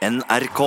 NRK. 0.00 0.60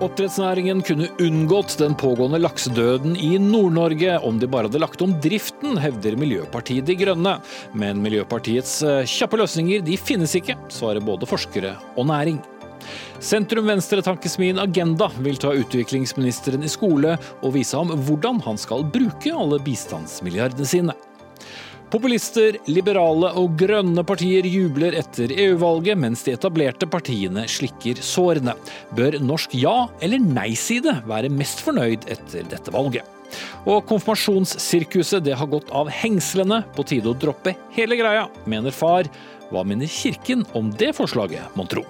Oppdrettsnæringen 0.00 0.80
kunne 0.80 1.10
unngått 1.20 1.74
den 1.76 1.92
pågående 1.92 2.40
laksedøden 2.40 3.18
i 3.20 3.34
Nord-Norge 3.36 4.14
om 4.24 4.38
de 4.40 4.48
bare 4.48 4.70
hadde 4.70 4.80
lagt 4.80 5.04
om 5.04 5.12
driften, 5.20 5.76
hevder 5.76 6.16
Miljøpartiet 6.16 6.88
De 6.88 6.96
Grønne. 6.96 7.34
Men 7.76 8.00
Miljøpartiets 8.00 8.78
eh, 8.88 9.02
kjappe 9.04 9.36
løsninger 9.36 9.84
de 9.84 9.98
finnes 10.00 10.32
ikke, 10.40 10.56
svarer 10.72 11.04
både 11.04 11.28
forskere 11.28 11.74
og 11.98 12.08
næring. 12.08 12.40
Sentrum-venstre-tankesmien 13.20 14.62
Agenda 14.62 15.10
vil 15.20 15.36
ta 15.36 15.52
utviklingsministeren 15.52 16.64
i 16.64 16.72
skole 16.72 17.18
og 17.42 17.52
vise 17.58 17.76
ham 17.76 17.92
hvordan 18.08 18.40
han 18.48 18.56
skal 18.56 18.88
bruke 18.88 19.36
alle 19.36 19.60
bistandsmilliardene 19.68 20.72
sine. 20.72 20.96
Populister, 21.88 22.58
liberale 22.68 23.30
og 23.40 23.54
grønne 23.56 24.02
partier 24.04 24.44
jubler 24.44 24.92
etter 24.98 25.30
EU-valget, 25.32 25.96
mens 25.96 26.20
de 26.26 26.34
etablerte 26.36 26.84
partiene 26.90 27.46
slikker 27.48 28.02
sårene. 28.04 28.52
Bør 28.92 29.16
norsk 29.24 29.54
ja- 29.56 29.88
eller 30.04 30.20
nei-side 30.20 30.98
være 31.08 31.32
mest 31.32 31.62
fornøyd 31.64 32.04
etter 32.12 32.44
dette 32.44 32.74
valget? 32.74 33.08
Og 33.64 33.86
konfirmasjonssirkuset 33.88 35.24
det 35.24 35.38
har 35.40 35.48
gått 35.48 35.72
av 35.72 35.88
hengslene, 35.88 36.60
på 36.76 36.84
tide 36.84 37.08
å 37.08 37.16
droppe 37.16 37.56
hele 37.72 37.96
greia, 37.96 38.28
mener 38.44 38.70
far. 38.70 39.08
Hva 39.48 39.64
mener 39.64 39.88
kirken 39.88 40.44
om 40.52 40.68
det 40.70 40.92
forslaget, 40.92 41.56
mon 41.56 41.66
tro? 41.66 41.86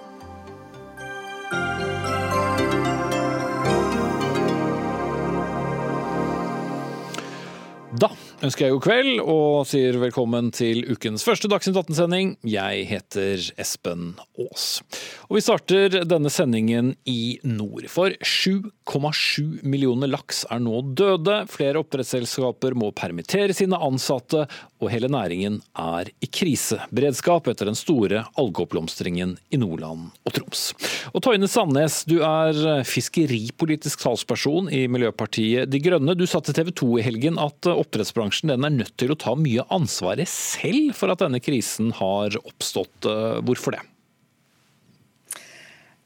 Da 7.99 8.07
ønsker 8.45 8.65
jeg 8.65 8.75
god 8.75 8.83
kveld 8.85 9.19
og 9.19 9.67
sier 9.67 9.97
velkommen 9.99 10.49
til 10.55 10.85
ukens 10.87 11.25
første 11.27 11.49
Dagsnytt 11.51 11.75
18-sending. 11.81 12.35
Jeg 12.47 12.85
heter 12.87 13.41
Espen 13.59 14.13
Aas. 14.39 14.79
Og 15.27 15.35
vi 15.37 15.43
starter 15.43 15.97
denne 16.07 16.31
sendingen 16.31 16.93
i 17.09 17.39
nord. 17.43 17.89
For 17.91 18.15
7,7 18.23 19.65
millioner 19.67 20.11
laks 20.11 20.45
er 20.47 20.61
nå 20.63 20.81
døde. 20.95 21.41
Flere 21.51 21.81
oppdrettsselskaper 21.83 22.77
må 22.79 22.93
permittere 22.95 23.55
sine 23.55 23.79
ansatte, 23.83 24.45
og 24.79 24.91
hele 24.93 25.11
næringen 25.11 25.59
er 25.75 26.11
i 26.23 26.31
kriseberedskap 26.31 27.49
etter 27.51 27.67
den 27.67 27.77
store 27.77 28.23
algeoppblomstringen 28.39 29.35
i 29.51 29.59
Nordland 29.59 30.13
og 30.23 30.37
Troms. 30.37 30.69
Og 31.11 31.19
Toine 31.25 31.49
Sandnes, 31.51 32.05
du 32.07 32.21
er 32.23 32.85
fiskeripolitisk 32.87 33.99
talsperson 34.05 34.71
i 34.71 34.85
Miljøpartiet 34.91 35.67
De 35.67 35.83
Grønne. 35.83 36.15
Du 36.15 36.23
sa 36.29 36.39
til 36.39 36.55
TV 36.55 36.71
2 36.85 36.91
i 37.01 37.05
helgen 37.09 37.41
at 37.43 37.67
oppdrettsbransjen 37.73 38.28
den 38.51 38.65
er 38.67 38.75
nødt 38.75 38.95
til 38.99 39.13
å 39.13 39.17
ta 39.19 39.35
mye 39.37 39.65
ansvaret 39.73 40.29
selv 40.29 40.93
for 40.97 41.13
at 41.13 41.23
denne 41.23 41.41
krisen 41.43 41.93
har 41.97 42.35
oppstått. 42.43 43.09
Hvorfor 43.45 43.77
det? 43.77 43.83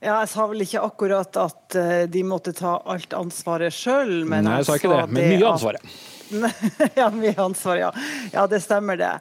Ja, 0.04 0.18
Jeg 0.20 0.32
sa 0.34 0.48
vel 0.52 0.66
ikke 0.66 0.82
akkurat 0.84 1.38
at 1.40 1.78
de 2.12 2.24
måtte 2.28 2.52
ta 2.58 2.76
alt 2.92 3.14
ansvaret 3.16 3.72
sjøl, 3.72 4.26
men 4.28 4.44
Nei, 4.44 4.58
jeg 4.60 4.68
sa 4.68 4.76
ikke 4.80 4.92
det, 4.92 5.06
men 5.16 5.30
mye 5.32 5.54
ansvaret. 5.54 5.94
Ja, 6.96 7.10
mye 7.10 7.34
ansvar, 7.42 7.78
ja. 7.78 7.94
Ja, 8.32 8.48
det 8.48 8.60
stemmer 8.64 8.98
det. 8.98 9.12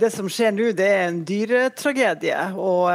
Det 0.00 0.10
som 0.10 0.28
skjer 0.30 0.52
nå, 0.54 0.70
det 0.76 0.88
er 0.88 1.04
en 1.08 1.22
dyretragedie. 1.26 2.38
Og 2.58 2.88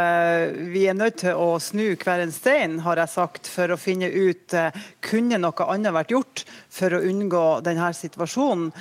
vi 0.74 0.86
er 0.90 0.98
nødt 0.98 1.22
til 1.24 1.38
å 1.38 1.58
snu 1.62 1.96
hver 1.96 2.24
en 2.24 2.34
stein, 2.34 2.80
har 2.86 3.00
jeg 3.02 3.14
sagt, 3.14 3.50
for 3.52 3.74
å 3.74 3.80
finne 3.80 4.10
ut 4.12 4.56
kunne 5.04 5.40
noe 5.42 5.68
annet 5.68 5.96
vært 5.96 6.14
gjort 6.14 6.44
for 6.74 6.94
å 6.94 7.02
unngå 7.08 7.46
denne 7.66 7.92
situasjonen. 7.96 8.72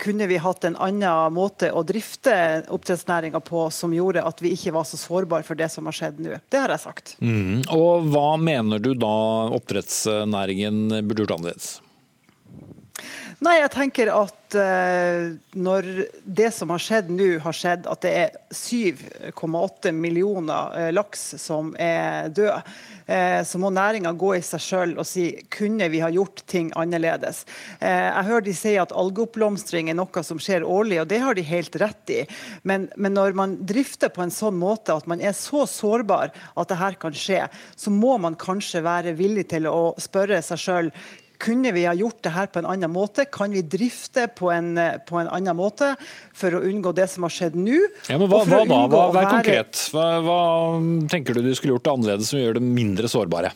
Kunne 0.00 0.30
vi 0.30 0.40
hatt 0.40 0.66
en 0.68 0.78
annen 0.80 1.34
måte 1.36 1.72
å 1.72 1.84
drifte 1.86 2.34
oppdrettsnæringa 2.72 3.42
på 3.44 3.66
som 3.74 3.94
gjorde 3.94 4.24
at 4.26 4.42
vi 4.42 4.54
ikke 4.56 4.74
var 4.76 4.88
så 4.88 5.00
sårbare 5.00 5.46
for 5.46 5.58
det 5.58 5.70
som 5.72 5.88
har 5.88 5.96
skjedd 5.96 6.22
nå. 6.22 6.40
Det 6.50 6.64
har 6.64 6.72
jeg 6.74 6.84
sagt. 6.86 7.14
Mm. 7.20 7.62
Og 7.76 8.10
hva 8.12 8.34
mener 8.40 8.82
du 8.82 8.92
da 8.98 9.14
oppdrettsnæringen 9.56 11.00
burde 11.06 11.24
gjort 11.24 11.38
annerledes? 11.38 11.78
Nei, 13.40 13.54
jeg 13.56 13.70
tenker 13.72 14.10
at 14.12 14.54
uh, 14.60 15.30
når 15.56 15.86
det 16.28 16.50
som 16.52 16.68
har 16.74 16.82
skjedd 16.84 17.06
nå, 17.08 17.28
har 17.40 17.56
skjedd 17.56 17.86
at 17.88 18.02
det 18.04 18.10
er 18.12 18.34
7,8 18.52 19.94
millioner 19.96 20.74
uh, 20.76 20.88
laks 20.92 21.22
som 21.40 21.70
er 21.80 22.28
døde, 22.36 22.58
uh, 23.08 23.40
så 23.48 23.60
må 23.62 23.70
næringa 23.72 24.12
gå 24.20 24.34
i 24.36 24.42
seg 24.44 24.60
sjøl 24.60 24.92
og 25.00 25.08
si 25.08 25.24
kunne 25.56 25.88
vi 25.88 26.02
ha 26.04 26.10
gjort 26.12 26.42
ting 26.52 26.68
annerledes. 26.76 27.46
jeg 27.80 28.26
hører 28.28 28.44
de 28.44 28.54
si 28.54 28.74
at 28.78 28.92
algeoppblomstring 28.92 29.88
er 29.88 29.96
noe 29.96 30.24
som 30.26 30.38
skjer 30.42 30.66
årlig, 30.68 31.00
og 31.00 31.08
det 31.08 31.22
har 31.24 31.38
de 31.38 31.46
helt 31.46 31.80
rett 31.80 32.12
i. 32.12 32.20
Men, 32.62 32.90
men, 32.96 33.16
når 33.16 33.32
man 33.40 33.56
drifter 33.64 34.12
på 34.12 34.26
en 34.26 34.34
sånn 34.34 34.60
måte 34.60 34.92
at 34.92 35.08
man 35.08 35.24
er 35.24 35.32
så 35.32 35.64
sårbar 35.64 36.36
at 36.36 36.68
det 36.68 36.80
her 36.82 37.00
kan 37.00 37.16
skje, 37.16 37.46
så 37.72 37.88
må 37.94 38.18
man 38.20 38.36
kanskje 38.36 38.84
være 38.84 39.16
villig 39.16 39.48
til 39.54 39.70
å 39.72 39.94
spørre 39.96 40.44
seg 40.44 40.64
sjøl 40.66 40.94
kunne 41.40 41.72
vi 41.72 41.86
ha 41.88 41.94
gjort 41.96 42.20
det 42.26 42.34
her 42.34 42.50
på 42.52 42.60
en 42.60 42.68
annen 42.68 42.92
måte? 42.92 43.26
Kan 43.32 43.54
vi 43.56 43.62
drifte 43.62 44.26
på 44.36 44.52
en, 44.52 44.74
på 45.08 45.20
en 45.22 45.30
annen 45.32 45.56
måte 45.56 45.94
for 46.36 46.56
å 46.56 46.62
unngå 46.68 46.92
det 46.96 47.08
som 47.12 47.26
har 47.26 47.34
skjedd 47.34 47.56
nå? 47.58 47.80
Ja, 48.10 48.18
men 48.20 48.28
hva, 48.30 48.44
hva 48.44 48.62
da? 48.66 49.02
Vær 49.16 49.32
konkret. 49.32 49.86
Hva, 49.94 50.06
hva 50.24 50.38
tenker 51.10 51.36
du 51.36 51.44
du 51.46 51.52
skulle 51.56 51.78
gjort 51.78 51.92
annerledes 51.94 52.32
som 52.32 52.42
gjør 52.42 52.60
det 52.60 52.64
mindre 52.68 53.10
sårbare? 53.10 53.54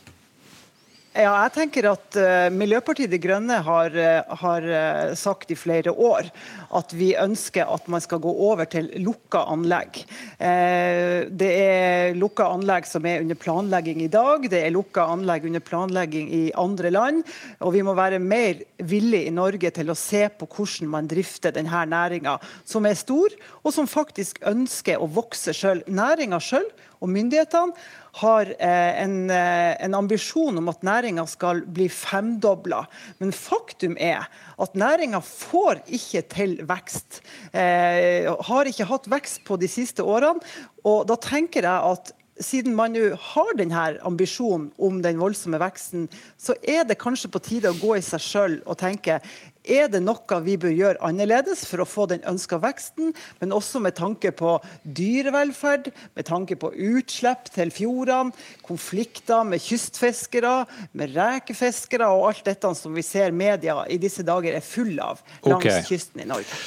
Ja, 1.15 1.31
jeg 1.45 1.53
tenker 1.55 1.87
at 1.93 2.17
uh, 2.19 2.49
Miljøpartiet 2.51 3.13
De 3.13 3.21
Grønne 3.23 3.61
har, 3.63 3.95
uh, 3.95 4.33
har 4.41 4.65
uh, 4.67 5.13
sagt 5.15 5.53
i 5.55 5.55
flere 5.55 5.93
år 5.95 6.27
at 6.75 6.91
vi 6.91 7.13
ønsker 7.15 7.71
at 7.71 7.87
man 7.87 8.03
skal 8.03 8.19
gå 8.19 8.33
over 8.49 8.67
til 8.67 8.89
lukka 8.99 9.45
anlegg. 9.53 10.01
det 10.41 11.51
er 11.55 12.17
lukka 12.19 12.49
anlegg 12.51 12.89
som 12.89 13.07
er 13.07 13.23
under 13.23 13.39
planlegging 13.39 14.01
i 14.03 14.11
dag, 14.11 14.49
det 14.51 14.59
er 14.65 14.75
lukka 14.75 15.05
anlegg 15.13 15.47
under 15.47 15.63
planlegging 15.63 16.33
i 16.35 16.43
andre 16.59 16.91
land. 16.91 17.23
Og 17.63 17.77
vi 17.77 17.85
må 17.87 17.95
være 17.95 18.19
mer 18.19 18.65
villige 18.83 19.29
i 19.29 19.35
Norge 19.35 19.71
til 19.77 19.93
å 19.93 19.99
se 19.99 20.25
på 20.35 20.49
hvordan 20.51 20.91
man 20.97 21.11
drifter 21.11 21.55
denne 21.55 21.85
næringa, 21.95 22.41
som 22.67 22.91
er 22.91 22.99
stor, 22.99 23.39
og 23.63 23.77
som 23.77 23.87
faktisk 23.87 24.43
ønsker 24.51 24.99
å 24.99 25.07
vokse 25.07 25.55
sjøl. 25.55 25.85
Næringa 25.87 26.43
sjøl 26.43 26.67
og 27.05 27.13
myndighetene 27.13 27.77
har 28.23 28.51
en, 28.63 29.17
en, 29.29 29.95
ambisjon 29.99 30.61
om 30.61 30.71
at 30.71 30.85
næringa 30.87 31.27
skal 31.29 31.65
bli 31.67 31.89
femdobla. 31.91 32.85
Men 33.19 33.35
faktum 33.35 33.99
er 33.99 34.29
at 34.63 34.77
næringa 34.79 35.21
får 35.25 35.83
ikke 35.99 36.23
til 36.33 36.57
vekst. 36.69 37.21
Eh, 37.53 38.31
har 38.49 38.71
ikke 38.71 38.87
hatt 38.89 39.11
vekst 39.11 39.43
på 39.49 39.59
de 39.61 39.71
siste 39.71 40.07
årene. 40.07 40.39
Og 40.87 41.09
da 41.11 41.19
tenker 41.19 41.67
jeg 41.67 41.95
at 41.95 42.15
siden 42.43 42.75
man 42.75 42.95
nå 42.95 43.13
har 43.31 43.55
denne 43.59 43.83
ambisjonen 44.07 44.71
om 44.83 45.01
den 45.05 45.21
voldsomme 45.21 45.61
veksten, 45.63 46.09
så 46.39 46.57
er 46.63 46.87
det 46.87 46.99
kanskje 47.03 47.31
på 47.31 47.43
tide 47.43 47.71
å 47.71 47.79
gå 47.79 47.95
i 47.99 48.05
seg 48.05 48.23
sjøl 48.23 48.57
og 48.65 48.79
tenke 48.81 49.21
er 49.65 49.89
det 49.93 50.03
noe 50.05 50.41
vi 50.45 50.57
bør 50.61 50.75
gjøre 50.75 51.03
annerledes 51.05 51.65
for 51.69 51.83
å 51.83 51.89
få 51.89 52.07
den 52.11 52.25
ønska 52.29 52.61
veksten, 52.63 53.13
men 53.41 53.55
også 53.57 53.81
med 53.85 53.97
tanke 53.99 54.33
på 54.37 54.57
dyrevelferd, 54.85 55.91
med 56.15 56.29
tanke 56.29 56.59
på 56.61 56.73
utslipp 56.73 57.51
til 57.55 57.73
fjordene, 57.75 58.35
konflikter 58.65 59.45
med 59.49 59.63
kystfiskere, 59.65 60.65
med 60.93 61.15
rekefiskere 61.17 62.09
og 62.13 62.29
alt 62.31 62.45
dette 62.49 62.75
som 62.77 62.95
vi 62.97 63.05
ser 63.05 63.35
media 63.35 63.83
i 63.91 64.01
disse 64.01 64.25
dager 64.27 64.57
er 64.57 64.65
full 64.65 64.99
av 65.01 65.23
langs 65.45 65.65
okay. 65.65 65.87
kysten 65.89 66.25
i 66.25 66.29
Norge. 66.29 66.61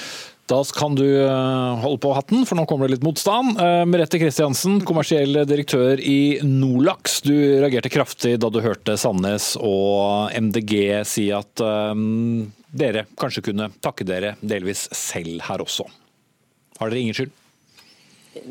Da 0.48 0.62
kan 0.72 0.96
du 0.96 1.04
holde 1.84 2.00
på 2.00 2.14
hatten, 2.16 2.46
for 2.48 2.56
nå 2.56 2.64
kommer 2.70 2.88
det 2.88 2.96
litt 2.96 3.04
motstand. 3.04 3.60
Merete 3.92 4.20
Kristiansen, 4.22 4.78
kommersiell 4.88 5.42
direktør 5.44 6.00
i 6.00 6.40
Nolaks. 6.40 7.20
Du 7.26 7.34
reagerte 7.36 7.92
kraftig 7.92 8.38
da 8.40 8.48
du 8.48 8.62
hørte 8.64 8.96
Sandnes 8.96 9.58
og 9.60 10.32
MDG 10.32 11.04
si 11.04 11.28
at 11.36 11.60
um, 11.60 12.48
dere 12.78 13.08
kanskje 13.18 13.50
kunne 13.50 13.70
takke 13.84 14.06
dere 14.08 14.36
delvis 14.42 14.88
selv 14.96 15.42
her 15.48 15.64
også. 15.64 15.88
Har 16.80 16.92
dere 16.92 17.04
ingen 17.04 17.18
skyld? 17.18 17.36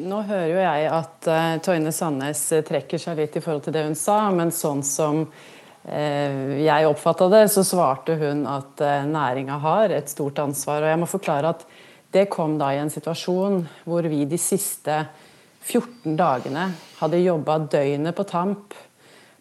Nå 0.02 0.22
hører 0.26 0.48
jo 0.50 0.62
jeg 0.62 0.86
at 0.90 1.28
uh, 1.30 1.58
Toine 1.62 1.92
Sandnes 1.94 2.40
trekker 2.66 2.98
seg 2.98 3.20
litt 3.20 3.36
i 3.38 3.42
forhold 3.42 3.66
til 3.66 3.76
det 3.76 3.84
hun 3.86 3.98
sa, 3.98 4.24
men 4.34 4.50
sånn 4.54 4.82
som 4.86 5.22
uh, 5.26 6.54
jeg 6.58 6.88
oppfatta 6.88 7.28
det, 7.30 7.44
så 7.54 7.62
svarte 7.66 8.16
hun 8.18 8.42
at 8.50 8.82
uh, 8.82 9.04
næringa 9.06 9.60
har 9.62 9.94
et 9.94 10.10
stort 10.10 10.40
ansvar. 10.42 10.82
Og 10.82 10.90
jeg 10.90 11.02
må 11.02 11.10
forklare 11.10 11.54
at 11.54 11.62
det 12.16 12.26
kom 12.32 12.56
da 12.58 12.72
i 12.74 12.80
en 12.80 12.90
situasjon 12.90 13.62
hvor 13.86 14.06
vi 14.10 14.24
de 14.26 14.40
siste 14.40 15.04
14 15.66 16.16
dagene 16.18 16.68
hadde 17.00 17.22
jobba 17.22 17.58
døgnet 17.70 18.16
på 18.16 18.26
tamp, 18.26 18.74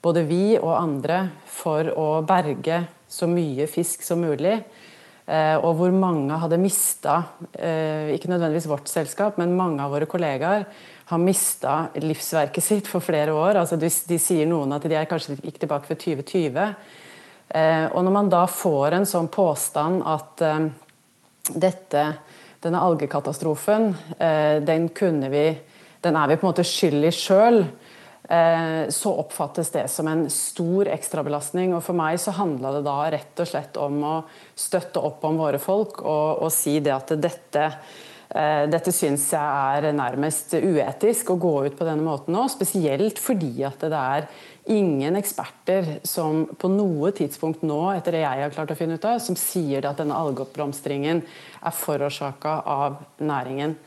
både 0.02 0.26
vi 0.30 0.58
og 0.60 0.74
andre, 0.78 1.20
for 1.50 1.90
å 1.98 2.10
berge 2.28 2.84
så 3.08 3.28
mye 3.30 3.68
fisk 3.70 4.04
som 4.06 4.22
mulig. 4.24 4.60
Eh, 5.26 5.56
og 5.58 5.80
hvor 5.80 5.94
mange 5.94 6.38
hadde 6.38 6.60
mista, 6.62 7.24
eh, 7.58 8.14
ikke 8.14 8.30
nødvendigvis 8.30 8.68
vårt 8.70 8.90
selskap, 8.90 9.40
men 9.42 9.58
mange 9.58 9.82
av 9.82 9.90
våre 9.90 10.06
kollegaer 10.06 10.66
har 11.10 11.18
mista 11.18 11.90
livsverket 11.98 12.64
sitt 12.64 12.88
for 12.88 13.02
flere 13.02 13.34
år. 13.34 13.58
Altså 13.58 13.80
de, 13.82 13.90
de, 13.90 14.20
sier 14.22 14.46
noen 14.46 14.74
at 14.78 14.86
de 14.86 14.94
er 14.94 15.10
kanskje 15.10 15.40
gikk 15.40 15.58
tilbake 15.64 15.90
for 15.90 15.98
2020. 15.98 16.76
Eh, 17.50 17.86
og 17.90 18.06
når 18.06 18.14
man 18.14 18.30
da 18.30 18.46
får 18.46 19.00
en 19.00 19.10
sånn 19.10 19.32
påstand 19.34 20.06
at 20.06 20.46
dette 21.56 22.06
denne 22.62 22.82
algekatastrofen, 22.82 23.92
den 24.66 24.88
kunne 24.90 25.30
vi 25.30 25.48
Den 26.02 26.16
er 26.16 26.28
vi 26.28 26.36
på 26.38 26.46
en 26.46 26.52
måte 26.52 26.64
skyld 26.66 27.06
i 27.06 27.10
sjøl. 27.10 27.64
Eh, 28.30 28.90
så 28.90 29.14
oppfattes 29.14 29.70
det 29.72 29.88
som 29.88 30.08
en 30.08 30.26
stor 30.30 30.90
ekstrabelastning. 30.90 31.76
Og 31.78 31.84
for 31.86 31.98
meg 31.98 32.18
så 32.22 32.34
handla 32.34 32.74
det 32.78 32.86
da 32.88 32.98
rett 33.14 33.44
og 33.44 33.50
slett 33.50 33.78
om 33.78 34.02
å 34.02 34.16
støtte 34.58 35.04
opp 35.04 35.24
om 35.28 35.38
våre 35.42 35.62
folk 35.62 36.02
og, 36.02 36.42
og 36.46 36.52
si 36.54 36.80
det 36.82 36.96
at 36.96 37.14
dette 37.22 37.68
eh, 37.70 38.66
dette 38.72 38.94
syns 38.96 39.28
jeg 39.36 39.78
er 39.78 39.94
nærmest 39.94 40.58
uetisk 40.58 41.30
å 41.36 41.40
gå 41.42 41.54
ut 41.68 41.78
på 41.78 41.86
denne 41.88 42.06
måten 42.06 42.34
nå, 42.34 42.48
spesielt 42.50 43.22
fordi 43.22 43.54
at 43.68 43.86
det 43.86 44.02
er 44.02 44.30
ingen 44.74 45.20
eksperter 45.20 46.00
som 46.08 46.48
på 46.58 46.72
noe 46.74 47.12
tidspunkt 47.14 47.62
nå, 47.62 47.78
etter 47.94 48.18
det 48.18 48.24
jeg 48.24 48.42
har 48.42 48.56
klart 48.56 48.74
å 48.74 48.80
finne 48.80 48.98
ut 48.98 49.06
av, 49.06 49.22
som 49.22 49.38
sier 49.38 49.86
at 49.86 50.02
denne 50.02 50.18
algeoppblomstringen 50.18 51.22
er 51.22 51.78
forårsaka 51.86 52.58
av 52.66 52.98
næringen. 53.22 53.78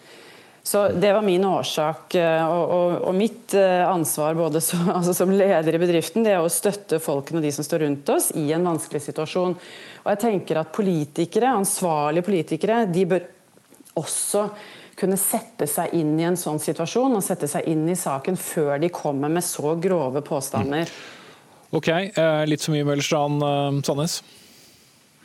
Så 0.69 0.89
Det 0.89 1.13
var 1.13 1.23
min 1.23 1.45
årsak. 1.45 2.15
Eh, 2.15 2.47
og, 2.49 2.71
og, 2.71 2.95
og 3.09 3.15
mitt 3.17 3.55
eh, 3.57 3.89
ansvar 3.89 4.35
både 4.37 4.61
som, 4.61 4.83
altså 4.99 5.15
som, 5.17 5.31
leder 5.33 5.73
i 5.75 5.81
bedriften 5.81 6.27
det 6.27 6.35
er 6.37 6.45
å 6.45 6.51
støtte 6.53 6.99
folkene 7.01 7.41
og 7.41 7.47
de 7.47 7.53
som 7.57 7.65
står 7.65 7.87
rundt 7.87 8.11
oss 8.13 8.27
i 8.37 8.51
en 8.53 8.69
vanskelig 8.69 9.01
situasjon. 9.07 9.55
Og 10.03 10.11
jeg 10.13 10.21
tenker 10.27 10.61
at 10.61 10.75
politikere, 10.77 11.55
Ansvarlige 11.57 12.27
politikere 12.27 12.83
de 12.93 13.07
bør 13.09 13.25
også 13.97 14.45
kunne 14.99 15.17
sette 15.17 15.65
seg 15.71 15.95
inn 15.97 16.13
i 16.21 16.27
en 16.29 16.37
sånn 16.37 16.61
situasjon 16.61 17.17
og 17.17 17.25
sette 17.25 17.49
seg 17.49 17.65
inn 17.73 17.89
i 17.89 17.97
saken 17.97 18.37
før 18.37 18.77
de 18.83 18.93
kommer 18.93 19.33
med 19.33 19.47
så 19.49 19.73
grove 19.81 20.21
påstander. 20.27 20.93
Ok, 21.73 21.89
eh, 21.89 22.45
litt 22.45 22.61
så 22.61 22.77
mye 22.77 22.85
Møllerstrand 22.85 23.41
Sandnes? 23.89 24.21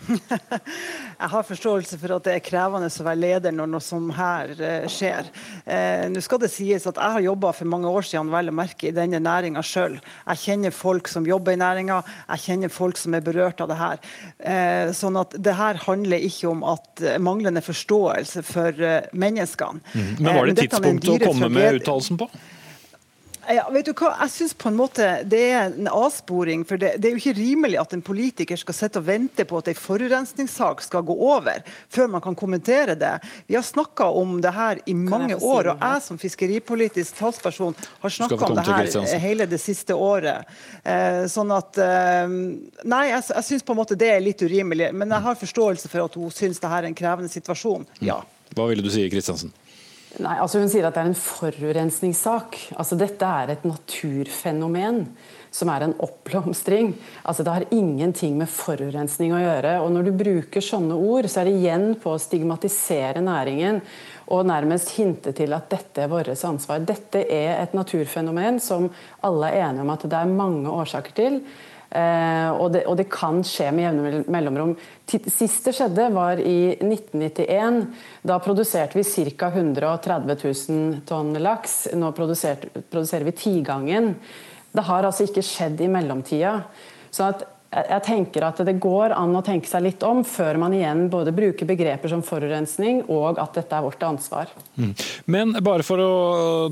Jeg 1.23 1.29
har 1.31 1.45
forståelse 1.47 1.97
for 2.01 2.15
at 2.15 2.25
det 2.27 2.35
er 2.35 2.43
krevende 2.43 2.89
å 2.89 3.05
være 3.07 3.19
leder 3.19 3.55
når 3.55 3.69
noe 3.71 3.83
sånt 3.83 4.15
her 4.17 4.53
eh, 4.57 4.87
skjer. 4.91 5.29
Eh, 5.63 6.05
nå 6.11 6.23
skal 6.23 6.41
det 6.43 6.51
sies 6.53 6.87
at 6.89 6.99
Jeg 6.99 7.17
har 7.17 7.25
jobba 7.27 7.53
for 7.55 7.69
mange 7.69 7.91
år 7.91 8.07
siden 8.07 8.31
vel 8.33 8.51
å 8.51 8.55
merke 8.55 8.89
i 8.89 8.95
denne 8.95 9.21
næringa 9.23 9.63
sjøl. 9.65 9.99
Jeg 9.99 10.41
kjenner 10.43 10.75
folk 10.75 11.11
som 11.11 11.27
jobber 11.27 11.55
i 11.55 11.61
næringa, 11.61 12.01
jeg 12.33 12.45
kjenner 12.47 12.73
folk 12.73 12.99
som 12.99 13.15
er 13.15 13.25
berørt 13.25 13.63
av 13.63 13.71
det 13.71 13.79
her. 13.79 14.01
Eh, 14.39 14.93
sånn 14.97 15.19
at 15.21 15.37
det 15.37 15.55
her 15.59 15.79
handler 15.85 16.27
ikke 16.27 16.51
om 16.51 16.65
at 16.73 17.05
manglende 17.23 17.63
forståelse 17.63 18.43
for 18.47 18.83
menneskene. 19.13 19.83
Mm. 19.93 20.11
Men 20.19 20.35
Var 20.35 20.51
det 20.51 20.59
tidspunktet 20.65 21.15
å 21.15 21.31
komme 21.31 21.49
med 21.53 21.81
uttalelsen 21.81 22.19
på? 22.19 22.29
Ja, 23.49 23.65
vet 23.71 23.87
du 23.89 23.91
hva? 23.91 24.13
Jeg 24.21 24.31
synes 24.31 24.53
på 24.55 24.69
en 24.69 24.77
måte 24.77 25.07
det 25.27 25.41
er 25.51 25.65
en 25.67 25.87
avsporing. 25.91 26.63
for 26.65 26.79
det, 26.79 26.95
det, 26.97 27.09
er 27.09 27.15
jo 27.15 27.21
ikke 27.21 27.39
rimelig 27.39 27.79
at 27.81 27.93
en 27.93 28.03
politiker 28.05 28.59
skal 28.59 28.75
sitte 28.77 29.01
og 29.01 29.07
vente 29.07 29.45
på 29.45 29.57
at 29.59 29.71
en 29.71 29.79
forurensningssak 29.79 30.83
skal 30.85 31.03
gå 31.07 31.15
over, 31.15 31.63
før 31.89 32.07
man 32.07 32.23
kan 32.23 32.35
kommentere 32.35 32.95
det. 32.95 33.13
Vi 33.47 33.55
har 33.55 33.65
snakka 33.65 34.05
om 34.05 34.39
det 34.41 34.53
her 34.55 34.79
i 34.85 34.93
mange 34.93 35.35
år, 35.35 35.73
og 35.73 35.83
jeg 35.83 36.03
som 36.05 36.19
fiskeripolitisk 36.21 37.19
talsperson 37.19 37.75
har 38.03 38.15
snakka 38.17 38.39
om 38.47 38.59
det 38.59 38.67
her 38.67 39.19
hele 39.23 39.47
det 39.49 39.61
siste 39.61 39.95
året. 39.95 40.47
Eh, 40.83 41.23
sånn 41.31 41.51
at 41.55 41.79
eh, 41.79 42.27
Nei, 42.83 43.03
jeg, 43.09 43.23
jeg 43.29 43.45
syns 43.47 43.65
på 43.65 43.73
en 43.73 43.79
måte 43.79 43.97
det 43.99 44.09
er 44.11 44.23
litt 44.23 44.41
urimelig. 44.43 44.91
Men 44.93 45.11
jeg 45.11 45.25
har 45.27 45.39
forståelse 45.39 45.91
for 45.91 46.05
at 46.05 46.15
hun 46.19 46.31
syns 46.33 46.61
det 46.61 46.71
her 46.71 46.83
er 46.83 46.91
en 46.91 46.97
krevende 46.97 47.31
situasjon. 47.31 47.85
Ja. 48.03 48.21
Hva 48.53 48.67
ville 48.69 48.85
du 48.85 48.91
si, 48.93 49.05
Kristiansen? 49.09 49.53
Nei, 50.21 50.35
altså 50.37 50.59
Hun 50.61 50.69
sier 50.69 50.85
at 50.85 50.93
det 50.93 51.01
er 51.01 51.09
en 51.09 51.17
forurensningssak. 51.17 52.57
Altså 52.77 52.97
Dette 52.99 53.25
er 53.25 53.55
et 53.55 53.63
naturfenomen 53.65 55.07
som 55.53 55.69
er 55.73 55.85
en 55.85 55.95
oppblomstring. 56.05 56.91
Altså 57.25 57.45
Det 57.45 57.55
har 57.55 57.65
ingenting 57.73 58.37
med 58.37 58.51
forurensning 58.51 59.33
å 59.33 59.41
gjøre. 59.41 59.73
Og 59.81 59.89
Når 59.95 60.05
du 60.05 60.11
bruker 60.21 60.61
sånne 60.61 60.97
ord, 60.97 61.29
så 61.29 61.41
er 61.41 61.49
det 61.49 61.57
igjen 61.57 61.87
på 62.01 62.13
å 62.13 62.21
stigmatisere 62.21 63.25
næringen 63.25 63.81
og 64.33 64.45
nærmest 64.47 64.93
hinte 64.99 65.33
til 65.35 65.53
at 65.57 65.67
dette 65.73 66.05
er 66.05 66.11
vårt 66.11 66.29
ansvar. 66.29 66.85
Dette 66.85 67.25
er 67.25 67.57
et 67.57 67.73
naturfenomen 67.75 68.61
som 68.63 68.91
alle 69.25 69.49
er 69.49 69.67
enige 69.67 69.83
om 69.83 69.93
at 69.93 70.05
det 70.09 70.19
er 70.19 70.37
mange 70.37 70.69
årsaker 70.71 71.17
til. 71.17 71.41
Eh, 71.93 72.49
og, 72.49 72.71
det, 72.73 72.83
og, 72.89 72.97
det, 72.97 73.05
kan 73.13 73.43
skje 73.45 73.67
med 73.75 73.85
jevne 73.85 74.21
mellomrom. 74.33 74.71
Sist 75.05 75.67
det 75.67 75.75
skjedde, 75.77 76.07
var 76.15 76.41
i 76.41 76.73
1991. 76.79 77.83
Da 78.25 78.39
produserte 78.41 78.97
vi 78.97 79.05
ca. 79.37 79.51
130 79.53 80.39
000 80.41 81.03
tonn 81.09 81.37
laks. 81.37 81.75
Nå 81.93 82.09
produserer 82.17 83.27
vi 83.29 83.37
tigangen. 83.37 84.15
Det 84.73 84.87
har 84.89 85.05
altså 85.05 85.27
ikke 85.27 85.45
skjedd 85.45 85.83
i 85.85 85.91
mellomtida. 85.91 86.55
Så 87.13 87.29
at 87.29 87.45
jeg 87.73 88.03
tenker 88.05 88.45
at 88.45 88.61
Det 88.65 88.75
går 88.81 89.13
an 89.15 89.33
å 89.35 89.41
tenke 89.45 89.69
seg 89.69 89.85
litt 89.85 90.03
om 90.05 90.21
før 90.27 90.59
man 90.61 90.75
igjen 90.75 91.07
både 91.11 91.33
bruker 91.35 91.67
begreper 91.67 92.11
som 92.11 92.23
forurensning 92.25 93.01
og 93.11 93.39
at 93.41 93.57
dette 93.57 93.77
er 93.77 93.85
vårt 93.85 94.03
ansvar. 94.05 94.51
Mm. 94.77 94.91
Men 95.33 95.55
bare 95.65 95.85
for 95.85 96.01
å 96.01 96.11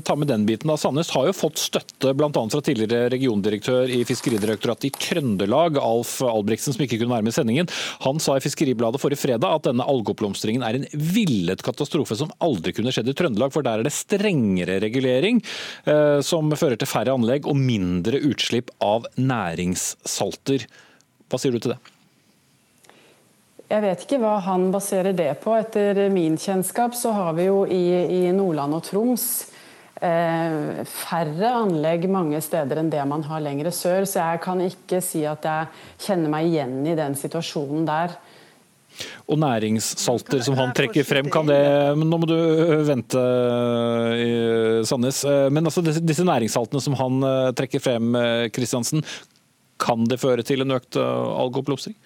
ta 0.04 0.16
med 0.18 0.30
den 0.30 0.46
biten 0.48 0.70
da, 0.70 0.76
Sandnes 0.80 1.10
har 1.14 1.28
jo 1.28 1.34
fått 1.36 1.60
støtte 1.62 2.14
bl.a. 2.16 2.30
fra 2.30 2.62
tidligere 2.64 3.10
regiondirektør 3.12 3.90
i 3.92 4.02
Fiskeridirektoratet 4.08 4.88
i 4.88 4.92
Trøndelag, 4.96 5.80
Alf 5.82 6.18
Albrigtsen, 6.26 6.76
som 6.76 6.84
ikke 6.84 7.00
kunne 7.00 7.16
være 7.16 7.26
med 7.26 7.34
i 7.34 7.38
sendingen. 7.38 7.72
Han 8.06 8.22
sa 8.22 8.36
i 8.38 8.44
Fiskeribladet 8.44 9.02
forrige 9.02 9.22
fredag 9.24 9.58
at 9.58 9.66
denne 9.68 9.86
algeoppblomstringen 9.88 10.64
er 10.66 10.78
en 10.78 10.86
villet 10.92 11.64
katastrofe 11.64 12.18
som 12.18 12.32
aldri 12.44 12.74
kunne 12.76 12.94
skjedd 12.94 13.10
i 13.10 13.16
Trøndelag, 13.18 13.54
for 13.54 13.66
der 13.66 13.82
er 13.82 13.88
det 13.88 13.94
strengere 13.96 14.78
regulering 14.82 15.42
eh, 15.88 16.20
som 16.24 16.52
fører 16.54 16.78
til 16.80 16.90
færre 16.90 17.14
anlegg 17.16 17.48
og 17.50 17.58
mindre 17.58 18.22
utslipp 18.30 18.72
av 18.84 19.08
næringssalter. 19.18 20.66
Hva 21.32 21.40
sier 21.40 21.54
du 21.54 21.62
til 21.62 21.72
det? 21.72 21.80
Jeg 23.72 23.80
vet 23.80 24.02
ikke 24.04 24.18
hva 24.20 24.34
han 24.44 24.66
baserer 24.72 25.14
det 25.16 25.30
på. 25.40 25.54
Etter 25.56 26.04
min 26.12 26.36
kjennskap 26.36 26.92
så 26.98 27.14
har 27.16 27.32
vi 27.38 27.46
jo 27.48 27.62
i, 27.64 27.84
i 28.04 28.20
Nordland 28.36 28.76
og 28.76 28.82
Troms 28.84 29.24
eh, 29.96 30.82
færre 30.88 31.54
anlegg 31.62 32.04
mange 32.12 32.42
steder 32.44 32.82
enn 32.82 32.90
det 32.92 33.06
man 33.08 33.24
har 33.30 33.40
lengre 33.40 33.72
sør. 33.72 34.04
Så 34.04 34.20
jeg 34.20 34.42
kan 34.44 34.60
ikke 34.66 35.00
si 35.04 35.24
at 35.28 35.48
jeg 35.48 35.70
kjenner 36.04 36.34
meg 36.34 36.50
igjen 36.50 36.82
i 36.84 36.98
den 36.98 37.16
situasjonen 37.16 37.88
der. 37.88 38.18
Og 39.24 39.38
næringssalter 39.40 40.42
som 40.44 40.58
han 40.58 40.74
trekker 40.76 41.06
frem, 41.08 41.30
kan 41.32 41.48
det 41.48 41.56
men 41.96 42.10
Nå 42.12 42.18
må 42.20 42.28
du 42.28 42.36
vente, 42.84 43.24
Sandnes. 44.84 45.24
Eh, 45.24 45.48
men 45.48 45.64
altså 45.64 45.80
disse 45.80 46.28
næringssaltene 46.28 46.84
som 46.84 47.00
han 47.00 47.24
eh, 47.24 47.52
trekker 47.56 47.80
frem, 47.88 48.12
Kristiansen, 48.52 49.00
kan 49.82 50.08
det 50.08 50.20
føre 50.22 50.44
til 50.46 50.64
en 50.64 50.76
økt 50.78 50.98
eh, 51.00 51.30
algeoppblomstring? 51.42 51.98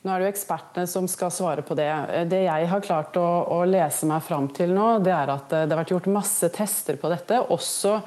Nå 0.00 0.08
er 0.08 0.22
det 0.22 0.30
jo 0.30 0.32
ekspertene 0.32 0.88
som 0.88 1.04
skal 1.12 1.28
svare 1.28 1.60
på 1.60 1.74
det. 1.76 1.90
Det 2.32 2.38
jeg 2.46 2.68
har 2.70 2.80
klart 2.80 3.18
å, 3.20 3.24
å, 3.52 3.58
lese 3.68 4.06
meg 4.08 4.22
fram 4.24 4.46
til 4.56 4.70
nå, 4.72 4.86
det 5.04 5.12
er 5.12 5.28
at 5.28 5.52
eh, 5.52 5.66
det 5.66 5.74
har 5.74 5.80
vært 5.82 5.92
gjort 5.92 6.06
masse 6.08 6.48
tester 6.54 6.96
på 6.96 7.10
dette, 7.12 7.36
også 7.52 7.98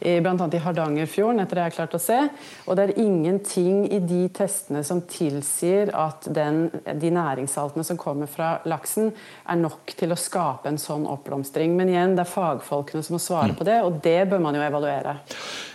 i, 0.00 0.14
bl.a. 0.24 0.32
i 0.32 0.60
Hardangerfjorden, 0.64 1.42
etter 1.42 1.58
det 1.58 1.66
jeg 1.66 1.68
har 1.68 1.76
klart 1.76 1.96
å 1.98 2.00
se. 2.00 2.16
Og 2.64 2.78
det 2.78 2.86
er 2.86 3.02
ingenting 3.04 3.82
i 3.92 3.98
de 4.00 4.22
testene 4.32 4.80
som 4.88 5.02
tilsier 5.04 5.92
at 5.92 6.24
den, 6.32 6.70
de 6.88 7.10
næringssaltene 7.12 7.84
som 7.84 8.00
kommer 8.00 8.32
fra 8.32 8.54
laksen, 8.64 9.12
er 9.44 9.60
nok 9.60 9.92
til 9.98 10.16
å 10.16 10.18
skape 10.18 10.72
en 10.72 10.80
sånn 10.80 11.04
oppblomstring. 11.04 11.76
Men 11.76 11.92
igjen, 11.92 12.16
det 12.16 12.24
er 12.24 12.32
fagfolkene 12.32 13.04
som 13.04 13.18
må 13.18 13.20
svare 13.20 13.52
mm. 13.52 13.60
på 13.60 13.68
det, 13.68 13.76
og 13.84 14.00
det 14.08 14.22
bør 14.32 14.40
man 14.48 14.56
jo 14.56 14.64
evaluere. 14.64 15.18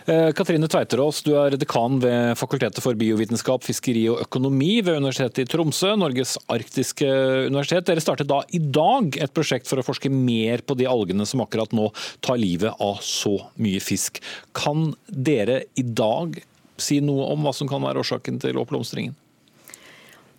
Eh, 0.08 0.32
Katrine 0.32 0.70
Tveiterås, 0.72 1.18
du 1.26 1.34
er 1.36 1.58
dekan 1.60 1.98
ved 2.00 2.38
Fakultetet 2.40 2.80
for 2.80 2.96
biovitenskap, 2.96 3.66
fiskeri 3.68 4.06
og 4.08 4.22
økonomi 4.24 4.78
ved 4.80 5.02
Universitetet 5.02 5.42
i 5.44 5.52
Tromsø, 5.52 5.98
Norges 6.00 6.38
arktiske 6.48 7.10
universitet. 7.50 7.90
Dere 7.90 8.04
startet 8.06 8.30
da 8.30 8.38
i 8.56 8.62
dag 8.64 9.20
et 9.20 9.34
prosjekt 9.36 9.68
for 9.68 9.82
å 9.82 9.84
forske 9.84 10.08
mer 10.08 10.64
på 10.64 10.80
de 10.80 10.88
algene 10.88 11.28
som 11.28 11.44
akkurat 11.44 11.76
nå 11.76 11.90
tar 12.24 12.40
livet 12.40 12.80
av 12.80 13.04
så 13.04 13.36
mye 13.60 13.84
fisk. 13.84 14.24
Kan 14.56 14.94
dere 15.12 15.66
i 15.76 15.84
dag 15.84 16.40
si 16.80 17.02
noe 17.04 17.28
om 17.34 17.44
hva 17.44 17.52
som 17.58 17.68
kan 17.68 17.84
være 17.84 18.00
årsaken 18.00 18.40
til 18.40 18.64
oppblomstringen? 18.64 19.18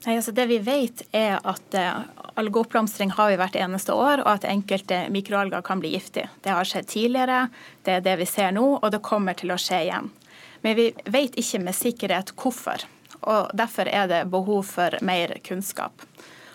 Nei, 0.06 0.14
altså 0.14 0.32
det 0.32 0.46
vi 0.46 0.60
vet 0.62 1.02
er 1.16 1.40
at 1.42 1.74
uh, 1.74 2.02
Algeoppblomstring 2.38 3.10
har 3.16 3.32
vi 3.32 3.38
hvert 3.40 3.56
eneste 3.58 3.94
år, 3.94 4.22
og 4.22 4.30
at 4.36 4.46
enkelte 4.46 5.00
mikroalger 5.10 5.64
kan 5.66 5.82
bli 5.82 5.90
giftige. 5.96 6.28
Det 6.44 6.54
har 6.54 6.68
skjedd 6.68 6.86
tidligere, 6.92 7.40
det 7.82 7.96
er 7.96 8.04
det 8.06 8.14
vi 8.20 8.28
ser 8.30 8.54
nå, 8.54 8.66
og 8.78 8.92
det 8.94 9.02
kommer 9.02 9.34
til 9.38 9.50
å 9.50 9.58
skje 9.58 9.82
igjen. 9.88 10.10
Men 10.62 10.78
vi 10.78 10.92
vet 11.10 11.34
ikke 11.38 11.62
med 11.64 11.74
sikkerhet 11.74 12.30
hvorfor, 12.38 12.86
og 13.26 13.50
derfor 13.58 13.90
er 13.90 14.06
det 14.10 14.24
behov 14.30 14.70
for 14.70 14.94
mer 15.02 15.34
kunnskap. 15.46 16.06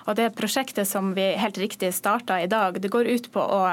Og 0.07 0.15
Det 0.15 0.33
prosjektet 0.35 0.87
som 0.87 1.13
vi 1.15 1.33
helt 1.39 1.57
riktig 1.57 1.93
starta 1.95 2.39
i 2.41 2.47
dag, 2.47 2.79
det 2.79 2.91
går 2.91 3.07
ut 3.07 3.31
på 3.31 3.43
å 3.43 3.63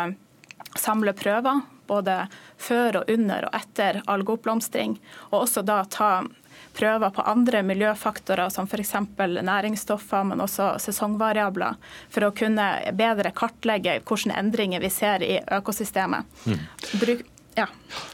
samle 0.78 1.14
prøver 1.14 1.62
både 1.90 2.26
før 2.58 3.00
og 3.00 3.10
under 3.10 3.48
og 3.48 3.56
etter 3.58 4.02
algeoppblomstring, 4.06 4.98
og 5.30 5.42
også 5.42 5.64
da 5.66 5.82
ta 5.90 6.10
prøver 6.76 7.12
på 7.14 7.24
andre 7.28 7.62
miljøfaktorer 7.66 8.52
som 8.52 8.68
f.eks. 8.68 8.94
næringsstoffer, 9.18 10.24
men 10.30 10.44
også 10.44 10.72
sesongvariabler, 10.82 11.78
for 12.10 12.28
å 12.28 12.34
kunne 12.36 12.66
bedre 12.96 13.34
kartlegge 13.36 13.98
hvilke 14.04 14.36
endringer 14.36 14.82
vi 14.82 14.92
ser 14.92 15.24
i 15.26 15.38
økosystemet. 15.60 16.40
Mm. 16.46 16.64
Bruk 17.02 17.29
Ja. 17.58 17.66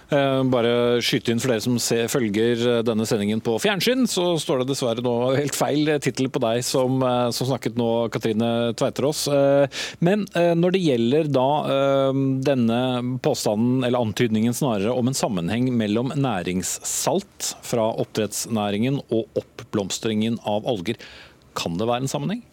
Eh, 0.09 0.43
bare 0.49 1.03
skyte 1.05 1.33
inn 1.33 1.41
for 1.43 1.53
dere 1.53 1.63
som 1.65 1.77
ser, 1.83 2.07
følger 2.09 2.61
eh, 2.63 2.83
denne 2.87 3.05
sendingen 3.09 3.43
på 3.45 3.57
fjernsyn, 3.61 4.07
så 4.09 4.37
står 4.41 4.63
det 4.63 4.69
dessverre 4.71 5.05
nå 5.05 5.15
helt 5.37 5.57
feil 5.59 5.91
tittel 6.03 6.31
på 6.33 6.41
deg 6.45 6.63
som, 6.67 6.97
eh, 7.05 7.29
som, 7.37 7.51
snakket 7.51 7.77
nå, 7.79 7.91
Katrine 8.15 8.51
Tveiterås. 8.79 9.27
Men 10.05 10.25
når 10.35 10.75
det 10.75 10.83
gjelder 10.83 11.29
da 11.33 11.47
denne 12.47 12.81
påstanden, 13.25 13.85
eller 13.87 14.03
antydningen 14.03 14.55
snarere, 14.57 14.95
om 14.95 15.11
en 15.11 15.17
sammenheng 15.17 15.69
mellom 15.77 16.13
næringssalt 16.17 17.53
fra 17.67 17.89
oppdrettsnæringen 18.03 19.01
og 19.07 19.41
oppblomstringen 19.41 20.39
av 20.47 20.69
alger, 20.71 21.01
kan 21.57 21.79
det 21.81 21.89
være 21.89 22.07
en 22.07 22.13
sammenheng? 22.13 22.45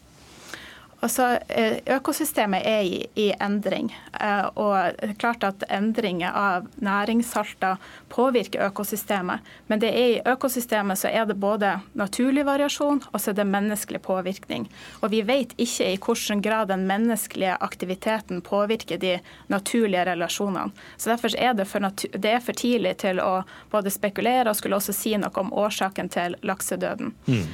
Altså, 1.03 1.37
eh, 1.49 1.77
Økosystemet 1.95 2.63
er 2.65 2.81
i, 2.87 2.99
i, 3.19 3.27
endring. 3.43 3.89
Eh, 4.21 4.45
og 4.55 4.95
det 5.01 5.09
er 5.09 5.19
klart 5.19 5.43
at 5.43 5.65
endringer 5.67 6.31
av 6.31 6.69
næringssalter 6.79 7.81
påvirker 8.13 8.63
økosystemet. 8.69 9.43
Men 9.67 9.81
det 9.83 9.89
er 9.91 10.13
i 10.13 10.21
økosystemet 10.31 11.01
så 11.01 11.11
er 11.11 11.27
det 11.27 11.35
både 11.41 11.73
naturlig 11.99 12.45
variasjon 12.47 13.01
og 13.11 13.19
så 13.19 13.33
er 13.33 13.39
det 13.41 13.47
menneskelig 13.51 13.99
påvirkning. 14.05 14.69
Og 15.01 15.11
vi 15.11 15.23
vet 15.27 15.51
ikke 15.57 15.89
i 15.91 15.99
hvilken 15.99 16.43
grad 16.45 16.71
den 16.71 16.87
menneskelige 16.87 17.57
aktiviteten 17.59 18.39
påvirker 18.41 19.01
de 19.01 19.17
naturlige 19.51 20.05
relasjonene. 20.13 20.71
Så 20.97 21.11
Derfor 21.11 21.35
er 21.37 21.53
det 21.53 21.67
for, 21.67 21.83
det 22.15 22.31
er 22.31 22.39
for 22.39 22.55
tidlig 22.55 22.95
til 23.03 23.19
å 23.19 23.43
både 23.71 23.91
spekulere 23.91 24.49
og 24.49 24.57
skulle 24.57 24.79
også 24.79 24.95
si 24.95 25.17
noe 25.19 25.35
om 25.43 25.51
årsaken 25.51 26.09
til 26.13 26.39
laksedøden. 26.47 27.11
Mm. 27.27 27.45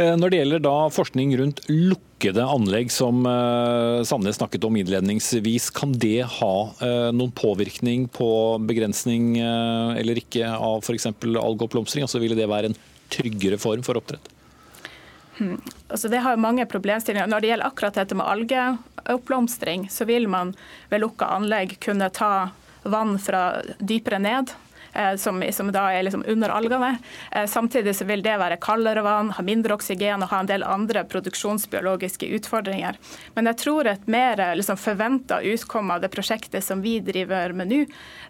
Eh, 0.00 0.16
når 0.16 0.30
det 0.30 0.42
gjelder 0.42 0.66
da 0.70 0.76
forskning 0.94 1.36
rundt 1.38 1.64
lukkede 1.68 2.13
lukkede 2.14 2.44
anlegg 2.46 2.90
som 2.92 3.26
uh, 3.26 4.02
Sandnes 4.04 4.36
snakket 4.36 4.64
om 4.64 4.76
innledningsvis, 4.76 5.70
kan 5.70 5.92
det 5.92 6.22
ha 6.22 6.70
uh, 6.80 7.10
noen 7.12 7.32
påvirkning 7.32 8.08
på 8.08 8.58
begrensning 8.62 9.40
uh, 9.42 9.98
eller 9.98 10.16
ikke 10.16 10.46
av 10.46 10.84
f.eks. 10.84 11.06
algeoppblomstring? 11.06 12.04
Altså, 12.04 12.20
ville 12.22 12.36
det 12.38 12.46
være 12.46 12.70
en 12.70 12.78
tryggere 13.10 13.58
form 13.58 13.82
for 13.82 13.98
oppdrett? 13.98 14.30
Hmm. 15.36 15.58
Altså 15.88 16.08
det 16.08 16.22
har 16.22 16.36
mange 16.38 16.64
problemstillinger. 16.66 17.26
Når 17.26 17.40
det 17.40 17.48
gjelder 17.50 17.66
akkurat 17.66 17.94
dette 17.98 18.14
med 18.14 18.26
algeoppblomstring, 18.26 19.88
så 19.90 20.06
vil 20.06 20.28
man 20.30 20.54
ved 20.90 21.02
lukka 21.02 21.26
anlegg 21.34 21.80
kunne 21.82 22.12
ta 22.14 22.50
vann 22.84 23.18
fra 23.18 23.48
dypere 23.80 24.20
ned 24.22 24.54
Eh, 24.73 24.73
som, 25.16 25.42
som 25.52 25.72
da 25.74 25.86
er 25.92 26.06
liksom 26.06 26.24
under 26.28 26.52
algene. 26.54 26.98
Eh, 27.30 27.46
samtidig 27.50 27.96
så 27.96 28.06
vil 28.08 28.22
det 28.22 28.36
være 28.40 28.60
kaldere 28.62 29.02
vann, 29.04 29.32
ha 29.34 29.42
mindre 29.42 29.74
oksygen 29.74 30.22
og 30.22 30.30
ha 30.32 30.42
en 30.42 30.50
del 30.50 30.66
andre 30.66 31.04
produksjonsbiologiske 31.10 32.28
utfordringer. 32.38 32.98
Men 33.34 33.50
jeg 33.50 33.60
tror 33.64 33.90
et 33.90 34.06
mer 34.10 34.40
eh, 34.40 34.54
liksom, 34.60 34.78
forventa 34.80 35.42
utkomme 35.42 35.96
av 35.98 36.04
det 36.04 36.12
prosjektet 36.14 36.64
som 36.64 36.84
vi 36.84 36.98
driver 37.04 37.56
med 37.56 37.72
nå, 37.72 37.82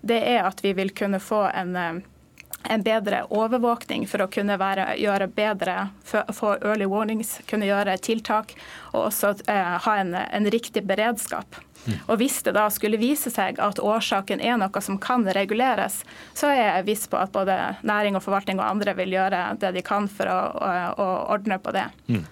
det 0.03 0.21
er 0.35 0.45
at 0.49 0.65
vi 0.65 0.75
vil 0.77 0.93
kunne 0.97 1.23
få 1.23 1.47
en 1.53 2.03
en 2.69 2.83
bedre 2.83 3.25
overvåkning 3.29 4.07
for 4.09 4.25
å 4.25 4.29
kunne 4.33 4.57
være, 4.61 4.95
gjøre 5.01 5.29
bedre, 5.37 5.89
få 6.05 6.55
early 6.57 6.87
warnings, 6.89 7.37
kunne 7.51 7.69
gjøre 7.69 7.99
tiltak 8.01 8.55
og 8.93 9.11
også 9.11 9.35
eh, 9.53 9.75
ha 9.85 9.97
en, 10.01 10.15
en 10.15 10.51
riktig 10.53 10.85
beredskap. 10.89 11.59
Og 12.09 12.19
Hvis 12.21 12.41
det 12.47 12.55
da 12.57 12.67
skulle 12.73 13.01
vise 13.01 13.33
seg 13.33 13.59
at 13.63 13.81
årsaken 13.83 14.43
er 14.45 14.59
noe 14.61 14.83
som 14.85 14.99
kan 15.01 15.27
reguleres, 15.37 16.01
så 16.37 16.51
er 16.53 16.61
jeg 16.63 16.87
viss 16.89 17.07
på 17.11 17.19
at 17.21 17.33
både 17.35 17.57
næring 17.87 18.19
og 18.19 18.25
forvaltning 18.25 18.61
og 18.61 18.67
andre 18.69 18.95
vil 18.99 19.15
gjøre 19.17 19.43
det 19.61 19.75
de 19.77 19.85
kan 19.85 20.09
for 20.11 20.31
å, 20.31 20.39
å, 20.55 20.71
å 21.01 21.09
ordne 21.35 21.59
på 21.63 21.75
det. 21.75 21.87
Mm. 22.09 22.23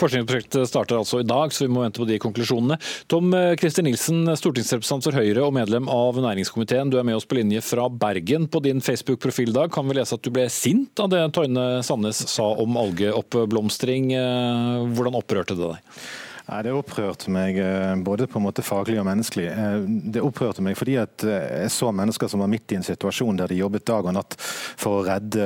Forskningsprosjektet 0.00 0.68
starter 0.68 0.98
altså 0.98 1.22
i 1.22 1.28
dag, 1.28 1.54
så 1.54 1.66
vi 1.66 1.72
må 1.72 1.84
vente 1.84 2.02
på 2.02 2.08
de 2.08 2.18
konklusjonene. 2.22 2.78
Tom 3.10 3.34
Christer 3.60 3.86
Nilsen, 3.86 4.24
stortingsrepresentant 4.38 5.08
for 5.08 5.20
Høyre 5.20 5.46
og 5.46 5.54
medlem 5.56 5.90
av 5.92 6.18
næringskomiteen. 6.22 6.90
Du 6.92 6.98
er 7.00 7.06
med 7.06 7.18
oss 7.18 7.28
på 7.28 7.38
linje 7.38 7.62
fra 7.64 7.88
Bergen. 7.88 8.48
På 8.50 8.62
din 8.64 8.82
Facebook-profil 8.84 9.54
dag 9.56 9.72
kan 9.72 9.88
vi 9.88 9.98
lese 9.98 10.16
at 10.18 10.24
du 10.24 10.32
ble 10.34 10.48
sint 10.52 11.00
av 11.02 11.10
det 11.12 11.22
Toine 11.36 11.82
Sandnes 11.86 12.26
sa 12.30 12.48
om 12.62 12.78
algeoppblomstring. 12.80 14.12
Eh, 14.16 14.86
hvordan 14.96 15.18
opprørte 15.18 15.56
det 15.58 15.74
deg? 15.74 16.06
Nei, 16.46 16.60
Det 16.62 16.72
opprørte 16.78 17.30
meg 17.34 17.56
eh, 17.58 17.92
både 18.06 18.28
på 18.30 18.38
en 18.38 18.44
måte 18.44 18.62
faglig 18.62 19.00
og 19.00 19.06
menneskelig. 19.08 19.46
Eh, 19.50 19.86
det 20.14 20.22
opprørte 20.22 20.62
meg 20.62 20.76
fordi 20.78 20.94
eh, 21.00 21.24
jeg 21.26 21.72
så 21.74 21.88
mennesker 21.90 22.30
som 22.30 22.44
var 22.44 22.50
midt 22.52 22.70
i 22.70 22.78
en 22.78 22.86
situasjon 22.86 23.40
der 23.40 23.50
de 23.50 23.58
jobbet 23.58 23.86
dag 23.88 24.06
og 24.06 24.14
natt 24.14 24.36
for 24.38 25.00
å 25.00 25.04
redde, 25.08 25.42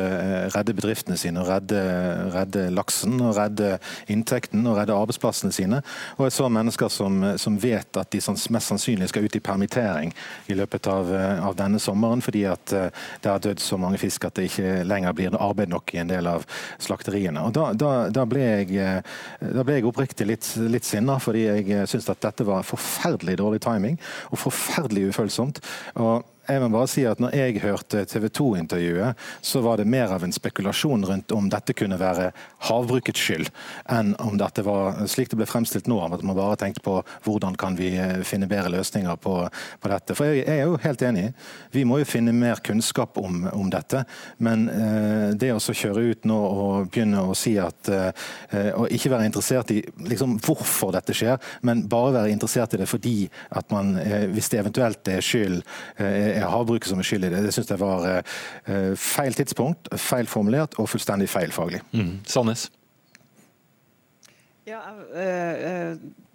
redde 0.52 0.75
bedriftene 0.76 1.16
sine, 1.16 1.40
og 1.40 1.49
redde, 1.49 1.80
redde, 2.35 2.66
laksen, 2.76 3.16
og 3.25 3.33
redde 3.38 3.78
inntekten 4.12 4.66
og 4.69 4.76
redde 4.76 4.97
arbeidsplassene 4.97 5.54
sine. 5.57 5.78
Og 6.19 6.26
jeg 6.26 6.37
så 6.37 6.50
mennesker 6.52 6.92
som, 6.92 7.25
som 7.40 7.57
vet 7.62 7.97
at 7.97 8.12
de 8.12 8.21
mest 8.52 8.69
sannsynlig 8.69 9.09
skal 9.09 9.25
ut 9.25 9.40
i 9.40 9.42
permittering 9.45 10.12
i 10.52 10.59
løpet 10.59 10.90
av, 10.92 11.09
av 11.49 11.57
denne 11.57 11.80
sommeren 11.80 12.21
fordi 12.21 12.45
at 12.50 12.69
det 12.75 13.30
har 13.30 13.40
dødd 13.40 13.62
så 13.62 13.78
mange 13.80 13.99
fisk 14.02 14.26
at 14.28 14.37
det 14.37 14.50
ikke 14.50 14.83
lenger 14.85 15.16
blir 15.16 15.40
arbeid 15.40 15.73
nok 15.73 15.95
i 15.95 16.02
en 16.02 16.12
del 16.12 16.28
av 16.28 16.45
slakteriene. 16.83 17.47
Og 17.47 17.57
Da, 17.57 17.71
da, 17.76 17.90
da, 18.12 18.28
ble, 18.28 18.45
jeg, 18.45 19.02
da 19.40 19.64
ble 19.64 19.78
jeg 19.78 19.88
oppriktig 19.88 20.28
litt, 20.28 20.52
litt 20.69 20.89
sinna 20.90 21.18
fordi 21.23 21.47
jeg 21.47 21.68
eh, 21.70 21.87
syns 21.90 22.11
at 22.12 22.23
dette 22.25 22.47
var 22.49 22.66
forferdelig 22.66 23.38
dårlig 23.40 23.62
timing 23.64 23.99
og 24.30 24.42
forferdelig 24.42 25.11
ufølsomt. 25.12 25.62
Og 26.02 26.26
jeg 26.54 26.62
må 26.62 26.71
bare 26.73 26.90
si 26.90 27.04
at 27.09 27.21
når 27.23 27.35
jeg 27.37 27.62
hørte 27.64 28.04
TV 28.09 28.28
2-intervjuet, 28.40 29.26
så 29.42 29.62
var 29.64 29.80
det 29.80 29.88
mer 29.90 30.12
av 30.14 30.25
en 30.25 30.35
spekulasjon 30.35 31.07
rundt 31.09 31.35
om 31.37 31.49
dette 31.52 31.75
kunne 31.76 31.99
være 32.00 32.30
havbrukets 32.69 33.21
skyld, 33.21 33.50
enn 33.90 34.14
om 34.23 34.38
dette 34.40 34.64
var 34.66 35.02
slik 35.11 35.30
det 35.30 35.40
ble 35.40 35.49
fremstilt 35.49 35.88
nå, 35.90 35.99
at 36.04 36.25
man 36.26 36.38
bare 36.38 36.59
tenkte 36.61 36.83
på 36.85 36.99
hvordan 37.25 37.57
kan 37.61 37.76
vi 37.78 37.92
eh, 37.99 38.21
finne 38.26 38.49
bedre 38.50 38.73
løsninger 38.75 39.21
på, 39.23 39.35
på 39.80 39.92
dette. 39.92 40.16
For 40.19 40.28
jeg, 40.28 40.45
jeg, 40.45 40.61
er 40.61 40.69
jo 40.69 40.80
helt 40.83 41.04
enig. 41.07 41.26
Vi 41.75 41.85
må 41.88 42.00
jo 42.00 42.09
finne 42.09 42.35
mer 42.37 42.62
kunnskap 42.64 43.19
om, 43.21 43.45
om 43.52 43.71
dette. 43.73 44.04
Men 44.42 44.66
eh, 44.73 45.28
det 45.38 45.52
å 45.54 45.61
kjøre 45.61 46.07
ut 46.11 46.26
nå 46.28 46.38
og 46.40 46.90
begynne 46.90 47.23
å 47.25 47.37
si 47.38 47.54
at 47.61 47.88
eh, 47.92 48.11
Og 48.75 48.90
ikke 48.92 49.11
være 49.12 49.28
interessert 49.28 49.71
i 49.73 49.80
liksom, 50.09 50.37
hvorfor 50.42 50.92
dette 50.95 51.14
skjer, 51.16 51.38
men 51.66 51.85
bare 51.90 52.14
være 52.19 52.35
interessert 52.35 52.75
i 52.75 52.80
det 52.80 52.88
fordi 52.90 53.16
at 53.57 53.71
man, 53.75 53.95
eh, 54.00 54.26
hvis 54.33 54.50
det 54.52 54.61
eventuelt 54.62 55.11
er 55.11 55.25
skyld 55.25 55.61
eh, 56.00 56.39
er 56.42 56.52
havbruket 56.52 56.90
som 56.90 57.02
er 57.02 57.06
skyld 57.06 57.28
i 57.28 57.32
det. 57.35 57.44
Det 57.47 57.54
syns 57.56 57.70
jeg 57.70 57.80
var 57.80 58.09
uh, 58.11 58.94
feil 58.99 59.37
tidspunkt, 59.37 59.92
feil 60.00 60.30
formulert 60.30 60.78
og 60.80 60.88
fullstendig 60.90 61.28
feil 61.30 61.54
faglig. 61.54 61.82
Mm. 61.92 62.18
Sandnes? 62.28 62.68
Ja, 64.68 64.82
øh, 65.14 65.54
øh 65.94 66.26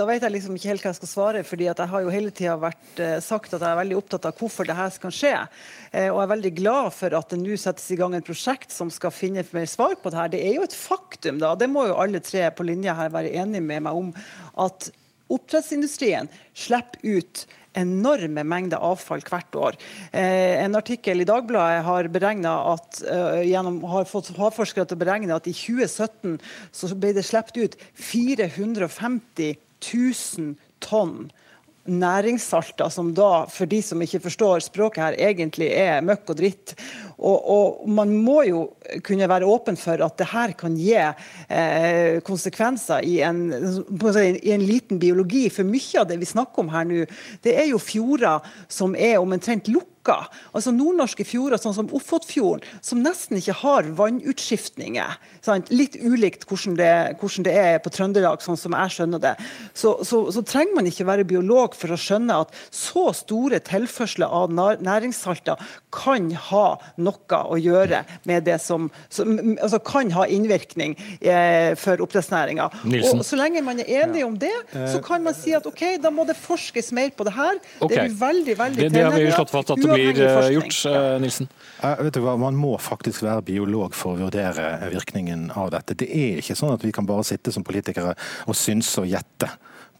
da 0.00 0.06
vet 0.08 0.22
jeg 0.24 0.32
liksom 0.32 0.54
ikke 0.56 0.70
helt 0.70 0.84
hva 0.84 0.92
jeg 0.92 0.98
skal 1.00 1.10
svare. 1.10 1.40
fordi 1.44 1.66
jeg 1.66 1.88
har 1.92 2.02
jo 2.04 2.12
hele 2.12 2.30
tida 2.30 2.54
vært 2.60 3.00
eh, 3.02 3.18
sagt 3.20 3.52
at 3.52 3.60
jeg 3.60 3.68
er 3.68 3.80
veldig 3.80 3.98
opptatt 3.98 4.28
av 4.30 4.38
hvorfor 4.38 4.68
dette 4.68 4.86
skal 4.94 5.12
skje. 5.12 5.32
Eh, 5.90 6.06
og 6.08 6.20
jeg 6.20 6.24
er 6.24 6.32
veldig 6.32 6.52
glad 6.56 6.88
for 6.96 7.16
at 7.18 7.34
det 7.34 7.40
nå 7.42 7.58
settes 7.60 7.90
i 7.90 7.98
gang 8.00 8.14
et 8.16 8.26
prosjekt 8.26 8.72
som 8.72 8.92
skal 8.94 9.12
finne 9.12 9.44
mer 9.52 9.68
svar 9.68 9.98
på 10.00 10.12
det 10.12 10.20
her. 10.20 10.32
Det 10.32 10.40
er 10.46 10.56
jo 10.56 10.64
et 10.64 10.76
faktum, 10.76 11.40
da, 11.42 11.52
det 11.58 11.68
må 11.72 11.84
jo 11.90 11.98
alle 12.00 12.22
tre 12.24 12.46
på 12.54 12.64
linja 12.70 12.96
her 12.96 13.12
være 13.12 13.34
enige 13.42 13.66
med 13.66 13.84
meg 13.88 14.00
om, 14.04 14.12
at 14.64 14.88
oppdrettsindustrien 15.30 16.30
slipper 16.56 17.04
ut 17.04 17.44
enorme 17.78 18.44
mengder 18.46 18.82
avfall 18.82 19.22
hvert 19.26 19.56
år. 19.56 19.78
Eh, 20.12 20.62
en 20.64 20.74
artikkel 20.78 21.22
i 21.22 21.28
Dagbladet 21.28 21.84
har, 21.86 22.08
at, 22.10 23.02
uh, 23.06 23.40
gjennom, 23.46 23.82
har 23.86 24.08
fått 24.10 24.32
havforskere 24.36 24.86
til 24.86 24.98
å 24.98 25.02
beregne 25.04 25.36
at 25.36 25.46
i 25.46 25.54
2017 25.54 26.40
så 26.72 26.94
ble 26.96 27.12
det 27.14 27.26
sluppet 27.26 27.60
ut 27.62 27.76
450 27.94 29.54
000 29.80 30.56
tonn 30.80 31.30
næringssalter, 31.90 32.90
som 32.92 33.14
da, 33.16 33.46
for 33.50 33.68
de 33.70 33.80
som 33.82 34.00
ikke 34.02 34.22
forstår 34.26 34.64
språket 34.66 35.02
her, 35.02 35.18
egentlig 35.30 35.70
er 35.74 36.04
møkk 36.04 36.34
og 36.34 36.40
dritt. 36.42 36.74
Og, 37.20 37.50
og 37.52 37.88
man 37.92 38.12
må 38.24 38.40
jo 38.48 38.62
kunne 39.04 39.28
være 39.28 39.48
åpen 39.48 39.76
for 39.78 40.00
at 40.04 40.16
det 40.20 40.30
her 40.32 40.54
kan 40.58 40.76
gi 40.78 40.96
eh, 40.96 42.18
konsekvenser 42.26 43.04
i 43.04 43.20
en, 43.26 43.44
i 43.52 44.54
en, 44.54 44.64
liten 44.64 45.00
biologi. 45.02 45.46
For 45.52 45.68
mye 45.68 46.00
av 46.00 46.08
det 46.10 46.20
vi 46.20 46.28
snakker 46.28 46.64
om 46.64 46.72
her 46.72 46.88
nå, 46.88 47.04
det 47.44 47.56
er 47.60 47.70
jo 47.70 47.82
fjorder 47.82 48.44
som 48.72 48.96
er 48.96 49.20
omtrent 49.20 49.68
lukka. 49.70 50.22
Altså 50.56 50.72
Nordnorske 50.72 51.26
fjorder, 51.28 51.60
sånn 51.60 51.76
som 51.76 51.90
Ofotfjorden, 51.94 52.64
som 52.84 53.02
nesten 53.04 53.36
ikke 53.38 53.58
har 53.60 53.90
vannutskiftninger. 53.98 55.18
Sant? 55.44 55.68
Litt 55.74 55.98
ulikt 56.00 56.46
hvordan 56.48 56.78
det, 56.80 56.92
hvordan 57.20 57.46
det, 57.46 57.56
er 57.60 57.82
på 57.84 57.92
Trøndelag, 57.92 58.40
sånn 58.44 58.58
som 58.60 58.74
jeg 58.76 58.96
skjønner 58.96 59.22
det. 59.22 59.34
Så, 59.76 59.98
så, 60.08 60.24
så, 60.32 60.44
trenger 60.46 60.78
man 60.78 60.88
ikke 60.88 61.06
være 61.08 61.28
biolog 61.28 61.76
for 61.78 61.92
å 61.92 62.00
skjønne 62.00 62.40
at 62.46 62.56
så 62.74 63.10
store 63.16 63.60
tilførsler 63.66 64.32
av 64.40 64.50
næringssalter 64.80 65.60
kan 65.94 66.30
ha 66.48 66.66
noe 66.96 67.09
å 67.10 67.58
gjøre 67.60 68.02
med 68.28 68.46
det 68.48 68.58
som, 68.62 68.88
som 69.12 69.32
altså 69.56 69.80
kan 69.84 70.10
ha 70.14 70.26
innvirkning 70.30 70.96
eh, 71.20 71.72
for 71.80 72.02
oppdrettsnæringa. 72.04 72.68
Så 73.26 73.38
lenge 73.38 73.62
man 73.64 73.82
er 73.82 74.04
enig 74.04 74.24
om 74.26 74.36
det, 74.40 74.52
så 74.72 75.00
kan 75.04 75.24
man 75.24 75.36
si 75.36 75.54
at 75.56 75.66
OK, 75.68 75.84
da 76.02 76.12
må 76.14 76.26
det 76.28 76.36
forskes 76.38 76.92
mer 76.96 77.12
på 77.16 77.26
det 77.28 77.34
her. 77.36 77.60
Okay. 77.80 77.94
Det 77.94 78.02
er 78.04 78.18
veldig, 78.20 78.56
veldig 78.58 78.82
det, 78.82 78.92
det 78.94 79.06
har 79.06 79.16
vi 79.16 79.32
slått 79.34 79.54
fast 79.54 79.74
at 79.74 79.82
det 79.82 79.90
blir 79.90 80.22
eh, 80.26 80.50
gjort, 80.56 80.78
eh, 80.90 81.08
Nilsen? 81.22 81.50
vet 81.80 82.14
du 82.16 82.22
hva, 82.24 82.36
Man 82.40 82.58
må 82.58 82.76
faktisk 82.80 83.24
være 83.26 83.44
biolog 83.50 83.96
for 83.96 84.16
å 84.16 84.26
vurdere 84.26 84.90
virkningen 84.90 85.50
av 85.58 85.72
dette. 85.74 85.98
Det 86.02 86.08
er 86.10 86.40
ikke 86.42 86.58
sånn 86.58 86.74
at 86.76 86.84
vi 86.86 86.92
kan 86.94 87.08
bare 87.08 87.26
sitte 87.26 87.52
som 87.54 87.66
politikere 87.66 88.14
og 88.46 88.58
synse 88.58 89.02
og 89.02 89.10
gjette 89.10 89.50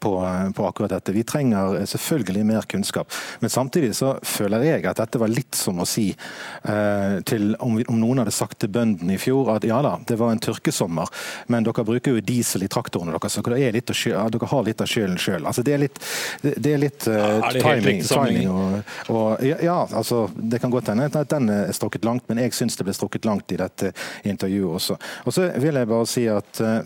på, 0.00 0.12
på, 0.56 0.66
akkurat 0.66 0.94
dette. 0.94 1.12
Vi 1.12 1.24
trenger 1.28 1.84
selvfølgelig 1.86 2.44
mer 2.46 2.68
kunnskap. 2.70 3.12
Men 3.40 3.50
samtidig 3.50 3.94
så 3.98 4.14
føler 4.22 4.64
jeg 4.66 4.86
at 4.88 5.00
dette 5.00 5.20
var 5.20 5.32
litt 5.32 5.58
som 5.58 5.80
å 5.82 5.88
si 5.88 6.08
eh, 6.10 7.16
til 7.28 7.54
om, 7.60 7.78
om, 7.86 8.00
noen 8.00 8.22
hadde 8.22 8.34
sagt 8.34 8.60
til 8.62 8.72
bøndene 8.72 9.16
i 9.16 9.20
fjor 9.20 9.52
at 9.56 9.66
ja 9.68 9.80
da, 9.84 9.96
det 10.06 10.18
var 10.20 10.32
en 10.34 10.42
tørkesommer, 10.42 11.10
men 11.52 11.66
dere 11.66 11.84
bruker 11.86 12.16
jo 12.16 12.24
diesel 12.24 12.64
i 12.64 12.70
traktorene 12.72 13.14
deres, 13.16 13.36
så 13.36 13.44
dere, 13.44 13.72
litt 13.74 13.92
ja, 14.06 14.24
dere 14.32 14.50
har 14.50 14.66
litt 14.66 14.80
av 14.80 14.90
skylden 14.90 15.20
sjøl. 15.20 15.46
Altså, 15.46 15.64
det 15.66 15.76
er 15.76 15.84
litt, 15.84 16.00
det 16.42 16.74
er 16.74 16.80
litt 16.80 17.08
uh, 17.10 17.16
er 17.40 17.56
det 17.56 17.64
timing. 17.64 18.02
timing 18.06 18.50
og, 18.50 18.94
og, 19.12 19.44
ja, 19.44 19.78
altså, 19.84 20.24
det 20.34 20.62
kan 20.62 20.72
godt 20.72 20.92
hende 20.92 21.10
at 21.10 21.32
den 21.32 21.50
er 21.52 21.72
strukket 21.76 22.06
langt, 22.08 22.26
men 22.30 22.40
jeg 22.42 22.54
syns 22.56 22.78
det 22.78 22.86
ble 22.88 22.94
strukket 22.96 23.28
langt 23.28 23.52
i 23.52 23.58
dette 23.60 23.92
intervjuet 24.24 24.78
også. 24.80 24.96
Og 25.26 25.34
så 25.34 25.50
vil 25.60 25.78
jeg 25.80 25.90
bare 25.90 26.08
si 26.08 26.26
at 26.30 26.60
eh, 26.64 26.80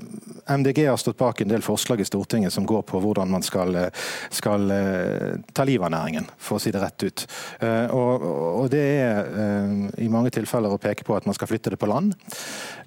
MDG 0.56 0.84
har 0.88 0.98
stått 1.00 1.20
bak 1.20 1.40
en 1.40 1.50
del 1.50 1.64
forslag 1.64 2.02
i 2.02 2.08
Stortinget 2.08 2.52
som 2.52 2.66
går 2.68 2.82
på 2.88 3.00
hvordan 3.04 3.30
man 3.30 3.44
skal, 3.46 3.74
eh, 3.78 4.04
skal 4.34 4.68
uh, 4.70 5.34
ta 5.52 5.66
livet 5.68 5.86
av 5.88 5.94
næringen, 5.94 6.28
for 6.38 6.58
å 6.58 6.62
si 6.62 6.72
det 6.74 6.82
rett 6.82 7.04
ut. 7.04 7.24
Og, 7.94 8.22
og, 8.24 8.66
det 8.72 8.80
er 8.80 9.28
i 10.02 10.08
mange 10.10 10.32
tilfeller 10.34 10.72
å 10.72 10.80
peke 10.80 11.04
på 11.06 11.14
at 11.16 11.26
man 11.28 11.36
skal 11.36 11.48
flytte 11.50 11.72
det 11.72 11.78
på 11.80 11.88
land. 11.88 12.14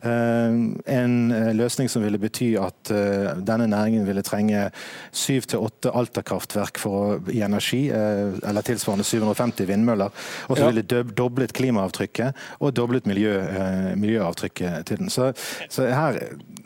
En 0.04 1.16
løsning 1.58 1.90
som 1.90 2.04
ville 2.04 2.20
bety 2.22 2.50
at 2.62 2.92
denne 2.92 3.68
næringen 3.70 4.06
ville 4.08 4.24
trenge 4.26 4.68
syv 5.16 5.48
til 5.50 5.64
åtte 5.68 5.94
alterkraftverk 5.94 6.78
i 6.78 6.84
for 6.84 7.32
energi, 7.34 7.84
eller 7.90 8.66
tilsvarende 8.66 9.06
750 9.08 9.70
vindmøller. 9.70 10.28
Og 10.48 10.60
så 10.60 10.70
ville 10.72 11.04
doblet 11.18 11.54
klimaavtrykket 11.58 12.38
og 12.60 12.74
doblet 12.78 13.08
miljø, 13.10 13.34
eh, 13.40 13.96
miljøavtrykket 13.96 14.86
til 14.86 14.98
den. 14.98 15.10
Så, 15.10 15.32
så 15.70 15.88
her, 15.88 16.20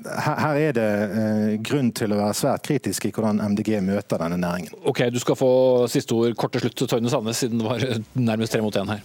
her, 0.05 0.55
er 0.55 0.75
det 0.77 0.87
eh, 0.87 1.55
grunn 1.63 1.91
til 1.95 2.13
å 2.13 2.19
være 2.21 2.37
svært 2.37 2.65
kritisk 2.67 3.07
i 3.07 3.13
hvordan 3.15 3.40
MDG 3.41 3.81
møter 3.83 4.21
denne 4.21 4.37
næringen. 4.37 4.71
Ok, 4.85 5.03
Du 5.13 5.19
skal 5.19 5.35
få 5.35 5.87
siste 5.87 6.13
ord 6.13 6.35
kort 6.35 6.51
til 6.51 6.61
slutt, 6.61 6.89
Tøyne 6.89 7.09
Sandnes, 7.09 7.37
siden 7.37 7.59
det 7.59 7.67
var 7.67 7.85
nærmest 8.13 8.53
tre 8.53 8.61
mot 8.61 8.75
én 8.75 8.91
her. 8.91 9.03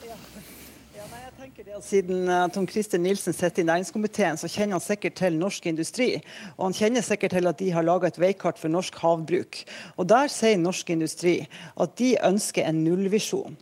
Siden 1.83 2.28
uh, 2.28 2.47
Tom 2.49 2.64
Christer 2.69 2.99
Nilsen 2.99 3.35
sitter 3.37 3.62
i 3.62 3.66
næringskomiteen, 3.69 4.38
så 4.40 4.49
kjenner 4.49 4.78
han 4.78 4.85
sikkert 4.85 5.19
til 5.21 5.37
norsk 5.37 5.66
industri. 5.69 6.09
Og 6.57 6.71
han 6.71 6.76
kjenner 6.76 7.05
sikkert 7.05 7.37
til 7.37 7.47
at 7.50 7.59
de 7.61 7.69
har 7.71 7.85
laga 7.85 8.09
et 8.09 8.21
veikart 8.21 8.59
for 8.59 8.73
norsk 8.73 8.97
havbruk. 9.02 9.61
Og 9.97 10.09
Der 10.09 10.33
sier 10.33 10.57
norsk 10.57 10.90
industri 10.90 11.37
at 11.76 11.99
de 12.00 12.14
ønsker 12.25 12.64
en 12.64 12.81
nullvisjon. 12.85 13.59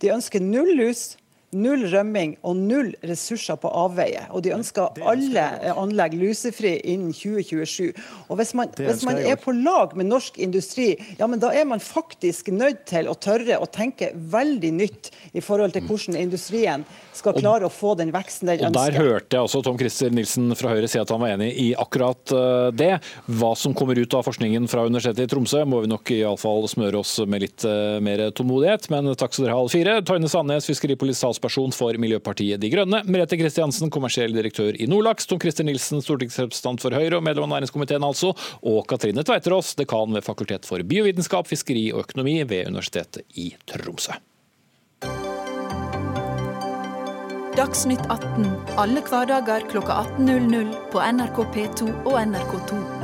De 0.00 0.12
ønsker 0.14 0.40
null 0.40 0.72
lus, 0.78 1.16
null 1.52 1.84
rømming 1.92 2.36
og 2.46 2.56
null 2.56 2.92
ressurser 3.06 3.58
på 3.60 3.70
avveie. 3.76 4.24
Og 4.32 4.44
de 4.44 4.54
ønsker 4.56 5.02
alle 5.08 5.44
anlegg 5.72 6.16
lusefri 6.16 6.74
innen 6.88 7.12
2027. 7.12 7.92
Og 8.28 8.38
Hvis 8.40 8.54
man, 8.56 8.72
hvis 8.78 9.04
man 9.06 9.20
er 9.20 9.36
på 9.40 9.54
lag 9.56 9.96
med 9.98 10.08
norsk 10.08 10.38
industri, 10.42 10.94
ja, 11.18 11.28
men 11.28 11.42
da 11.42 11.52
er 11.52 11.66
man 11.68 11.82
faktisk 11.82 12.48
nødt 12.52 12.86
til 12.88 13.10
å 13.10 13.16
tørre 13.20 13.60
å 13.60 13.68
tenke 13.68 14.12
veldig 14.14 14.72
nytt 14.78 15.12
i 15.36 15.44
forhold 15.44 15.76
til 15.76 15.84
hvordan 15.88 16.18
industrien 16.20 16.86
skal 17.12 17.36
klare 17.36 17.68
å 17.68 17.72
få 17.72 17.94
den 18.00 18.12
veksten 18.14 18.48
den 18.48 18.66
ønsker. 18.68 18.72
Og 18.72 18.78
Der 18.78 18.98
hørte 18.98 19.36
jeg 19.36 19.48
også 19.48 19.62
Tom 19.66 19.78
Christer 19.80 20.12
Nilsen 20.14 20.56
fra 20.56 20.72
Høyre 20.72 20.88
si 20.90 21.00
at 21.00 21.12
han 21.12 21.20
var 21.22 21.34
enig 21.36 21.50
i 21.60 21.68
akkurat 21.78 22.32
eh, 22.32 22.68
det. 22.76 22.92
Hva 23.28 23.52
som 23.58 23.76
kommer 23.76 23.98
ut 24.00 24.16
av 24.16 24.24
forskningen 24.26 24.68
fra 24.72 24.86
Universitetet 24.88 25.28
i 25.28 25.32
Tromsø, 25.32 25.62
må 25.68 25.82
vi 25.84 25.92
nok 25.92 26.14
iallfall 26.16 26.64
smøre 26.70 27.02
oss 27.02 27.18
med 27.28 27.44
litt 27.44 27.66
eh, 27.68 28.00
mer 28.04 28.24
tålmodighet. 28.32 28.88
Men 28.92 29.12
takk 29.12 29.36
skal 29.36 29.46
dere 29.46 29.56
ha, 29.58 29.62
alle 29.62 29.72
fire. 29.72 29.98
Tøyne 30.08 30.30
Sandnes, 30.32 30.68
fiskeripolitisk 30.70 31.20
talsperson 31.42 31.72
for 31.72 31.94
Miljøpartiet 31.98 32.60
De 32.60 32.70
Grønne. 32.70 33.02
Merete 33.04 33.36
Kristiansen, 33.36 33.90
kommersiell 33.90 34.32
direktør 34.32 34.76
i 34.78 34.86
Nordlaks. 34.86 35.26
Tom 35.26 35.40
Christer 35.40 35.64
Nilsen, 35.64 36.02
stortingsrepresentant 36.02 36.80
for 36.80 36.94
Høyre 36.94 37.18
og 37.18 37.24
medlem 37.24 37.50
av 37.50 37.58
næringskomiteen 37.58 38.02
altså. 38.02 38.32
Og 38.62 38.86
Katrine 38.86 39.24
Tveiterås, 39.24 39.74
dekan 39.74 40.14
ved 40.14 40.24
Fakultet 40.24 40.66
for 40.66 40.82
biovitenskap, 40.82 41.48
fiskeri 41.48 41.90
og 41.92 42.06
økonomi 42.06 42.42
ved 42.44 42.68
Universitetet 42.68 43.26
i 43.34 43.52
Tromsø. 43.66 44.18
Dagsnytt 47.52 48.06
18 48.08 48.46
alle 48.80 49.02
hverdager 49.04 49.66
kl 49.68 49.82
18.00 49.84 50.72
på 50.94 51.02
NRK 51.18 51.42
P2 51.52 51.90
og 52.06 52.16
NRK2. 52.22 53.01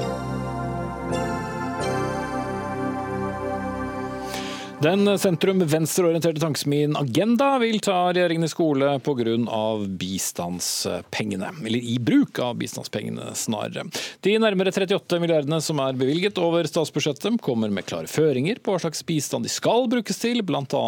Den 4.78 5.18
sentrum-venstreorienterte 5.18 6.38
tankesmien 6.38 6.92
Agenda 6.96 7.56
vil 7.58 7.80
ta 7.82 8.12
regjeringen 8.12 8.46
i 8.46 8.48
skole 8.48 8.92
pga. 9.02 9.78
bistandspengene. 9.88 11.48
Eller 11.66 11.78
i 11.78 11.96
bruk 11.98 12.38
av 12.38 12.54
bistandspengene, 12.60 13.32
snarere. 13.34 13.88
De 14.22 14.36
nærmere 14.38 14.70
38 14.70 15.18
milliardene 15.18 15.58
som 15.60 15.80
er 15.82 15.98
bevilget 15.98 16.38
over 16.38 16.62
statsbudsjettet, 16.70 17.40
kommer 17.42 17.72
med 17.74 17.88
klare 17.90 18.06
føringer 18.06 18.60
på 18.62 18.70
hva 18.70 18.78
slags 18.84 19.02
bistand 19.02 19.48
de 19.48 19.50
skal 19.50 19.88
brukes 19.90 20.22
til, 20.22 20.44
bl.a. 20.46 20.84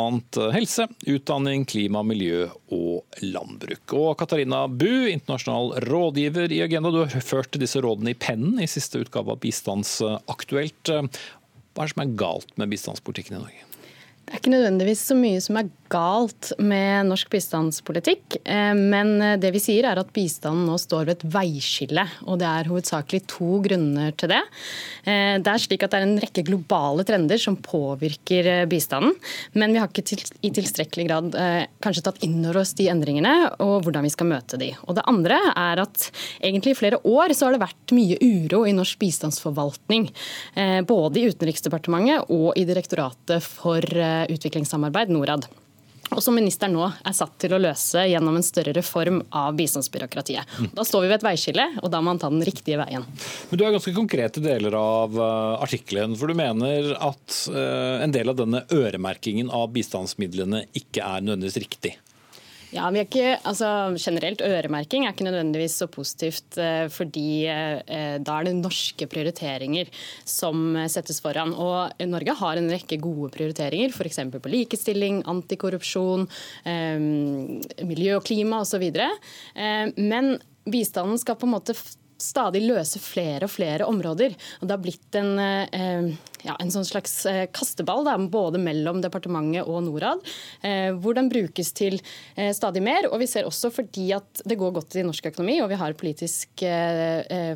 helse, 0.55 0.87
utdanning, 1.11 1.67
klima, 1.67 2.05
miljø 2.07 2.47
og 2.71 3.19
landbruk. 3.27 3.97
Og 3.99 4.15
Katarina 4.23 4.69
Bu, 4.71 5.09
internasjonal 5.11 5.75
rådgiver 5.89 6.55
i 6.55 6.63
Agenda, 6.63 6.95
du 6.95 7.01
har 7.03 7.27
ført 7.27 7.59
disse 7.59 7.83
rådene 7.83 8.15
i 8.15 8.21
pennen 8.23 8.63
i 8.63 8.71
siste 8.71 9.03
utgave 9.03 9.35
av 9.35 9.43
Bistandsaktuelt. 9.43 10.95
Hva 10.95 11.83
er 11.83 11.91
det 11.91 11.97
som 11.97 12.07
er 12.07 12.15
galt 12.23 12.55
med 12.55 12.71
bistandspolitikken 12.71 13.41
i 13.41 13.43
Norge? 13.43 13.67
Det 14.31 14.37
er 14.37 14.43
ikke 14.45 14.53
nødvendigvis 14.53 15.01
så 15.11 15.15
mye 15.19 15.41
som 15.43 15.57
er 15.59 15.71
galt 15.91 16.53
med 16.63 17.09
norsk 17.09 17.31
bistandspolitikk. 17.33 18.39
Eh, 18.45 18.73
men 18.77 19.41
det 19.43 19.51
vi 19.55 19.63
sier 19.63 19.89
er 19.91 20.01
at 20.01 20.13
bistanden 20.15 20.69
nå 20.69 20.77
står 20.81 21.09
ved 21.09 21.17
et 21.17 21.27
veiskille. 21.35 22.05
Og 22.29 22.39
det 22.41 22.49
er 22.49 22.71
hovedsakelig 22.71 23.25
to 23.31 23.59
grunner 23.65 24.15
til 24.19 24.33
det. 24.33 24.41
Eh, 25.05 25.37
det 25.43 25.53
er 25.53 25.63
slik 25.63 25.85
at 25.85 25.95
det 25.95 26.01
er 26.01 26.09
en 26.09 26.21
rekke 26.23 26.45
globale 26.47 27.07
trender 27.09 27.41
som 27.43 27.59
påvirker 27.61 28.51
eh, 28.55 28.67
bistanden. 28.71 29.17
Men 29.59 29.75
vi 29.75 29.83
har 29.83 29.91
ikke 29.91 30.21
i 30.47 30.53
tilstrekkelig 30.55 31.07
grad 31.09 31.37
kanskje 31.83 32.03
tatt 32.05 32.21
inn 32.27 32.39
over 32.45 32.61
oss 32.63 32.73
de 32.79 32.87
endringene 32.91 33.33
og 33.63 33.85
hvordan 33.85 34.05
vi 34.07 34.13
skal 34.13 34.29
møte 34.31 34.59
de. 34.61 34.71
Og 34.87 34.97
det 34.99 35.07
andre 35.11 35.39
er 35.53 35.83
at 35.83 36.07
egentlig 36.39 36.75
i 36.75 36.79
flere 36.79 37.01
år 37.07 37.35
så 37.37 37.49
har 37.49 37.57
det 37.57 37.63
vært 37.63 37.95
mye 37.97 38.19
uro 38.21 38.63
i 38.69 38.75
norsk 38.77 39.01
bistandsforvaltning. 39.01 40.09
Både 40.89 41.23
i 41.23 41.31
Utenriksdepartementet 41.31 42.31
og 42.35 42.53
i 42.61 42.67
Direktoratet 42.69 43.45
for 43.45 43.85
utviklingssamarbeid, 44.37 45.13
Norad 45.15 45.49
og 46.11 46.23
som 46.25 46.35
ministeren 46.35 46.75
nå 46.75 46.87
er 46.87 47.15
satt 47.17 47.37
til 47.43 47.55
å 47.55 47.61
løse 47.63 48.03
gjennom 48.11 48.39
en 48.39 48.47
større 48.47 48.75
reform 48.77 49.21
av 49.37 49.55
bistandsbyråkratiet. 49.59 50.57
Da 50.75 50.85
står 50.87 51.05
vi 51.05 51.11
ved 51.11 51.19
et 51.21 51.27
veiskille, 51.27 51.67
og 51.83 51.93
da 51.93 52.01
må 52.03 52.11
man 52.11 52.21
ta 52.23 52.31
den 52.33 52.45
riktige 52.47 52.81
veien. 52.81 53.07
Men 53.51 53.61
Du 53.61 53.65
er 53.67 53.75
ganske 53.75 53.95
konkrete 53.95 54.43
deler 54.43 54.75
av 54.79 55.17
uh, 55.17 55.63
artikkelen, 55.63 56.17
for 56.19 56.31
du 56.31 56.39
mener 56.39 56.93
at 56.99 57.41
uh, 57.55 58.03
en 58.03 58.15
del 58.15 58.33
av 58.33 58.41
denne 58.41 58.65
øremerkingen 58.75 59.53
av 59.55 59.71
bistandsmidlene 59.75 60.65
ikke 60.81 61.05
er 61.07 61.27
nødvendigvis 61.27 61.61
riktig? 61.63 61.97
Ja, 62.71 62.87
vi 62.95 63.01
er 63.01 63.07
ikke, 63.09 63.31
altså 63.51 63.69
Generelt 63.99 64.43
øremerking 64.47 65.03
er 65.05 65.15
ikke 65.15 65.27
nødvendigvis 65.27 65.75
så 65.81 65.89
positivt, 65.91 66.59
eh, 66.63 66.87
fordi 66.93 67.47
eh, 67.51 68.19
da 68.23 68.37
er 68.37 68.47
det 68.47 68.55
norske 68.61 69.09
prioriteringer 69.11 69.91
som 70.23 70.79
settes 70.87 71.19
foran. 71.25 71.51
Og 71.51 71.91
Norge 72.07 72.37
har 72.39 72.61
en 72.61 72.71
rekke 72.71 73.01
gode 73.03 73.33
prioriteringer, 73.35 73.91
f.eks. 73.91 74.23
på 74.37 74.55
likestilling, 74.55 75.25
antikorrupsjon, 75.31 76.29
eh, 76.63 77.03
miljø 77.91 78.21
og 78.21 78.29
klima 78.31 78.63
osv. 78.63 78.87
Men 79.99 80.37
bistanden 80.71 81.19
skal 81.19 81.41
på 81.41 81.51
en 81.51 81.57
måte 81.57 81.75
stadig 82.21 82.63
løse 82.65 83.01
flere 83.03 83.47
og 83.47 83.53
flere 83.53 83.89
områder. 83.89 84.35
Og 84.61 84.69
Det 84.69 84.77
har 84.77 84.83
blitt 84.85 85.15
en, 85.15 85.39
eh, 85.39 86.17
ja, 86.47 86.57
en 86.59 86.73
sånn 86.73 86.87
slags 86.89 87.15
eh, 87.29 87.45
kasteball 87.53 88.05
da, 88.07 88.17
både 88.21 88.61
mellom 88.63 89.03
departementet 89.05 89.69
og 89.69 89.83
Norad, 89.87 90.25
eh, 90.67 90.91
hvor 90.97 91.17
den 91.17 91.31
brukes 91.33 91.73
til 91.77 91.99
stadig 92.57 92.83
mer. 92.85 93.09
Og 93.11 93.21
vi 93.23 93.29
ser 93.31 93.47
også 93.49 93.71
fordi 93.75 94.11
at 94.17 94.43
det 94.49 94.57
går 94.61 94.73
godt 94.77 94.97
i 94.99 95.05
norsk 95.07 95.31
økonomi, 95.33 95.59
og 95.63 95.71
vi 95.73 95.79
har 95.81 95.97
politisk 95.99 96.63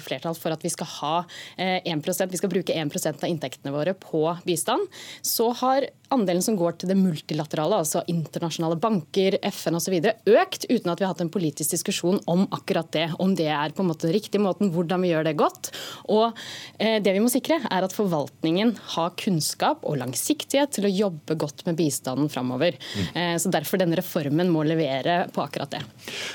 flertall 0.04 0.36
for 0.38 0.54
at 0.54 0.64
vi 0.64 0.70
skal 0.72 0.88
ha 0.98 1.14
1%, 1.58 2.32
vi 2.32 2.40
skal 2.40 2.52
bruke 2.52 2.74
1% 2.76 3.24
av 3.24 3.30
inntektene 3.30 3.72
våre 3.74 3.94
på 3.98 4.22
bistand, 4.46 4.88
så 5.24 5.50
har 5.60 5.88
andelen 6.14 6.42
som 6.44 6.56
går 6.58 6.78
til 6.78 6.90
det 6.90 6.96
multilaterale, 6.98 7.80
altså 7.82 8.02
internasjonale 8.10 8.78
banker, 8.80 9.38
FN 9.50 9.78
osv., 9.78 9.96
økt 10.30 10.66
uten 10.68 10.92
at 10.92 11.00
vi 11.00 11.06
har 11.06 11.14
hatt 11.14 11.24
en 11.24 11.32
politisk 11.32 11.74
diskusjon 11.74 12.20
om 12.30 12.46
akkurat 12.54 12.90
det. 12.94 13.08
Om 13.22 13.34
det 13.38 13.50
er 13.50 13.74
på 13.74 13.84
en 13.84 13.90
måte 13.90 14.08
den 14.08 14.16
riktige 14.16 14.42
måten, 14.42 14.72
hvordan 14.74 15.04
vi 15.04 15.12
gjør 15.12 15.28
det 15.28 15.36
godt. 15.40 15.72
Og 16.12 16.30
eh, 16.78 17.00
det 17.02 17.14
vi 17.16 17.22
må 17.24 17.32
sikre, 17.32 17.60
er 17.70 17.86
at 17.86 17.96
forvaltningen 17.96 18.73
har 18.94 19.14
kunnskap 19.20 19.84
og 19.88 19.98
langsiktighet 20.00 20.74
til 20.76 20.88
å 20.88 20.92
jobbe 20.92 21.36
godt 21.40 21.64
med 21.68 21.78
bistanden 21.78 22.30
framover. 22.32 22.78
Mm. 22.94 23.08
Eh, 23.20 23.34
så 23.42 23.52
derfor 23.52 23.80
denne 23.80 23.98
reformen 23.98 24.52
må 24.52 24.64
levere 24.66 25.24
på 25.34 25.44
akkurat 25.44 25.76
det. 25.76 25.82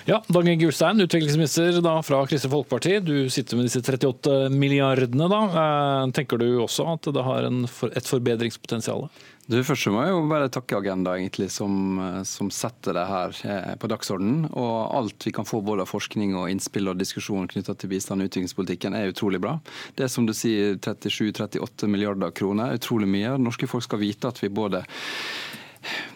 Ja, 0.10 0.21
Dag 0.28 0.49
Gulstein, 0.60 1.02
utviklingsminister 1.06 1.82
da, 1.86 1.97
fra 2.06 2.21
Kristelig 2.30 2.54
Folkeparti. 2.54 2.99
Du 3.06 3.15
sitter 3.34 3.60
med 3.60 3.69
disse 3.69 3.84
38 3.84 4.49
milliardene. 4.54 5.30
da. 5.32 5.41
Eh, 5.63 6.12
tenker 6.17 6.41
du 6.41 6.47
også 6.63 6.88
at 6.93 7.12
det 7.13 7.25
har 7.25 7.49
en, 7.49 7.65
et 7.65 8.13
forbedringspotensial? 8.13 9.10
Du, 9.49 9.55
Først 9.65 9.88
må 9.89 10.03
jeg 10.05 10.13
jo 10.13 10.25
bare 10.29 10.49
takke 10.53 10.77
Agenda, 10.77 11.15
egentlig, 11.17 11.47
som, 11.49 11.97
som 12.21 12.51
setter 12.53 12.93
det 12.93 13.05
her 13.09 13.38
eh, 13.49 13.71
på 13.81 13.89
dagsordenen. 13.89 14.43
Og 14.53 14.75
alt 14.93 15.25
vi 15.25 15.33
kan 15.33 15.47
få 15.49 15.63
både 15.65 15.88
av 15.88 15.89
forskning 15.89 16.35
og 16.38 16.51
innspill 16.51 16.91
og 16.91 16.99
diskusjon 16.99 17.49
knytta 17.49 17.73
til 17.73 17.89
bistand 17.89 18.21
og 18.21 18.29
utviklingspolitikken, 18.29 18.93
er 18.93 19.09
utrolig 19.09 19.41
bra. 19.41 19.55
Det 19.97 20.05
er 20.05 20.12
som 20.13 20.27
du 20.29 20.35
sier 20.38 20.77
37-38 20.77 21.89
milliarder 21.89 22.29
kroner, 22.38 22.77
utrolig 22.77 23.09
mye. 23.09 23.33
Norske 23.41 23.65
folk 23.71 23.88
skal 23.88 24.03
vite 24.03 24.29
at 24.29 24.43
vi 24.43 24.51
både 24.53 24.83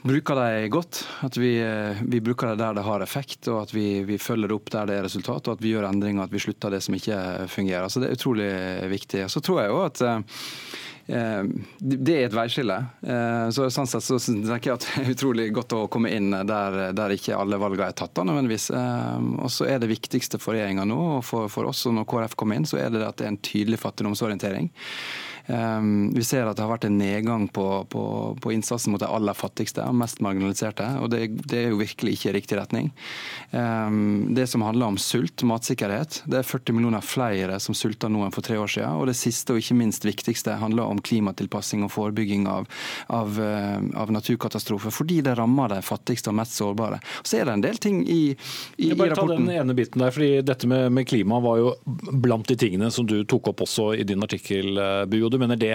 bruker 0.04 0.40
de 0.40 0.70
godt. 0.74 1.04
At 1.26 1.38
vi, 1.38 1.56
eh, 1.64 2.02
vi, 2.02 2.22
bruker 2.24 2.54
det 2.54 2.62
der 2.62 2.78
det 2.78 2.86
har 2.86 3.06
effekt, 3.06 3.48
og 3.48 3.64
at 3.64 3.74
vi, 3.76 4.04
vi, 4.08 4.20
følger 4.22 4.56
opp 4.56 4.72
der 4.74 4.90
det 4.90 5.00
er 5.00 5.08
resultat. 5.08 5.48
Og 5.48 5.58
at 5.58 5.64
vi 5.64 5.74
gjør 5.74 5.90
endringer, 5.90 6.26
at 6.26 6.34
vi 6.34 6.42
slutter 6.44 6.74
det 6.74 6.84
som 6.86 6.98
ikke 6.98 7.20
fungerer. 7.52 7.90
Så 7.90 8.04
Det 8.04 8.10
er 8.10 8.18
utrolig 8.20 8.50
viktig. 8.94 9.28
Så 9.30 9.44
tror 9.44 9.64
jeg 9.64 9.74
jo 9.74 9.84
at 9.86 10.04
Eh, 11.06 11.44
det 11.80 12.16
er 12.16 12.30
et 12.30 12.36
veiskille. 12.36 12.78
Eh, 13.04 13.48
så 13.52 13.68
sånn 13.74 13.90
sett 13.90 14.06
så 14.06 14.20
tenker 14.24 14.72
jeg 14.72 14.78
at 14.78 14.86
det 14.86 15.02
er 15.02 15.12
utrolig 15.12 15.50
godt 15.56 15.76
å 15.76 15.82
komme 15.92 16.14
inn 16.16 16.32
der, 16.32 16.80
der 16.96 17.16
ikke 17.16 17.36
alle 17.36 17.60
valgene 17.60 17.90
er 17.92 17.98
tatt. 17.98 18.16
nødvendigvis. 18.16 18.70
Eh, 18.72 19.28
og 19.44 19.52
så 19.52 19.68
er 19.68 19.84
det 19.84 19.92
viktigste 19.92 20.40
for 20.40 20.56
regjeringa 20.56 20.88
nå, 20.88 21.02
og 21.18 21.26
for, 21.28 21.52
for 21.52 21.68
oss 21.72 21.86
og 21.90 21.98
når 21.98 22.08
KrF 22.10 22.38
kommer 22.40 22.60
inn, 22.60 22.70
så 22.70 22.80
er 22.80 22.94
det 22.94 23.04
at 23.08 23.20
det 23.20 23.28
er 23.28 23.36
en 23.36 23.44
tydelig 23.44 23.82
fattigdomsorientering. 23.84 24.72
Ehm, 25.48 26.14
vi 26.14 26.24
ser 26.24 26.48
at 26.48 26.58
det 26.58 26.64
har 26.64 26.72
vært 26.72 26.86
en 26.88 26.98
nedgang 26.98 27.48
på, 27.52 27.66
på, 27.92 28.04
på 28.40 28.54
innsatsen 28.56 28.94
mot 28.94 29.02
de 29.02 29.10
aller 29.10 29.36
fattigste 29.36 29.84
og 29.84 29.98
mest 30.00 30.22
marginaliserte. 30.24 30.86
og 31.04 31.10
det, 31.12 31.28
det, 31.44 31.60
er 31.60 31.74
jo 31.74 31.82
virkelig 31.82 32.16
ikke 32.18 32.34
riktig 32.38 32.60
retning. 32.60 32.92
Ehm, 33.52 34.34
det 34.36 34.48
som 34.52 34.64
handler 34.64 34.94
om 34.94 35.00
sult, 35.02 35.44
matsikkerhet, 35.44 36.22
det 36.30 36.40
er 36.40 36.48
40 36.48 36.78
millioner 36.78 37.04
flere 37.04 37.60
som 37.64 37.76
sulter 37.76 38.12
nå 38.12 38.24
enn 38.26 38.36
for 38.36 38.46
tre 38.46 38.58
år 38.60 38.72
siden. 38.72 39.00
Og 39.02 39.10
det 39.12 39.18
siste 39.20 39.56
og 39.56 39.60
ikke 39.60 39.78
minst 39.80 40.08
viktigste 40.08 40.56
handler 40.62 40.88
om 40.88 41.02
klimatilpassing 41.04 41.84
og 41.84 41.92
forebygging 41.92 42.48
av, 42.48 42.70
av, 43.12 43.40
eh, 43.42 43.82
av 44.00 44.14
naturkatastrofer. 44.16 44.96
Fordi 44.96 45.20
det 45.26 45.36
rammer 45.40 45.76
de 45.76 45.82
fattigste 45.84 46.32
og 46.32 46.40
mest 46.40 46.56
sårbare. 46.60 47.02
Så 47.24 47.42
er 47.42 47.50
det 47.50 47.58
en 47.58 47.66
del 47.68 47.82
ting 47.84 48.04
i, 48.08 48.22
i, 48.78 48.94
bare 48.94 49.12
i 49.12 49.16
rapporten. 49.16 49.44
Ta 49.44 49.52
den 49.52 49.52
ene 49.52 49.76
biten 49.76 50.04
der, 50.04 50.14
fordi 50.14 50.32
Dette 50.44 50.68
med, 50.68 50.92
med 50.92 51.08
klima 51.08 51.38
var 51.44 51.60
jo 51.60 51.70
blant 52.24 52.48
de 52.50 52.56
tingene 52.60 52.90
som 52.92 53.06
du 53.08 53.16
tok 53.28 53.52
opp 53.52 53.64
også 53.66 53.92
i 53.98 54.04
din 54.08 54.24
artikkel, 54.24 54.80
Bu. 55.10 55.24
Du 55.34 55.42
mener 55.42 55.60
det 55.60 55.74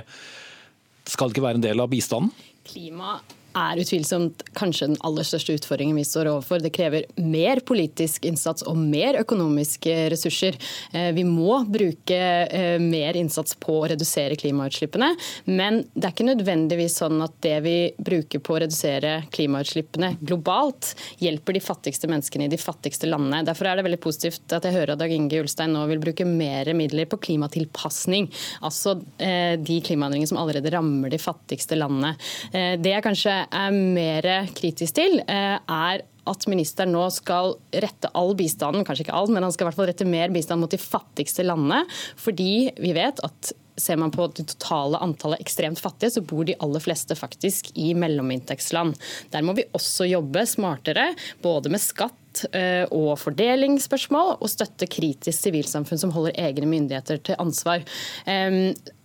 skal 1.09 1.33
ikke 1.33 1.45
være 1.45 1.61
en 1.61 1.65
del 1.65 1.81
av 1.81 1.91
bistanden? 1.91 2.33
Klima 2.69 3.19
er 3.57 3.81
utvilsomt 3.81 4.43
kanskje 4.57 4.91
den 4.91 4.99
aller 5.07 5.27
største 5.27 5.55
utfordringen 5.57 5.97
vi 5.97 6.05
står 6.07 6.29
overfor. 6.31 6.61
Det 6.63 6.73
krever 6.75 7.07
mer 7.21 7.61
politisk 7.67 8.27
innsats 8.29 8.65
og 8.69 8.79
mer 8.79 9.19
økonomiske 9.23 9.95
ressurser. 10.13 10.59
Eh, 10.93 11.11
vi 11.17 11.25
må 11.27 11.63
bruke 11.69 12.19
eh, 12.19 12.77
mer 12.83 13.17
innsats 13.19 13.57
på 13.61 13.81
å 13.81 13.89
redusere 13.93 14.37
klimautslippene, 14.39 15.11
men 15.49 15.83
det 15.95 16.09
er 16.09 16.15
ikke 16.15 16.29
nødvendigvis 16.29 16.99
sånn 17.01 17.23
at 17.25 17.37
det 17.45 17.57
vi 17.65 17.77
bruker 17.97 18.43
på 18.45 18.57
å 18.57 18.61
redusere 18.65 19.15
klimautslippene 19.35 20.15
globalt, 20.21 20.93
hjelper 21.23 21.57
de 21.57 21.65
fattigste 21.65 22.11
menneskene 22.11 22.49
i 22.49 22.53
de 22.53 22.61
fattigste 22.61 23.09
landene. 23.11 23.45
Derfor 23.49 23.71
er 23.71 23.79
det 23.79 23.87
veldig 23.89 24.03
positivt 24.05 24.57
at 24.57 24.67
jeg 24.69 24.77
hører 24.77 24.95
at 24.95 25.03
Dag 25.03 25.15
Inge 25.15 25.43
Ulstein 25.43 25.75
nå 25.75 25.87
vil 25.91 26.03
bruke 26.03 26.27
mer 26.29 26.71
midler 26.77 27.09
på 27.09 27.21
klimatilpasning, 27.29 28.29
altså 28.67 28.99
eh, 29.23 29.57
de 29.59 29.81
klimaendringene 29.85 30.31
som 30.31 30.41
allerede 30.41 30.73
rammer 30.75 31.13
de 31.13 31.21
fattigste 31.23 31.79
landene. 31.79 32.15
Det 32.49 32.91
er 32.93 33.03
kanskje 33.05 33.38
er 33.47 33.75
mer 33.75 34.29
kritisk 34.59 34.99
til, 34.99 35.21
eh, 35.27 35.59
er 35.59 36.05
at 36.29 36.45
ministeren 36.51 36.93
nå 36.93 37.07
skal 37.15 37.55
rette 37.73 38.11
all 38.19 38.35
bistanden, 38.37 38.85
kanskje 38.85 39.07
ikke 39.07 39.17
all, 39.17 39.31
men 39.33 39.47
han 39.47 39.55
skal 39.55 39.65
i 39.65 39.69
hvert 39.71 39.79
fall 39.79 39.89
rette 39.91 40.09
mer 40.09 40.33
bistand 40.35 40.61
mot 40.61 40.73
de 40.73 40.81
fattigste 40.81 41.47
landene. 41.47 41.85
Fordi 42.21 42.69
vi 42.77 42.93
vet 42.97 43.23
at 43.25 43.53
ser 43.79 43.99
man 44.01 44.11
på 44.11 44.27
det 44.35 44.49
totale 44.53 44.99
antallet 45.03 45.41
ekstremt 45.43 45.81
fattige, 45.81 46.11
så 46.17 46.25
bor 46.27 46.47
de 46.47 46.57
aller 46.65 46.83
fleste 46.83 47.17
faktisk 47.19 47.71
i 47.79 47.93
mellominntektsland. 47.99 48.99
Der 49.33 49.45
må 49.47 49.55
vi 49.59 49.69
også 49.77 50.09
jobbe 50.11 50.45
smartere, 50.51 51.13
både 51.45 51.73
med 51.73 51.83
skatt 51.83 52.17
Eh, 52.53 52.85
og 52.95 53.15
fordelingsspørsmål, 53.21 54.37
og 54.39 54.53
støtte 54.53 54.89
kritisk 54.91 55.47
sivilsamfunn 55.47 56.01
som 56.01 56.13
holder 56.15 56.37
egne 56.39 56.69
myndigheter 56.71 57.21
til 57.25 57.39
ansvar. 57.39 57.85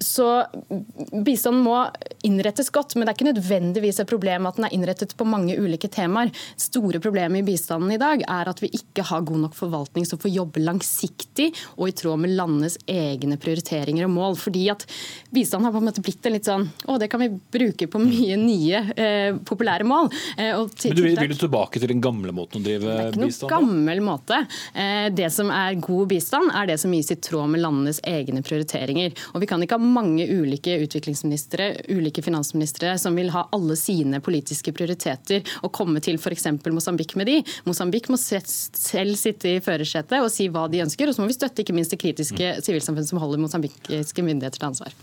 Så 0.04 0.28
Bistanden 1.26 1.64
må 1.66 1.78
innrettes 2.28 2.70
godt, 2.74 2.96
men 2.96 3.06
det 3.06 3.14
er 3.14 3.18
ikke 3.18 3.30
nødvendigvis 3.30 4.02
et 4.02 4.10
problem 4.10 4.48
at 4.48 4.58
den 4.58 4.68
er 4.68 4.76
innrettet 4.76 5.16
på 5.18 5.28
mange 5.28 5.56
ulike 5.60 5.90
temaer. 5.92 6.32
Store 6.60 7.00
problemet 7.04 7.42
i 7.42 7.48
bistanden 7.48 7.94
i 7.94 8.00
dag 8.02 8.24
er 8.28 8.50
at 8.52 8.62
vi 8.64 8.72
ikke 8.76 9.06
har 9.08 9.26
god 9.26 9.44
nok 9.46 9.58
forvaltning 9.58 10.08
som 10.08 10.20
får 10.22 10.34
jobbe 10.34 10.64
langsiktig 10.64 11.50
og 11.78 11.90
i 11.90 11.96
tråd 11.98 12.24
med 12.24 12.36
landenes 12.38 12.78
egne 12.90 13.38
prioriteringer 13.42 14.08
og 14.08 14.14
mål. 14.16 14.38
Fordi 14.40 14.68
at 14.74 14.86
Bistanden 15.34 15.68
har 15.68 15.76
på 15.76 15.82
en 15.82 15.90
måte 15.90 16.04
blitt 16.06 16.28
en 16.28 16.36
litt 16.36 16.50
sånn 16.50 16.68
å, 16.88 16.98
det 17.02 17.10
kan 17.12 17.24
vi 17.24 17.32
bruke 17.32 17.88
på 17.90 18.02
mye 18.02 18.38
nye 18.40 18.84
eh, 18.94 19.40
populære 19.46 19.88
mål. 19.88 20.12
Eh, 20.38 20.52
men 20.54 20.98
du 20.98 21.04
vil, 21.06 21.18
vil, 21.18 21.34
du 21.34 21.40
tilbake 21.46 21.82
til 21.82 21.94
den 21.94 22.04
gamle 22.04 22.36
måten 22.36 22.62
å 22.62 22.66
drive 22.66 22.98
noe 23.24 23.50
gammel 23.52 24.04
måte. 24.04 24.44
Eh, 24.74 25.08
det 25.14 25.30
som 25.34 25.52
er 25.54 25.80
god 25.82 26.12
bistand, 26.14 26.52
er 26.54 26.70
det 26.70 26.80
som 26.82 26.94
gis 26.94 27.12
i 27.14 27.20
tråd 27.20 27.54
med 27.54 27.64
landenes 27.64 28.02
egne 28.08 28.44
prioriteringer. 28.46 29.14
Og 29.34 29.42
Vi 29.44 29.50
kan 29.50 29.64
ikke 29.64 29.80
ha 29.80 29.84
mange 30.00 30.28
ulike 30.30 30.78
utviklingsministre, 30.86 31.70
ulike 31.90 32.24
finansministre, 32.24 32.96
som 33.00 33.16
vil 33.16 33.32
ha 33.36 33.48
alle 33.52 33.76
sine 33.80 34.22
politiske 34.24 34.74
prioriteter 34.76 35.44
og 35.64 35.74
komme 35.76 36.02
til 36.04 36.20
f.eks. 36.20 36.48
Mosambik 36.74 37.16
med 37.20 37.30
de. 37.30 37.40
Mosambik 37.68 38.10
må 38.12 38.18
selv 38.20 39.18
sitte 39.20 39.58
i 39.58 39.62
førersetet 39.64 40.20
og 40.24 40.32
si 40.32 40.48
hva 40.52 40.66
de 40.72 40.84
ønsker, 40.84 41.10
og 41.10 41.16
så 41.16 41.24
må 41.24 41.30
vi 41.32 41.38
støtte 41.38 41.64
ikke 41.64 41.76
minst 41.76 41.94
det 41.94 42.00
kritiske 42.02 42.54
sivilsamfunnet 42.66 43.10
som 43.10 43.22
holder 43.22 43.42
mosambikiske 43.44 44.26
myndigheter 44.26 44.62
til 44.62 44.70
ansvar. 44.70 44.96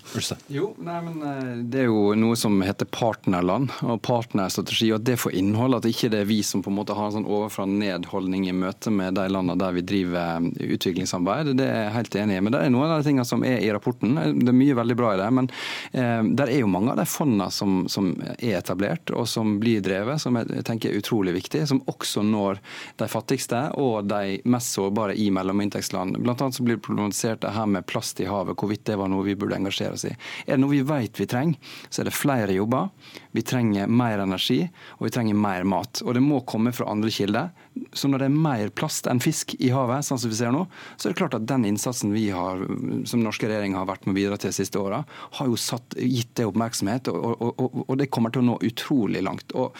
Jo, 0.53 0.73
nei, 0.81 0.99
men 1.07 1.23
eh, 1.27 1.53
Det 1.71 1.85
er 1.85 1.91
jo 1.91 2.15
noe 2.19 2.39
som 2.39 2.59
heter 2.65 2.89
partnerland 2.91 3.71
og 3.87 4.01
partnerstrategi, 4.07 4.91
og 4.95 5.05
det 5.07 5.19
får 5.21 5.37
innhold. 5.39 5.79
At 5.79 5.89
ikke 5.89 6.11
det 6.13 6.25
er 6.25 6.31
vi 6.31 6.41
som 6.47 6.65
på 6.65 6.73
en 6.73 6.79
måte 6.81 6.97
har 6.97 7.11
en 7.11 7.19
sånn 7.21 7.29
overfra 7.29 7.67
ned 7.69 8.10
holdning 8.11 8.47
i 8.49 8.55
møte 8.57 8.91
med 8.95 9.17
de 9.19 9.27
landene 9.31 9.59
der 9.61 9.75
vi 9.77 9.85
driver 9.87 10.41
um, 10.41 10.51
utviklingssamarbeid. 10.51 11.53
Det 11.59 11.67
er 11.67 11.85
jeg 11.85 11.95
helt 11.97 12.17
enig 12.23 12.37
i. 12.37 12.43
Men 12.45 12.55
det 12.55 12.63
er 12.65 12.73
noen 12.75 12.91
av 12.91 13.01
de 13.01 13.09
tingene 13.09 13.27
som 13.29 13.45
er 13.47 13.63
i 13.65 13.71
rapporten. 13.73 14.19
Det 14.19 14.51
er 14.53 14.57
mye 14.57 14.77
veldig 14.79 14.97
bra 14.99 15.13
i 15.15 15.21
det. 15.21 15.29
Men 15.39 15.51
eh, 15.93 16.23
det 16.39 16.47
er 16.47 16.61
jo 16.63 16.71
mange 16.71 16.95
av 16.95 17.01
de 17.01 17.07
fondene 17.09 17.51
som, 17.55 17.85
som, 17.93 18.11
er 18.39 18.59
etablert 18.59 19.13
og 19.15 19.29
som 19.31 19.57
blir 19.63 19.83
drevet, 19.85 20.21
som 20.23 20.39
jeg 20.41 20.65
tenker 20.67 20.91
er 20.91 21.01
utrolig 21.01 21.35
viktig. 21.39 21.63
Som 21.71 21.83
også 21.91 22.25
når 22.27 22.61
de 23.01 23.11
fattigste 23.11 23.63
og 23.81 24.11
de 24.11 24.41
mest 24.51 24.77
sårbare 24.77 25.17
i 25.19 25.31
mellominntektsland. 25.35 26.19
Blant 26.21 26.45
annet 26.45 26.59
så 26.59 26.67
blir 26.67 26.79
det 26.79 26.87
problematisert 26.87 27.43
det 27.45 27.55
her 27.57 27.71
med 27.71 27.89
plast 27.91 28.21
i 28.21 28.29
havet, 28.31 28.59
hvorvidt 28.59 28.87
det 28.91 28.99
var 29.01 29.11
noe 29.13 29.27
vi 29.27 29.37
burde 29.39 29.59
engasjere 29.59 29.97
oss 29.97 30.07
i. 30.09 30.15
Er 30.47 30.57
det 30.57 30.63
noe 30.65 30.75
vi 30.75 30.85
vet 30.87 31.21
vi 31.21 31.29
trenger, 31.31 31.75
så 31.89 32.03
er 32.03 32.11
det 32.11 32.17
flere 32.17 32.57
jobber. 32.57 32.91
Vi 33.37 33.45
trenger 33.47 33.91
mer 33.91 34.23
energi, 34.23 34.63
og 34.99 35.07
vi 35.07 35.15
trenger 35.15 35.39
mer 35.39 35.67
mat. 35.69 36.03
Og 36.05 36.17
det 36.17 36.23
må 36.25 36.43
komme 36.49 36.73
fra 36.75 36.89
andre 36.91 37.13
kilder. 37.15 37.51
Så 37.93 38.11
når 38.11 38.23
det 38.23 38.27
er 38.29 38.43
mer 38.47 38.73
plast 38.75 39.07
enn 39.11 39.23
fisk 39.23 39.55
i 39.63 39.71
havet, 39.75 40.07
sånn 40.07 40.19
som 40.19 40.33
vi 40.33 40.39
ser 40.39 40.55
nå, 40.55 40.65
så 40.97 41.09
er 41.09 41.15
det 41.15 41.21
klart 41.21 41.37
at 41.39 41.47
den 41.49 41.67
innsatsen 41.69 42.15
vi 42.15 42.29
har, 42.35 42.63
som 43.09 43.23
norske 43.23 43.49
regjering 43.51 43.77
har 43.79 43.89
vært 43.91 44.07
med 44.07 44.15
å 44.15 44.19
bidra 44.19 44.39
til 44.41 44.51
de 44.51 44.59
siste 44.59 44.81
åra, 44.81 45.05
har 45.39 45.51
jo 45.51 45.59
satt, 45.59 45.99
gitt 45.99 46.35
det 46.39 46.49
oppmerksomhet, 46.51 47.11
og, 47.13 47.35
og, 47.35 47.53
og, 47.63 47.83
og, 47.87 47.93
det 48.01 48.11
kommer 48.11 48.35
til 48.35 48.43
å 48.43 48.49
nå 48.53 48.59
utrolig 48.71 49.23
langt. 49.27 49.55
Og 49.59 49.77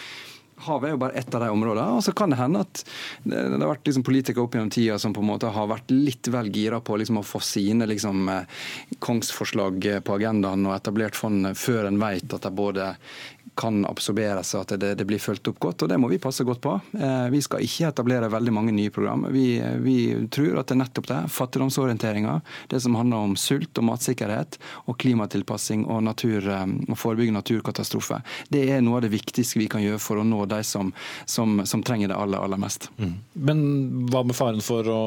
Havet 0.61 0.91
er 0.91 0.93
jo 0.93 0.99
bare 1.01 1.17
ett 1.17 1.35
av 1.35 1.41
de 1.41 1.49
områdene. 1.49 1.97
og 1.97 2.03
Så 2.05 2.13
kan 2.13 2.29
det 2.29 2.37
hende 2.37 2.61
at 2.61 2.83
det, 3.23 3.39
har 3.49 3.71
vært 3.71 3.87
liksom 3.87 4.05
politikere 4.05 4.45
opp 4.45 4.55
gjennom 4.55 4.69
tida 4.73 4.99
som 5.01 5.13
på 5.15 5.23
en 5.23 5.29
måte 5.31 5.49
har 5.49 5.69
vært 5.71 5.89
litt 5.93 6.29
vel 6.29 6.51
gira 6.53 6.77
på 6.85 6.99
liksom 7.01 7.21
å 7.21 7.25
få 7.25 7.41
sine 7.41 7.87
liksom, 7.89 8.29
kongsforslag 9.01 9.87
på 10.05 10.17
agendaen 10.19 10.67
og 10.67 10.75
etablert 10.75 11.17
fond 11.17 11.49
før 11.57 11.89
en 11.89 12.01
vet 12.01 12.37
at 12.37 12.45
de 12.45 12.53
både 12.53 12.91
kan 13.55 13.83
absorberes 13.85 14.53
og 14.55 14.63
at 14.63 14.73
det, 14.79 14.93
det, 14.99 15.05
blir 15.07 15.19
fulgt 15.21 15.49
opp 15.51 15.59
godt. 15.61 15.83
og 15.83 15.91
Det 15.91 15.97
må 15.99 16.09
vi 16.11 16.19
passe 16.21 16.45
godt 16.47 16.61
på. 16.63 16.73
Eh, 16.95 17.27
vi 17.33 17.41
skal 17.43 17.63
ikke 17.65 17.89
etablere 17.91 18.31
veldig 18.31 18.53
mange 18.55 18.73
nye 18.75 18.91
program. 18.93 19.27
Vi, 19.33 19.45
vi 19.83 19.97
tror 20.31 20.61
at 20.61 20.71
det 20.71 20.77
er 20.77 20.81
nettopp 20.83 21.09
det. 21.11 21.19
Fattigdomsorienteringa, 21.35 22.39
det 22.71 22.81
som 22.83 22.95
handler 22.99 23.27
om 23.27 23.35
sult 23.39 23.77
og 23.81 23.87
matsikkerhet, 23.91 24.57
og 24.87 24.97
klimatilpassing 25.01 25.85
og, 25.87 26.03
natur, 26.07 26.47
eh, 26.47 26.65
og 26.87 26.99
forebygge 26.99 27.35
naturkatastrofer. 27.35 28.23
Det 28.53 28.63
er 28.71 28.83
noe 28.85 29.01
av 29.01 29.05
det 29.05 29.13
viktigste 29.13 29.59
vi 29.59 29.69
kan 29.71 29.83
gjøre 29.83 30.01
for 30.01 30.21
å 30.21 30.25
nå 30.27 30.45
de 30.51 30.61
som, 30.67 30.93
som, 31.29 31.61
som 31.67 31.83
trenger 31.85 32.11
det 32.13 32.17
aller, 32.17 32.39
aller 32.39 32.61
mest. 32.61 32.89
Mm. 33.01 33.13
Men 33.51 33.63
hva 34.11 34.23
med 34.27 34.37
faren 34.37 34.63
for 34.63 34.87
å 34.87 35.01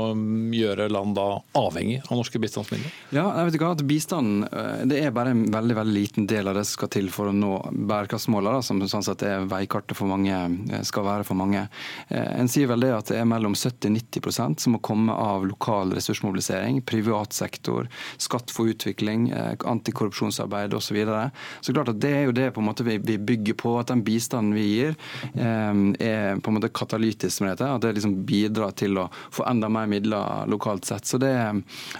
gjøre 0.54 0.90
land 0.92 1.16
da 1.18 1.28
avhengig 1.58 2.02
av 2.04 2.20
norske 2.20 2.40
bistandsmidler? 2.42 2.92
Ja, 3.14 3.26
jeg 3.38 3.48
vet 3.48 3.58
ikke 3.58 3.72
at 3.78 3.86
Bistanden 3.88 4.46
eh, 4.50 4.84
det 4.90 5.00
er 5.00 5.16
bare 5.16 5.34
en 5.34 5.46
veldig, 5.52 5.80
veldig 5.80 5.96
liten 5.96 6.28
del 6.30 6.50
av 6.50 6.58
det 6.58 6.66
som 6.68 6.78
skal 6.78 6.92
til 6.92 7.10
for 7.14 7.30
å 7.30 7.34
nå 7.34 7.54
bærekraftsmålene 7.72 8.33
målene, 8.34 8.62
som 8.64 8.80
sånn 8.88 9.04
sett 9.06 9.24
er 9.26 9.46
veikartet 9.50 9.96
for 9.98 10.10
mange, 10.10 10.34
eh, 10.34 10.82
skal 10.86 11.06
være 11.06 11.26
for 11.26 11.38
mange. 11.38 11.66
Eh, 12.08 12.40
en 12.40 12.50
sier 12.50 12.68
vel 12.70 12.84
det 12.84 12.92
at 12.94 13.12
det 13.12 13.20
er 13.20 13.28
mellom 13.28 13.54
70-90% 13.54 14.60
som 14.60 14.74
må 14.74 14.82
komme 14.84 15.12
av 15.12 15.46
lokal 15.46 15.94
ressursmobilisering, 15.96 16.82
privat 16.84 17.32
sektor, 17.32 17.88
skatt 18.18 18.50
for 18.50 18.70
utvikling, 18.72 19.30
eh, 19.32 19.54
antikorrupsjonsarbeid 19.64 20.74
osv. 20.74 20.84
Så, 20.84 20.94
videre. 20.94 21.32
så 21.60 21.72
klart 21.72 21.88
at 21.88 21.98
det 21.98 22.10
er 22.12 22.24
jo 22.28 22.32
det 22.36 22.52
på 22.54 22.60
en 22.60 22.68
måte 22.68 22.84
vi, 22.84 22.98
bygger 23.00 23.56
på, 23.58 23.72
at 23.80 23.88
den 23.88 24.04
bistanden 24.04 24.52
vi 24.54 24.62
gir 24.76 24.92
er 25.34 26.38
på 26.38 26.50
en 26.50 26.54
måte 26.54 26.68
katalytisk 26.70 27.40
med 27.40 27.54
dette. 27.54 27.66
At 27.66 27.82
det 27.82 27.94
liksom 27.96 28.20
bidrar 28.28 28.76
til 28.78 29.00
å 29.00 29.08
få 29.34 29.46
enda 29.48 29.70
mer 29.72 29.88
midler 29.90 30.46
lokalt 30.46 30.84
sett. 30.84 31.08
Så 31.08 31.18
det, 31.18 31.32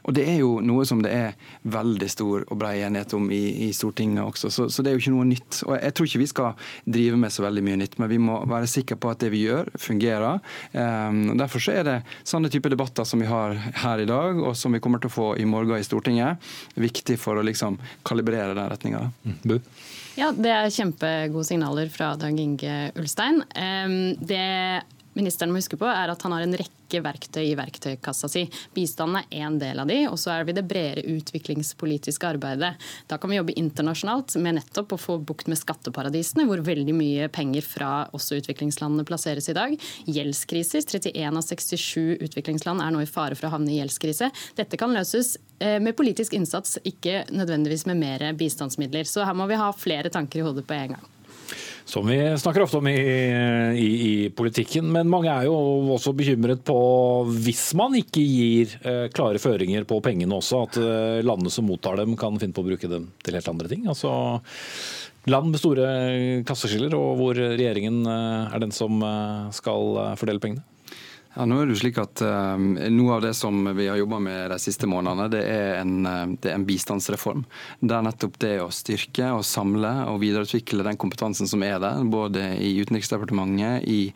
og 0.04 0.14
det 0.14 0.28
er 0.28 0.38
jo 0.42 0.60
noe 0.62 0.84
som 0.86 1.02
det 1.02 1.10
er 1.10 1.34
veldig 1.64 2.10
stor 2.12 2.44
og 2.44 2.58
bred 2.60 2.84
enighet 2.86 3.14
om 3.16 3.30
i, 3.32 3.68
i 3.68 3.72
Stortinget 3.74 4.24
også, 4.24 4.50
så, 4.50 4.68
så, 4.68 4.82
det 4.82 4.90
er 4.90 4.96
jo 4.98 5.02
ikke 5.04 5.14
noe 5.14 5.28
nytt. 5.28 5.60
Og 5.66 5.76
jeg 5.78 5.94
tror 5.94 6.08
ikke 6.08 6.22
vi 6.22 6.23
vi 6.24 6.30
skal 6.30 6.54
drive 6.84 7.18
med 7.20 7.32
så 7.32 7.44
veldig 7.44 7.64
mye 7.66 7.80
nytt. 7.84 7.98
Men 8.00 8.10
vi 8.10 8.20
må 8.22 8.40
være 8.50 8.70
sikre 8.70 8.98
på 9.00 9.12
at 9.12 9.22
det 9.24 9.30
vi 9.34 9.44
gjør, 9.44 9.70
fungerer. 9.80 10.40
Um, 10.72 11.36
derfor 11.38 11.62
så 11.62 11.76
er 11.78 11.88
det 11.88 11.96
sånne 12.26 12.50
type 12.52 12.72
debatter 12.72 13.06
som 13.08 13.22
vi 13.22 13.30
har 13.30 13.56
her 13.84 14.02
i 14.02 14.08
dag, 14.08 14.40
og 14.40 14.56
som 14.58 14.74
vi 14.74 14.82
kommer 14.84 15.02
til 15.02 15.12
å 15.12 15.16
få 15.16 15.28
i 15.40 15.48
morgen 15.48 15.78
i 15.78 15.86
Stortinget, 15.86 16.42
viktig 16.80 17.18
for 17.20 17.38
å 17.38 17.44
liksom 17.46 17.78
kalibrere 18.06 18.56
den 18.56 18.70
retninga. 18.72 19.06
Mm. 19.24 19.60
Ja, 20.14 20.30
Det 20.32 20.50
er 20.50 20.70
kjempegode 20.70 21.46
signaler 21.48 21.88
fra 21.90 22.14
Dag 22.18 22.38
Inge 22.38 22.92
Ulstein. 22.94 23.42
Det 24.20 24.44
ministeren 25.14 25.52
må 25.52 25.60
huske 25.62 25.78
på, 25.78 25.88
er 25.90 26.10
at 26.10 26.22
han 26.26 26.34
har 26.34 26.44
en 26.44 26.56
rekke 26.58 26.83
verktøy 27.02 27.42
i 27.46 27.56
verktøykassa 27.58 28.28
si. 28.30 28.44
Bistanden 28.74 29.22
er 29.22 29.46
én 29.46 29.58
del 29.60 29.80
av 29.82 29.90
de, 29.90 30.00
og 30.10 30.18
så 30.20 30.34
er 30.34 30.46
vi 30.48 30.54
det 30.56 30.66
bredere 30.68 31.04
utviklingspolitiske 31.14 32.28
arbeidet. 32.28 32.74
Da 33.10 33.18
kan 33.18 33.32
vi 33.32 33.38
jobbe 33.38 33.56
internasjonalt 33.58 34.36
med 34.42 34.58
nettopp 34.60 34.94
å 34.94 35.00
få 35.00 35.18
bukt 35.26 35.48
med 35.50 35.60
skatteparadisene, 35.60 36.46
hvor 36.48 36.62
veldig 36.64 36.96
mye 36.96 37.30
penger 37.32 37.66
fra 37.66 37.92
også 38.14 38.40
utviklingslandene 38.42 39.06
plasseres 39.08 39.50
i 39.50 39.56
dag. 39.56 39.78
Gjeldskriser. 40.06 40.84
31 40.84 41.40
av 41.40 41.44
67 41.44 42.22
utviklingsland 42.24 42.82
er 42.84 42.94
nå 42.94 43.02
i 43.04 43.10
fare 43.10 43.38
for 43.38 43.48
å 43.48 43.54
havne 43.56 43.72
i 43.72 43.80
gjeldskrise. 43.80 44.30
Dette 44.58 44.78
kan 44.80 44.94
løses 44.94 45.36
eh, 45.58 45.80
med 45.82 45.96
politisk 45.98 46.36
innsats, 46.36 46.78
ikke 46.84 47.24
nødvendigvis 47.34 47.86
med 47.90 48.00
mer 48.02 48.28
bistandsmidler. 48.38 49.08
Så 49.08 49.26
her 49.26 49.36
må 49.36 49.48
vi 49.50 49.60
ha 49.60 49.72
flere 49.76 50.12
tanker 50.12 50.42
i 50.42 50.46
hodet 50.46 50.66
på 50.68 50.76
en 50.78 50.96
gang. 50.96 51.13
Som 51.84 52.08
vi 52.08 52.16
snakker 52.40 52.64
ofte 52.64 52.80
om 52.80 52.88
i, 52.88 52.96
i, 52.96 53.88
i, 54.08 54.14
politikken. 54.34 54.88
Men 54.92 55.10
mange 55.12 55.30
er 55.30 55.46
jo 55.46 55.54
også 55.94 56.14
bekymret 56.16 56.64
på 56.66 56.78
hvis 57.44 57.66
man 57.78 57.94
ikke 57.98 58.24
gir 58.24 58.74
eh, 58.82 59.06
klare 59.14 59.42
føringer 59.42 59.86
på 59.88 60.00
pengene 60.04 60.38
også, 60.40 60.64
at 60.64 60.80
eh, 60.80 61.22
landene 61.26 61.52
som 61.52 61.68
mottar 61.68 62.00
dem 62.00 62.16
kan 62.18 62.40
finne 62.40 62.56
på 62.56 62.64
å 62.64 62.70
bruke 62.72 62.90
dem 62.90 63.10
til 63.22 63.36
helt 63.36 63.52
andre 63.52 63.70
ting. 63.70 63.84
Altså 63.92 64.14
land 65.30 65.52
med 65.52 65.60
store 65.60 65.88
klasseskiller, 66.48 66.94
og 66.98 67.18
hvor 67.20 67.38
regjeringen 67.38 68.04
eh, 68.04 68.54
er 68.54 68.64
den 68.64 68.74
som 68.74 69.00
eh, 69.04 69.50
skal 69.56 70.00
eh, 70.02 70.14
fordele 70.20 70.42
pengene? 70.42 70.73
Ja, 71.34 71.48
nå 71.50 71.56
er 71.58 71.66
det 71.66 71.74
jo 71.74 71.80
slik 71.80 71.96
at 71.98 72.20
uh, 72.22 72.54
Noe 72.94 73.16
av 73.16 73.24
det 73.24 73.32
som 73.34 73.56
vi 73.74 73.88
har 73.90 73.98
jobba 73.98 74.20
med 74.22 74.52
de 74.52 74.58
siste 74.62 74.86
månedene, 74.86 75.26
det 75.32 75.40
er, 75.50 75.80
en, 75.80 75.94
uh, 76.06 76.30
det 76.38 76.52
er 76.52 76.54
en 76.60 76.66
bistandsreform. 76.68 77.42
Der 77.82 78.04
nettopp 78.06 78.36
det 78.44 78.52
å 78.62 78.68
styrke 78.70 79.32
og 79.34 79.42
samle 79.46 79.90
og 80.12 80.20
videreutvikle 80.22 80.86
den 80.86 80.98
kompetansen 81.00 81.50
som 81.50 81.64
er 81.66 81.80
der, 81.82 82.04
både 82.06 82.52
i 82.62 82.70
Utenriksdepartementet, 82.78 83.82
i, 83.90 84.12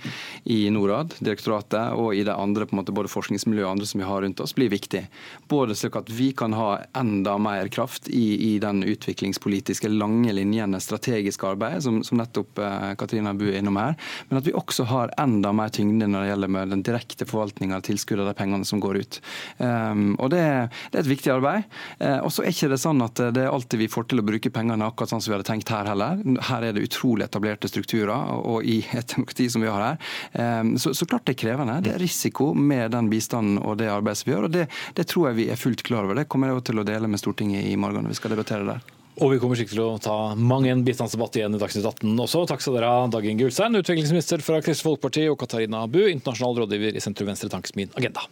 i 0.47 0.61
Norad, 0.71 1.17
direktoratet, 1.19 1.97
og 1.99 2.15
i 2.15 2.23
de 2.23 2.37
andre 2.37 2.69
på 2.69 2.77
en 2.77 2.83
måte, 2.85 2.95
både 2.95 3.11
forskningsmiljøet 3.11 3.67
og 3.67 3.73
andre 3.73 3.91
som 3.91 4.05
vi 4.05 4.07
har 4.07 4.23
rundt 4.23 4.45
oss, 4.45 4.55
blir 4.55 4.71
viktig. 4.71 5.03
Både 5.51 5.75
slik 5.79 5.99
at 5.99 6.15
vi 6.15 6.31
kan 6.39 6.55
ha 6.55 6.69
enda 7.03 7.35
mer 7.43 7.67
kraft 7.75 8.07
i, 8.15 8.53
i 8.53 8.55
den 8.63 8.85
utviklingspolitiske 8.87 9.91
lange 9.91 10.37
linjene, 10.39 10.79
strategiske 10.79 11.51
arbeidet, 11.51 11.83
som, 11.83 11.99
som 12.07 12.23
nettopp 12.23 12.63
uh, 12.63 12.95
Katrina 13.01 13.35
Bu 13.35 13.49
er 13.51 13.59
innom 13.59 13.83
her, 13.83 13.99
men 14.31 14.39
at 14.39 14.47
vi 14.47 14.55
også 14.55 14.87
har 14.95 15.17
enda 15.19 15.51
mer 15.57 15.75
tyngde 15.75 16.07
når 16.07 16.23
det 16.23 16.33
gjelder 16.33 16.57
med 16.61 16.77
den 16.77 16.87
direkte 16.87 17.08
direkte 17.09 17.27
forvaltning 17.27 17.73
av 17.75 17.81
tilskudd 17.81 18.21
av 18.21 18.27
de 18.27 18.35
pengene 18.35 18.65
som 18.65 18.81
går 18.81 18.99
ut. 18.99 19.21
Um, 19.59 20.17
og 20.19 20.31
det, 20.31 20.69
det, 20.91 20.99
er 20.99 21.03
et 21.03 21.11
viktig 21.11 21.33
arbeid. 21.33 21.65
Uh, 22.01 22.21
og 22.25 22.33
så 22.33 22.45
er 22.45 22.53
ikke 22.53 22.71
det 22.73 22.81
sånn 22.81 23.01
at 23.03 23.17
det 23.35 23.45
er 23.45 23.53
alltid 23.53 23.81
vi 23.81 23.89
får 23.89 24.09
til 24.09 24.21
å 24.21 24.27
bruke 24.27 24.53
pengene 24.53 24.87
akkurat 24.87 25.11
sånn 25.13 25.23
som 25.23 25.33
vi 25.33 25.39
hadde 25.39 25.49
tenkt 25.49 25.73
her 25.73 25.89
heller. 25.89 26.21
Her 26.51 26.69
er 26.69 26.77
det 26.77 26.85
utrolig 26.85 27.27
etablerte 27.29 27.71
strukturer, 27.71 28.13
og 28.39 28.65
i 28.65 28.83
et 28.99 29.15
demokrati 29.15 29.49
som 29.51 29.65
vi 29.65 29.73
har 29.73 29.85
her. 29.85 30.13
Um, 30.61 30.77
så, 30.79 30.95
så, 30.95 31.09
klart 31.09 31.27
det 31.29 31.37
er 31.39 31.43
krevende. 31.47 31.81
Det 31.85 31.95
er 31.97 32.03
risiko 32.03 32.53
med 32.55 32.93
den 32.95 33.11
bistanden 33.13 33.61
og 33.63 33.79
det 33.81 33.91
arbeidet 33.93 34.23
som 34.23 34.31
vi 34.31 34.37
gjør. 34.37 34.51
og 34.51 34.55
det, 34.55 34.69
det 34.99 35.09
tror 35.09 35.31
jeg 35.31 35.41
vi 35.43 35.51
er 35.53 35.61
fullt 35.61 35.85
klar 35.87 36.05
over. 36.05 36.21
Det 36.21 36.29
kommer 36.29 36.53
jeg 36.53 36.69
til 36.69 36.83
å 36.83 36.87
dele 36.87 37.11
med 37.11 37.21
Stortinget 37.23 37.69
i 37.69 37.77
morgen 37.81 38.05
når 38.05 38.17
vi 38.17 38.21
skal 38.21 38.37
debattere 38.37 38.69
der. 38.69 38.98
Og 39.19 39.33
vi 39.33 39.39
kommer 39.43 39.59
sikkert 39.59 39.75
til 39.75 39.83
å 39.83 39.99
ta 40.03 40.17
mang 40.39 40.67
en 40.71 40.85
bistandsdebatt 40.87 41.41
igjen 41.41 41.57
i 41.57 41.59
Dagsnytt 41.59 41.89
18 41.91 42.13
også. 42.23 42.45
Takk 42.47 42.63
skal 42.63 42.79
dere 42.79 42.91
ha, 42.93 43.07
Dag 43.11 43.27
Inge 43.27 43.49
Ulstein, 43.49 43.75
utviklingsminister 43.81 44.45
fra 44.47 44.61
Kristelig 44.63 44.93
Folkeparti, 44.93 45.27
og 45.27 45.41
Katarina 45.41 45.87
Bu, 45.91 46.05
internasjonal 46.07 46.63
rådgiver 46.63 46.95
i 46.95 47.03
Sentrum 47.03 47.33
Venstre 47.33 47.51
Tankesmien 47.51 47.91
Agenda. 47.99 48.29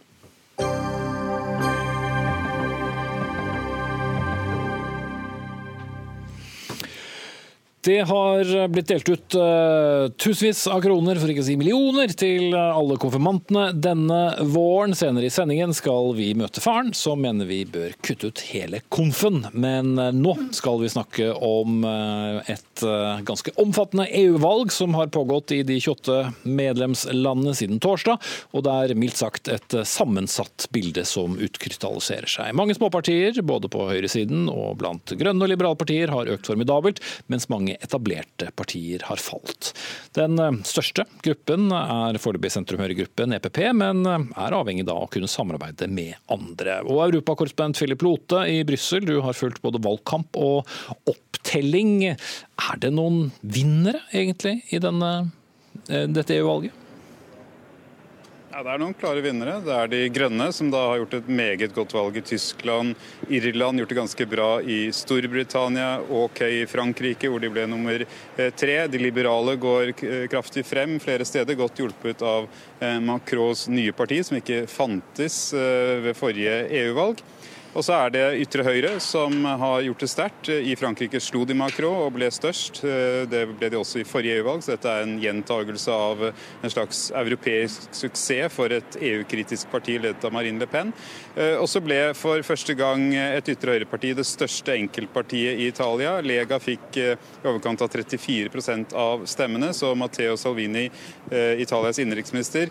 Det 7.87 8.01
har 8.01 8.67
blitt 8.67 8.89
delt 8.91 9.09
ut 9.09 9.35
uh, 9.39 10.09
tusenvis 10.19 10.65
av 10.67 10.81
kroner, 10.83 11.15
for 11.21 11.31
ikke 11.31 11.39
å 11.39 11.45
si 11.47 11.53
millioner, 11.55 12.11
til 12.19 12.51
alle 12.51 12.97
konfirmantene 12.99 13.69
denne 13.71 14.17
våren. 14.43 14.91
Senere 14.97 15.29
i 15.29 15.31
sendingen 15.31 15.71
skal 15.71 16.11
vi 16.17 16.33
møte 16.35 16.59
faren, 16.59 16.91
som 16.91 17.21
mener 17.23 17.47
vi 17.47 17.61
bør 17.63 17.95
kutte 18.03 18.27
ut 18.27 18.43
hele 18.49 18.81
konfen. 18.91 19.45
Men 19.55 19.93
uh, 19.95 20.09
nå 20.11 20.33
skal 20.57 20.81
vi 20.81 20.89
snakke 20.91 21.29
om 21.31 21.87
uh, 21.87 22.43
et 22.51 22.83
ganske 23.25 23.55
omfattende 23.57 24.05
EU-valg 24.19 24.69
som 24.75 24.93
har 24.99 25.07
pågått 25.09 25.55
i 25.55 25.61
de 25.65 25.79
28 25.79 26.43
medlemslandene 26.43 27.55
siden 27.57 27.79
torsdag, 27.81 28.19
og 28.51 28.67
det 28.67 28.75
er 28.75 28.93
mildt 28.99 29.17
sagt 29.17 29.49
et 29.49 29.73
sammensatt 29.87 30.67
bilde 30.75 31.01
som 31.07 31.39
utkrystalliserer 31.41 32.29
seg. 32.29 32.51
Mange 32.59 32.75
småpartier, 32.77 33.39
både 33.47 33.71
på 33.73 33.87
høyresiden 33.89 34.45
og 34.51 34.75
blant 34.83 35.15
grønne 35.17 35.47
og 35.47 35.53
liberale 35.55 35.79
partier, 35.79 36.13
har 36.13 36.29
økt 36.35 36.51
formidabelt, 36.51 37.01
mens 37.31 37.49
mange 37.49 37.76
etablerte 37.83 38.49
partier 38.57 39.03
har 39.07 39.21
falt. 39.21 39.71
Den 40.17 40.39
eh, 40.41 40.59
største 40.67 41.05
gruppen 41.25 41.69
er 41.75 42.19
foreløpig 42.21 42.51
sentrum-høyre-gruppen 42.53 43.35
EPP, 43.37 43.61
men 43.77 44.03
eh, 44.07 44.25
er 44.45 44.57
avhengig 44.57 44.87
da 44.87 44.97
av 44.97 45.07
å 45.07 45.11
kunne 45.13 45.29
samarbeide 45.31 45.89
med 45.91 46.17
andre. 46.33 46.79
Og 46.87 47.03
Europakorrespondent 47.07 47.79
Philip 47.79 48.05
Lote 48.05 48.43
i 48.51 48.61
Brussel, 48.67 49.05
du 49.07 49.19
har 49.25 49.37
fulgt 49.37 49.63
både 49.65 49.81
valgkamp 49.83 50.39
og 50.39 50.67
opptelling. 51.09 52.13
Er 52.13 52.81
det 52.81 52.93
noen 52.95 53.31
vinnere 53.41 54.03
egentlig 54.13 54.59
i 54.73 54.81
denne, 54.83 55.13
eh, 55.89 56.05
dette 56.09 56.37
EU-valget? 56.39 56.86
Ja, 58.57 58.63
Det 58.65 58.71
er 58.73 58.79
noen 58.81 58.95
klare 58.97 59.21
vinnere. 59.21 59.59
Det 59.61 59.69
er 59.69 59.89
de 59.91 59.97
grønne, 60.09 60.47
som 60.49 60.71
da 60.73 60.79
har 60.89 60.97
gjort 60.97 61.11
et 61.13 61.27
meget 61.29 61.75
godt 61.75 61.91
valg 61.93 62.15
i 62.17 62.23
Tyskland. 62.25 62.95
Irland 63.29 63.77
gjort 63.77 63.91
det 63.93 63.97
ganske 63.99 64.25
bra 64.31 64.47
i 64.65 64.77
Storbritannia, 64.89 65.99
OK 66.01 66.41
i 66.41 66.63
Frankrike, 66.65 67.29
hvor 67.29 67.37
de 67.37 67.51
ble 67.53 67.67
nummer 67.69 68.01
eh, 68.01 68.49
tre. 68.57 68.79
De 68.89 68.97
liberale 68.97 69.53
går 69.61 69.93
eh, 69.93 70.25
kraftig 70.33 70.65
frem 70.65 70.97
flere 70.97 71.27
steder, 71.29 71.53
godt 71.53 71.83
hjulpet 71.83 72.25
av 72.25 72.49
eh, 72.81 72.97
Macrons 72.97 73.67
nye 73.69 73.93
parti, 73.93 74.23
som 74.25 74.39
ikke 74.41 74.63
fantes 74.65 75.37
ved 75.53 76.17
forrige 76.17 76.63
EU-valg. 76.81 77.21
Og 77.77 77.85
så 77.85 77.93
er 77.93 78.09
det 78.09 78.21
ytre 78.41 78.63
høyre 78.65 78.95
som 79.03 79.43
har 79.45 79.83
gjort 79.85 80.01
det 80.01 80.09
sterkt. 80.09 80.49
I 80.49 80.73
Frankrike 80.79 81.19
slo 81.21 81.43
de 81.45 81.53
Macron 81.53 82.07
og 82.07 82.15
ble 82.15 82.25
størst. 82.33 82.79
Det 83.29 83.41
ble 83.51 83.69
de 83.69 83.77
også 83.77 84.01
i 84.01 84.07
forrige 84.07 84.39
EU-valg, 84.39 84.63
så 84.65 84.73
dette 84.73 84.89
er 84.89 85.05
en 85.05 85.19
gjentagelse 85.21 85.93
av 85.93 86.23
en 86.31 86.73
slags 86.73 87.03
europeisk 87.13 87.85
suksess 87.93 88.55
for 88.55 88.73
et 88.73 88.97
EU-kritisk 88.97 89.69
parti 89.69 89.99
ledet 90.01 90.25
av 90.25 90.33
Marine 90.33 90.57
Le 90.63 90.69
Pen. 90.71 90.89
Og 91.61 91.67
så 91.69 91.83
ble 91.85 91.99
for 92.17 92.41
første 92.47 92.73
gang 92.79 93.11
et 93.13 93.53
ytre 93.53 93.75
høyre-parti 93.75 94.15
det 94.17 94.25
største 94.25 94.73
enkeltpartiet 94.73 95.61
i 95.61 95.69
Italia. 95.69 96.15
Lega 96.25 96.57
fikk 96.57 96.97
i 96.97 97.07
overkant 97.43 97.85
av 97.85 97.93
34% 97.93 98.97
av 98.97 99.27
stemmene, 99.29 99.69
så 99.77 99.93
Matteo 99.93 100.33
Salvini, 100.33 100.87
Italias 101.31 101.99
innenriksminister, 101.99 102.69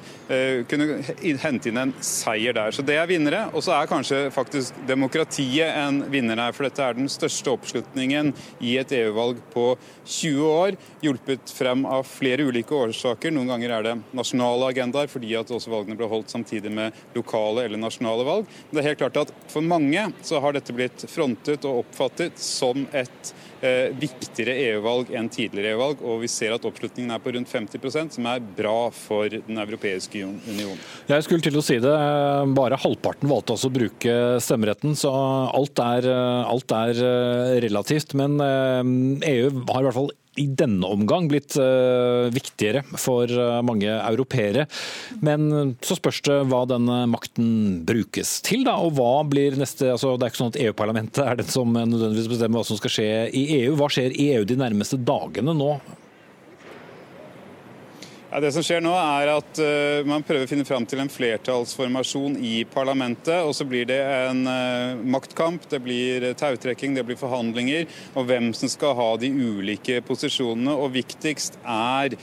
kunne 0.70 1.00
hente 1.42 1.70
inn 1.70 1.80
en 1.80 1.92
seier 2.04 2.54
der. 2.56 2.72
Så 2.72 2.84
det 2.86 2.96
er 2.98 3.08
vinnere. 3.10 3.46
Og 3.52 3.64
så 3.64 3.74
er 3.76 3.90
kanskje 3.90 4.20
faktisk 4.34 4.76
demokratiet 4.88 5.76
en 5.76 6.02
vinner 6.12 6.40
her. 6.40 6.54
For 6.56 6.66
dette 6.66 6.84
er 6.84 6.96
den 6.96 7.10
største 7.12 7.52
oppslutningen 7.52 8.32
i 8.64 8.76
et 8.80 8.92
EU-valg 8.96 9.40
på 9.52 9.68
20 10.04 10.50
år. 10.50 10.76
Hjulpet 11.04 11.52
frem 11.54 11.84
av 11.88 12.06
flere 12.08 12.46
ulike 12.46 12.74
årsaker. 12.76 13.34
Noen 13.34 13.50
ganger 13.52 13.76
er 13.76 13.86
det 13.86 13.96
nasjonale 14.16 14.70
agendaer 14.72 15.10
fordi 15.10 15.34
at 15.38 15.50
også 15.52 15.72
valgene 15.72 15.98
ble 15.98 16.08
holdt 16.10 16.32
samtidig 16.32 16.72
med 16.72 16.96
lokale 17.16 17.66
eller 17.66 17.80
nasjonale 17.80 18.26
valg. 18.26 18.52
Men 18.68 18.78
det 18.78 18.82
er 18.82 18.88
helt 18.90 19.02
klart 19.02 19.20
at 19.24 19.34
for 19.52 19.64
mange 19.66 20.08
så 20.26 20.40
har 20.42 20.56
dette 20.56 20.74
blitt 20.76 21.06
frontet 21.10 21.66
og 21.68 21.84
oppfattet 21.84 22.40
som 22.42 22.86
et 22.96 23.32
eh, 23.60 23.92
viktigere 23.96 24.56
EU-valg 24.70 25.12
enn 25.16 25.30
tidligere 25.32 25.74
EU-valg. 25.74 26.04
Og 26.06 26.22
vi 26.24 26.30
ser 26.32 26.56
at 26.56 26.66
oppslutningen 26.68 27.14
er 27.14 27.22
på 27.22 27.34
rundt 27.36 27.52
50% 27.52 28.16
som 28.18 28.30
er 28.30 28.45
bra 28.56 28.90
for 28.94 29.30
Den 29.30 29.58
europeiske 29.62 30.22
union. 30.24 30.76
Jeg 31.10 31.24
skulle 31.26 31.44
til 31.44 31.58
å 31.58 31.64
si 31.64 31.78
det. 31.82 31.94
Bare 32.56 32.78
halvparten 32.80 33.30
valgte 33.30 33.56
også 33.56 33.70
å 33.70 33.76
bruke 33.76 34.18
stemmeretten, 34.42 34.96
så 34.98 35.12
alt 35.54 35.80
er, 35.82 36.08
alt 36.46 36.76
er 36.76 37.02
eh, 37.06 37.56
relativt. 37.66 38.14
Men 38.18 38.38
EU 38.38 39.18
eh, 39.20 39.50
e 39.50 39.66
har 39.72 39.82
i 39.82 39.88
hvert 39.88 39.98
fall 39.98 40.14
i 40.36 40.44
denne 40.52 40.84
omgang 40.92 41.30
blitt 41.30 41.54
viktigere 42.28 42.82
for 43.00 43.30
mange 43.64 43.88
europeere. 43.88 44.66
Men 45.24 45.72
så 45.80 45.96
spørs 45.96 46.18
det 46.26 46.36
hva 46.50 46.58
denne 46.68 46.98
makten 47.08 47.78
brukes 47.88 48.34
til, 48.44 48.66
da. 48.68 48.74
Og 48.84 48.98
hva 48.98 49.22
blir 49.24 49.56
neste 49.56 49.88
altså 49.94 50.12
Det 50.20 50.26
er 50.26 50.34
ikke 50.34 50.42
sånn 50.42 50.52
at 50.52 50.60
EU-parlamentet 50.66 51.22
er 51.24 51.40
den 51.40 51.48
som 51.48 51.72
nødvendigvis 51.72 52.28
bestemmer 52.34 52.60
hva 52.60 52.68
som 52.68 52.76
skal 52.76 52.92
skje 52.98 53.08
i 53.32 53.46
EU. 53.62 53.78
Hva 53.80 53.88
skjer 53.88 54.12
i 54.12 54.34
EU 54.34 54.44
de 54.44 54.60
nærmeste 54.60 55.00
dagene 55.00 55.56
nå? 55.56 55.78
Det 58.36 58.50
som 58.52 58.60
skjer 58.60 58.82
nå 58.84 58.90
er 58.92 59.30
at 59.32 59.58
uh, 59.64 60.04
Man 60.04 60.24
prøver 60.26 60.44
å 60.44 60.50
finne 60.50 60.66
fram 60.68 60.84
til 60.84 61.00
en 61.00 61.08
flertallsformasjon 61.08 62.34
i 62.44 62.66
parlamentet. 62.68 63.38
og 63.40 63.54
Så 63.56 63.64
blir 63.64 63.86
det 63.88 63.96
en 63.96 64.42
uh, 64.44 64.98
maktkamp, 65.08 65.64
det 65.70 65.80
blir 65.80 66.26
tautrekking, 66.36 66.92
det 66.98 67.06
blir 67.08 67.16
forhandlinger. 67.16 67.86
Og 68.12 68.26
hvem 68.28 68.50
som 68.52 68.68
skal 68.68 68.92
ha 68.98 69.06
de 69.22 69.30
ulike 69.32 70.02
posisjonene. 70.04 70.74
Og 70.76 70.92
viktigst 70.98 71.56
er 71.64 72.16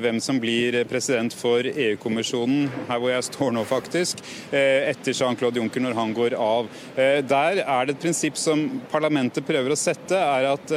hvem 0.00 0.18
som 0.22 0.38
blir 0.40 0.76
president 0.88 1.34
for 1.36 1.66
EU-kommisjonen, 1.68 2.70
her 2.88 3.00
hvor 3.00 3.12
jeg 3.12 3.26
står 3.26 3.52
nå 3.54 3.62
faktisk, 3.68 4.20
etter 4.50 5.14
Jean-Claude 5.14 5.60
Juncker 5.60 5.82
når 5.84 5.96
han 5.98 6.14
går 6.16 6.36
av. 6.40 6.68
Der 6.96 7.60
er 7.62 7.86
det 7.86 7.94
et 7.94 8.02
prinsipp 8.02 8.38
som 8.40 8.64
parlamentet 8.92 9.46
prøver 9.46 9.74
å 9.74 9.78
sette, 9.78 10.18
er 10.18 10.48
at 10.50 10.74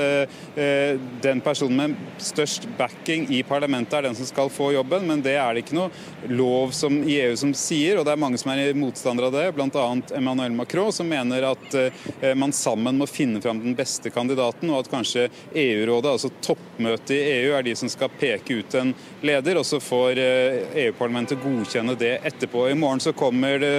den 1.23 1.41
personen 1.45 1.81
med 1.81 2.21
størst 2.21 2.69
backing 2.77 3.27
i 3.33 3.41
parlamentet 3.47 3.97
er 3.99 4.09
den 4.09 4.17
som 4.17 4.29
skal 4.29 4.51
få 4.57 4.71
jobben, 4.73 5.05
men 5.07 5.21
det 5.25 5.35
er 5.37 5.53
det 5.53 5.63
ikke 5.63 5.77
noe 5.77 6.33
lov 6.33 6.73
som, 6.75 6.99
i 7.05 7.19
EU 7.21 7.35
som 7.39 7.53
sier, 7.57 7.99
og 7.99 8.07
det 8.07 8.15
er 8.15 8.21
mange 8.21 8.39
som 8.41 8.51
er 8.53 8.73
motstandere 8.77 9.29
av 9.29 9.37
det, 9.37 9.45
bl.a. 9.57 9.85
Emmanuel 10.17 10.55
Macron, 10.57 10.91
som 10.93 11.09
mener 11.09 11.45
at 11.51 11.77
eh, 11.77 12.33
man 12.37 12.55
sammen 12.55 12.99
må 12.99 13.07
finne 13.09 13.41
fram 13.43 13.61
den 13.63 13.77
beste 13.77 14.11
kandidaten, 14.13 14.71
og 14.71 14.83
at 14.83 14.91
kanskje 14.91 15.27
EU-rådet, 15.53 16.15
altså 16.17 16.33
toppmøtet 16.41 17.15
i 17.17 17.21
EU, 17.37 17.53
er 17.57 17.67
de 17.67 17.77
som 17.77 17.91
skal 17.91 18.13
peke 18.19 18.59
ut 18.61 18.77
en 18.79 18.93
leder, 19.25 19.61
og 19.61 19.67
så 19.67 19.81
får 19.83 20.21
eh, 20.23 20.59
EU-parlamentet 20.87 21.41
godkjenne 21.43 21.97
det 21.99 22.17
etterpå. 22.27 22.67
I 22.71 22.77
morgen 22.77 23.03
så 23.03 23.15
kommer 23.17 23.61
det 23.61 23.73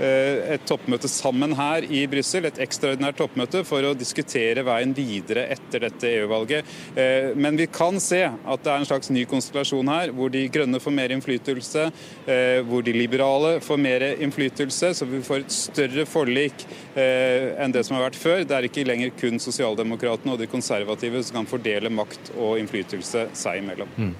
et 0.00 0.64
toppmøte 0.68 1.08
sammen 1.10 1.52
her 1.58 1.84
i 1.84 2.04
Brussel, 2.10 2.46
et 2.48 2.60
ekstraordinært 2.62 3.18
toppmøte 3.20 3.62
for 3.68 3.84
å 3.84 3.94
diskutere 3.98 4.64
veien 4.66 4.94
videre 4.96 5.46
etter 5.52 5.86
dette 5.86 6.10
EU-valget. 6.10 6.68
Eh, 6.96 7.32
men 7.36 7.58
vi 7.58 7.68
kan 7.72 7.98
se 8.02 8.22
at 8.24 8.64
det 8.64 8.72
er 8.72 8.82
en 8.82 8.88
slags 8.88 9.10
ny 9.12 9.24
konstellasjon 9.28 9.90
her, 9.92 10.12
hvor 10.16 10.32
de 10.32 10.44
grønne 10.52 10.80
får 10.82 10.96
mer 10.96 11.14
innflytelse, 11.14 11.88
eh, 12.26 12.60
hvor 12.66 12.84
de 12.86 12.94
liberale 12.96 13.54
får 13.64 13.80
mer 13.80 14.06
innflytelse, 14.12 14.92
så 14.98 15.08
vi 15.08 15.22
får 15.24 15.44
et 15.44 15.56
større 15.56 16.06
forlik 16.08 16.66
enn 16.92 17.72
det 17.72 17.80
som 17.86 17.96
har 17.96 18.04
vært 18.04 18.18
før. 18.20 18.42
Det 18.44 18.52
er 18.52 18.66
ikke 18.68 18.84
lenger 18.84 19.12
kun 19.16 19.40
sosialdemokratene 19.40 20.34
og 20.34 20.40
de 20.42 20.48
konservative 20.50 21.22
som 21.24 21.38
kan 21.38 21.48
fordele 21.48 21.88
makt 21.92 22.32
og 22.36 22.58
innflytelse 22.60 23.24
seg 23.38 23.62
imellom. 23.62 23.88
Mm. 23.96 24.10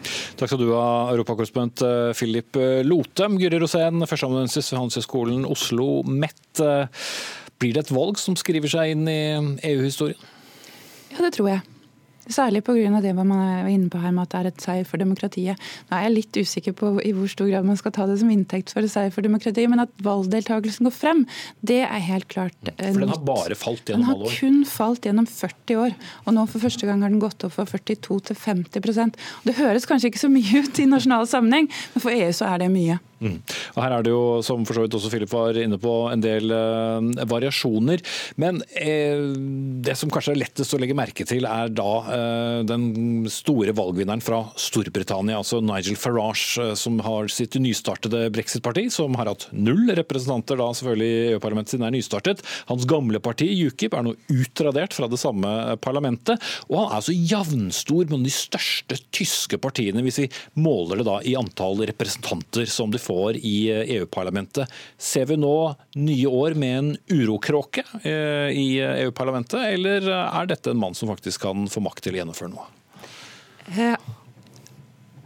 Takk 0.41 0.53
skal 0.53 0.61
du 0.63 0.71
ha, 0.73 1.13
europakorrespondent 1.13 1.83
Philip 2.17 2.57
Lotem. 2.87 3.37
Guri 3.41 3.61
Rosén, 3.61 4.01
førsteamanuensis 4.09 4.73
ved 4.73 4.81
Handelshøyskolen 4.81 5.45
Oslo. 5.45 5.72
Oslo 5.73 6.03
Met. 6.05 6.61
Eh, 6.61 6.87
blir 7.59 7.75
det 7.75 7.87
et 7.87 7.95
valg 7.95 8.19
som 8.19 8.37
skriver 8.37 8.69
seg 8.69 8.97
inn 8.97 9.07
i 9.09 9.21
EU-historien? 9.73 10.19
Ja, 11.13 11.23
det 11.23 11.37
tror 11.37 11.49
jeg. 11.49 11.69
Særlig 12.31 12.63
pga. 12.63 13.01
det 13.03 13.13
man 13.17 13.33
er 13.33 13.67
inne 13.67 13.91
på 13.91 13.99
her 13.99 14.13
med 14.13 14.23
at 14.23 14.31
det 14.31 14.39
er 14.39 14.49
et 14.53 14.63
seier 14.63 14.85
for 14.87 14.97
demokratiet. 14.97 15.59
Nå 15.91 15.97
er 15.97 16.05
jeg 16.05 16.13
litt 16.15 16.39
usikker 16.39 16.73
på 16.73 16.93
i 17.03 17.11
hvor 17.13 17.27
stor 17.27 17.49
grad 17.51 17.67
man 17.67 17.77
skal 17.77 17.91
ta 17.93 18.07
det 18.07 18.21
som 18.21 18.31
inntekt 18.31 18.71
for 18.71 18.81
et 18.83 18.93
seier 18.93 19.11
for 19.11 19.23
demokratiet, 19.27 19.69
men 19.69 19.83
at 19.83 19.91
valgdeltakelsen 19.99 20.87
går 20.87 20.95
frem, 20.95 21.25
det 21.61 21.83
er 21.83 22.07
helt 22.07 22.29
klart 22.31 22.55
nytt. 22.63 22.79
For 22.79 23.03
den 23.03 23.11
har 23.11 23.25
bare 23.27 23.59
falt 23.59 23.91
gjennom 23.91 24.07
alle 24.07 24.23
år? 24.23 24.31
Den 24.31 24.31
har 24.31 24.39
kun 24.39 24.65
falt 24.71 25.09
gjennom 25.09 25.27
40 25.27 25.83
år. 25.83 25.97
Og 26.25 26.37
nå 26.39 26.47
for 26.47 26.63
første 26.63 26.87
gang 26.87 27.03
har 27.03 27.11
den 27.11 27.23
gått 27.23 27.43
opp 27.43 27.57
fra 27.59 27.67
42 27.67 28.21
til 28.31 28.39
50% 28.39 29.19
Det 29.43 29.59
høres 29.59 29.89
kanskje 29.91 30.13
ikke 30.13 30.23
så 30.23 30.31
mye 30.31 30.63
ut 30.63 30.79
i 30.79 30.87
nasjonal 30.87 31.27
sammenheng, 31.27 31.71
men 31.95 32.07
for 32.07 32.15
EU 32.15 32.31
så 32.31 32.55
er 32.55 32.63
det 32.63 32.71
mye. 32.71 33.03
Mm. 33.23 33.39
Her 33.77 33.95
er 33.95 34.05
det 34.05 34.13
jo, 34.13 34.41
som 34.43 34.65
for 34.67 34.75
så 34.75 34.85
vidt 34.85 34.97
også 34.99 35.11
Philip 35.13 35.31
var 35.31 35.59
inne 35.61 35.79
på, 35.81 35.93
en 36.11 36.23
del 36.23 36.51
eh, 36.51 37.25
variasjoner. 37.31 38.03
Men 38.43 38.61
eh, 38.75 39.23
det 39.85 39.95
som 39.99 40.11
kanskje 40.13 40.35
er 40.35 40.41
lettest 40.43 40.75
å 40.75 40.81
legge 40.83 40.97
merke 40.99 41.27
til, 41.29 41.47
er 41.47 41.71
da 41.71 41.91
eh, 42.17 42.59
den 42.67 43.29
store 43.31 43.75
valgvinneren 43.79 44.25
fra 44.25 44.43
Storbritannia, 44.59 45.39
altså 45.39 45.61
Nigel 45.63 45.99
Farage, 46.01 46.73
som 46.79 46.99
har 47.07 47.31
sitt 47.33 47.57
nystartede 47.63 48.27
brexit-parti, 48.35 48.89
som 48.93 49.15
har 49.21 49.31
hatt 49.31 49.47
null 49.55 49.87
representanter 49.95 50.59
da 50.59 50.71
selvfølgelig 50.75 51.13
i 51.13 51.33
EU-parlamentet 51.37 51.77
siden 51.77 51.87
er 51.87 51.95
nystartet. 51.95 52.43
Hans 52.71 52.89
gamle 52.91 53.23
parti, 53.23 53.47
UKIP, 53.69 53.95
er 53.95 54.07
nå 54.07 54.17
utradert 54.33 54.97
fra 54.97 55.09
det 55.11 55.21
samme 55.23 55.77
parlamentet. 55.83 56.43
Og 56.71 56.81
han 56.81 56.91
er 56.91 56.99
altså 56.99 57.15
jevnstor 57.15 58.11
med 58.11 58.27
de 58.27 58.35
største 58.35 58.99
tyske 59.15 59.61
partiene, 59.63 60.03
hvis 60.03 60.25
vi 60.25 60.29
måler 60.63 61.01
det 61.01 61.07
da 61.07 61.21
i 61.27 61.37
antall 61.39 61.85
representanter 61.87 62.67
som 62.71 62.91
de 62.93 63.01
får 63.03 63.12
får 63.13 63.37
i 63.37 63.57
EU-parlamentet. 63.99 64.71
Ser 64.99 65.29
vi 65.31 65.39
nå 65.41 65.75
nye 66.01 66.33
år 66.33 66.57
med 66.59 66.79
en 66.79 66.91
urokråke 67.13 67.85
eh, 68.03 68.51
i 68.57 68.69
EU-parlamentet, 68.81 69.61
eller 69.75 70.09
er 70.09 70.51
dette 70.51 70.73
en 70.73 70.81
mann 70.81 70.97
som 70.99 71.13
faktisk 71.13 71.45
kan 71.45 71.69
få 71.71 71.85
makt 71.85 72.07
til 72.07 72.17
å 72.17 72.23
gjennomføre 72.23 72.55
noe? 72.55 72.69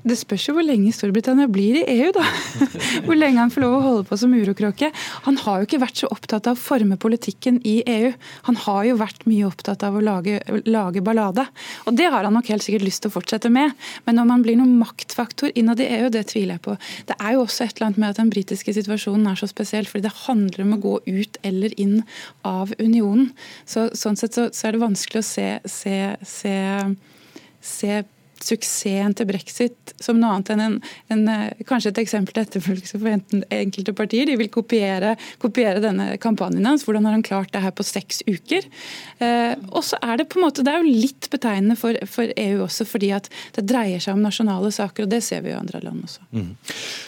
Det 0.07 0.15
spørs 0.15 0.45
jo 0.47 0.53
hvor 0.55 0.63
lenge 0.63 0.93
Storbritannia 0.95 1.49
blir 1.51 1.81
i 1.81 1.85
EU, 1.97 2.13
da. 2.15 2.23
Hvor 3.07 3.19
lenge 3.19 3.41
han 3.41 3.51
får 3.51 3.65
lov 3.65 3.73
å 3.75 3.83
holde 3.83 4.05
på 4.07 4.19
som 4.21 4.35
urokråke. 4.37 4.93
Han 5.25 5.39
har 5.43 5.59
jo 5.59 5.67
ikke 5.67 5.81
vært 5.83 5.99
så 5.99 6.11
opptatt 6.15 6.47
av 6.47 6.55
å 6.55 6.63
forme 6.63 6.99
politikken 7.01 7.59
i 7.67 7.81
EU. 7.91 8.13
Han 8.47 8.59
har 8.63 8.85
jo 8.87 8.99
vært 9.01 9.27
mye 9.27 9.49
opptatt 9.49 9.83
av 9.87 9.99
å 9.99 10.03
lage, 10.05 10.39
lage 10.69 11.03
ballade. 11.03 11.49
Og 11.91 11.99
det 11.99 12.07
har 12.13 12.23
han 12.23 12.37
nok 12.39 12.53
helt 12.53 12.63
sikkert 12.63 12.87
lyst 12.87 13.03
til 13.03 13.11
å 13.11 13.17
fortsette 13.17 13.51
med. 13.51 13.75
Men 14.07 14.23
om 14.23 14.31
han 14.31 14.45
blir 14.47 14.61
noen 14.61 14.77
maktfaktor 14.79 15.51
innad 15.59 15.83
i 15.83 15.89
EU, 15.99 16.11
det 16.15 16.29
tviler 16.31 16.61
jeg 16.61 16.65
på. 16.69 16.77
Det 17.11 17.19
er 17.19 17.35
jo 17.35 17.43
også 17.43 17.67
et 17.67 17.75
eller 17.75 17.89
annet 17.89 18.03
med 18.05 18.15
at 18.15 18.21
den 18.23 18.31
britiske 18.31 18.77
situasjonen 18.79 19.27
er 19.33 19.41
så 19.41 19.51
spesiell, 19.51 19.91
fordi 19.91 20.07
det 20.07 20.17
handler 20.23 20.67
om 20.69 20.77
å 20.77 20.83
gå 20.87 20.99
ut 21.09 21.41
eller 21.43 21.75
inn 21.83 21.99
av 22.47 22.71
unionen. 22.79 23.33
Så, 23.67 23.89
sånn 23.99 24.19
sett 24.21 24.39
så, 24.39 24.47
så 24.55 24.69
er 24.69 24.77
det 24.77 24.85
vanskelig 24.87 25.25
å 25.25 25.31
se, 25.35 25.49
se, 25.67 25.97
se 26.23 26.55
se 27.67 28.05
suksessen 28.45 29.15
til 29.17 29.29
brexit 29.29 29.95
som 30.03 30.19
noe 30.21 30.37
annet 30.37 30.53
enn 30.53 30.63
en, 30.65 30.77
en, 31.13 31.23
eh, 31.33 31.65
kanskje 31.69 31.93
et 31.93 32.01
eksempel 32.03 32.37
til 32.37 32.45
etterfølgelse 32.45 33.01
for 33.01 33.43
enkelte 33.57 33.95
partier. 33.97 34.29
De 34.29 34.37
vil 34.41 34.51
kopiere, 34.53 35.15
kopiere, 35.43 35.83
denne 35.85 36.17
kampanjen 36.23 36.67
hans. 36.69 36.85
Hvordan 36.87 37.09
har 37.09 37.17
han 37.17 37.27
klart 37.27 37.53
det 37.55 37.63
her 37.65 37.75
på 37.77 37.87
seks 37.87 38.23
uker? 38.29 38.67
Eh, 39.19 39.55
og 39.73 39.85
så 39.87 40.01
er 40.03 40.17
Det 40.17 40.29
på 40.33 40.41
en 40.41 40.47
måte, 40.47 40.65
det 40.65 40.73
er 40.73 40.83
jo 40.83 40.97
litt 41.05 41.29
betegnende 41.31 41.77
for, 41.77 41.97
for, 42.09 42.31
EU 42.37 42.65
også, 42.65 42.87
fordi 42.89 43.13
at 43.13 43.29
det 43.55 43.67
dreier 43.69 44.01
seg 44.01 44.17
om 44.17 44.25
nasjonale 44.25 44.73
saker. 44.73 45.05
og 45.05 45.11
Det 45.13 45.23
ser 45.23 45.43
vi 45.45 45.53
jo 45.53 45.57
i 45.57 45.61
andre 45.61 45.83
land 45.85 46.05
også. 46.05 46.25
Mm. 46.33 46.57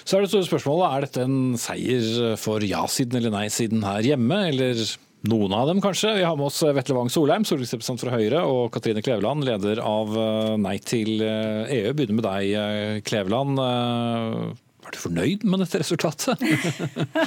Så 0.05 0.17
er 0.17 0.25
det 0.25 0.31
store 0.33 0.49
spørsmålet, 0.49 0.87
er 0.89 1.07
dette 1.07 1.25
en 1.25 1.59
seier 1.61 2.37
for 2.41 2.65
ja-siden 2.65 3.19
eller 3.19 3.35
nei-siden 3.35 3.85
her 3.87 4.05
hjemme? 4.05 4.39
eller 4.49 4.85
noen 5.27 5.55
av 5.57 5.67
dem, 5.67 5.81
kanskje. 5.83 6.15
Vi 6.21 6.27
har 6.27 6.37
med 6.39 6.47
oss 6.47 6.63
Vetle 6.63 6.95
Wang 6.97 7.11
Solheim, 7.11 7.47
stortingsrepresentant 7.47 8.05
fra 8.05 8.15
Høyre, 8.15 8.45
og 8.47 8.71
Katrine 8.75 9.03
Kleveland, 9.03 9.47
leder 9.47 9.83
av 9.83 10.15
eh, 10.15 10.55
Nei 10.63 10.79
til 10.85 11.19
EU. 11.19 11.27
Eh, 11.27 11.91
e 11.91 11.95
Begynner 11.97 12.21
med 12.21 12.29
deg, 12.29 12.55
eh, 12.55 13.01
Kleveland. 13.07 13.59
Er 14.89 14.95
du 14.97 15.03
fornøyd 15.03 15.43
med 15.45 15.61
dette 15.61 15.83
resultatet? 15.83 16.41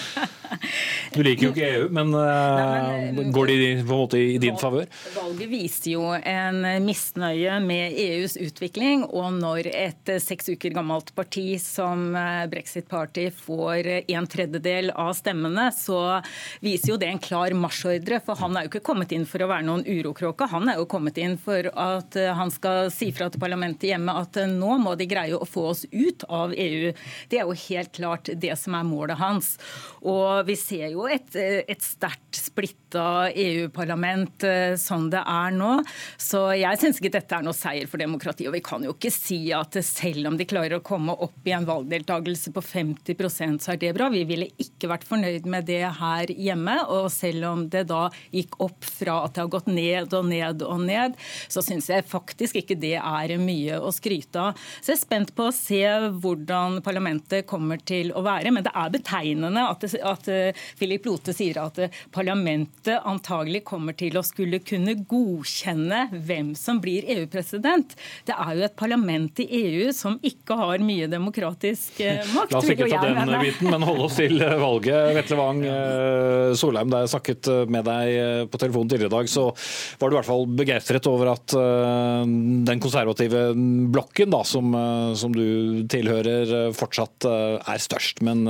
du 1.14 1.20
liker 1.22 1.46
jo 1.46 1.50
ikke 1.52 1.68
EU, 1.68 1.84
men, 1.94 2.10
uh, 2.18 3.20
går 3.36 3.52
de 3.52 3.58
på 3.84 3.94
en 3.94 4.00
måte 4.00 4.18
i 4.18 4.40
din 4.42 4.58
favør? 4.58 4.88
Valget 5.14 5.52
viste 5.52 5.94
jo 5.94 6.08
en 6.18 6.66
misnøye 6.82 7.60
med 7.62 7.94
EUs 8.02 8.34
utvikling. 8.42 9.04
Og 9.06 9.38
når 9.38 9.70
et 9.70 10.12
seks 10.24 10.50
uker 10.50 10.74
gammelt 10.74 11.12
parti 11.14 11.60
som 11.62 12.16
eh, 12.18 12.48
Brexit 12.50 12.88
Party 12.90 13.28
får 13.36 13.92
en 14.00 14.30
tredjedel 14.32 14.90
av 14.96 15.14
stemmene, 15.20 15.68
så 15.76 16.18
viser 16.66 16.96
jo 16.96 17.00
det 17.02 17.12
en 17.12 17.22
klar 17.22 17.54
marsjordre. 17.54 18.24
For 18.26 18.42
han 18.42 18.58
er 18.58 18.66
jo 18.66 18.74
ikke 18.74 18.86
kommet 18.90 19.14
inn 19.14 19.28
for 19.30 19.46
å 19.46 19.52
være 19.52 19.68
noen 19.68 19.86
urokråke. 19.86 20.50
Han 20.56 20.72
er 20.72 20.82
jo 20.82 20.90
kommet 20.90 21.22
inn 21.22 21.38
for 21.42 21.70
at 21.70 22.18
han 22.42 22.54
skal 22.54 22.90
si 22.94 23.12
fra 23.14 23.30
til 23.30 23.44
parlamentet 23.44 23.92
hjemme 23.92 24.18
at 24.24 24.42
nå 24.50 24.82
må 24.82 24.98
de 24.98 25.10
greie 25.12 25.38
å 25.38 25.46
få 25.46 25.70
oss 25.76 25.86
ut 25.92 26.26
av 26.32 26.56
EU. 26.58 26.94
Det 27.30 27.38
er 27.38 27.46
jo 27.46 27.51
jo 27.52 27.60
helt 27.68 27.94
klart 27.96 28.32
det 28.42 28.56
som 28.60 28.76
er 28.78 28.88
målet 28.88 29.20
hans. 29.22 29.54
Og 30.02 30.48
vi 30.48 30.56
ser 30.60 30.90
jo 30.94 31.06
et, 31.12 31.36
et 31.36 31.84
sterkt 31.84 32.40
splitta 32.40 33.30
EU-parlament 33.30 34.46
eh, 34.48 34.76
som 34.80 35.10
det 35.12 35.22
er 35.22 35.54
nå. 35.56 35.74
Så 36.18 36.48
jeg 36.58 36.80
syns 36.82 37.02
ikke 37.02 37.14
dette 37.18 37.38
er 37.38 37.46
noe 37.46 37.58
seier 37.58 37.90
for 37.92 38.02
demokratiet. 38.02 38.50
Og 38.50 38.58
vi 38.58 38.64
kan 38.66 38.84
jo 38.86 38.96
ikke 38.96 39.14
si 39.14 39.44
at 39.56 39.78
selv 39.86 40.32
om 40.32 40.40
de 40.40 40.48
klarer 40.50 40.80
å 40.80 40.86
komme 40.86 41.14
opp 41.14 41.48
i 41.48 41.56
en 41.56 41.68
valgdeltakelse 41.68 42.54
på 42.56 42.64
50% 42.66 43.62
så 43.62 43.76
er 43.76 43.82
det 43.82 43.94
bra. 43.98 44.10
Vi 44.14 44.24
ville 44.30 44.50
ikke 44.62 44.90
vært 44.92 45.08
fornøyd 45.08 45.48
med 45.50 45.68
det 45.70 45.84
her 46.00 46.34
hjemme. 46.34 46.78
Og 46.92 47.10
selv 47.14 47.50
om 47.52 47.66
det 47.72 47.86
da 47.92 48.08
gikk 48.34 48.60
opp 48.64 48.88
fra 48.88 49.22
at 49.26 49.36
det 49.36 49.46
har 49.46 49.54
gått 49.54 49.70
ned 49.72 50.14
og 50.18 50.28
ned 50.30 50.66
og 50.66 50.84
ned, 50.86 51.18
så 51.52 51.64
syns 51.66 51.90
jeg 51.92 52.08
faktisk 52.10 52.62
ikke 52.62 52.80
det 52.80 52.98
er 52.98 53.36
mye 53.42 53.80
å 53.82 53.92
skryte 53.94 54.50
av. 54.50 54.60
Så 54.80 54.94
jeg 54.94 55.00
er 55.00 55.04
spent 55.04 55.34
på 55.38 55.48
å 55.48 55.56
se 55.56 55.82
hvordan 56.22 56.80
parlamentet 56.86 57.41
kommer 57.48 57.82
til 57.84 58.12
å 58.16 58.24
være. 58.26 58.54
Men 58.54 58.66
det 58.66 58.74
er 58.76 58.94
betegnende 58.94 59.66
at, 59.70 59.86
det, 59.86 60.02
at 60.02 60.30
Philip 60.80 61.08
Lote 61.08 61.36
sier 61.36 61.62
at 61.62 61.80
parlamentet 62.14 63.02
antagelig 63.08 63.64
kommer 63.68 63.96
til 63.98 64.18
å 64.20 64.26
skulle 64.26 64.62
kunne 64.66 64.96
godkjenne 65.10 66.08
hvem 66.26 66.54
som 66.58 66.82
blir 66.84 67.08
EU-president. 67.16 67.96
Det 68.28 68.36
er 68.36 68.58
jo 68.58 68.66
et 68.68 68.78
parlament 68.80 69.42
i 69.44 69.48
EU 69.62 69.92
som 69.96 70.18
ikke 70.26 70.58
har 70.60 70.84
mye 70.84 71.10
demokratisk 71.12 72.02
makt. 72.36 72.56
La 72.56 72.62
oss 72.62 72.72
ikke 72.72 72.90
ta 72.92 73.02
den 73.06 73.34
biten, 73.42 73.72
men 73.72 73.86
holde 73.88 74.08
oss 74.08 74.18
til 74.20 74.38
valget. 74.40 75.16
Vetle 75.18 75.40
Wang 75.40 75.64
Solheim, 76.58 76.92
da 76.92 77.04
jeg 77.04 77.14
snakket 77.16 77.52
med 77.72 77.88
deg 77.88 78.52
på 78.52 78.62
telefonen 78.62 78.92
tidligere 78.92 79.12
i 79.12 79.16
dag, 79.18 79.32
så 79.32 79.48
var 80.00 80.10
du 80.10 80.16
i 80.16 80.20
hvert 80.20 80.30
fall 80.30 80.48
begeistret 80.62 81.10
over 81.12 81.34
at 81.34 81.56
den 81.56 82.84
konservative 82.84 83.44
blokken 83.94 84.32
da, 84.34 84.44
som, 84.48 84.76
som 85.18 85.36
du 85.36 85.84
tilhører, 85.92 86.72
fortsatt 86.78 87.28
er 87.32 87.82
størst. 87.82 88.22
Men 88.26 88.46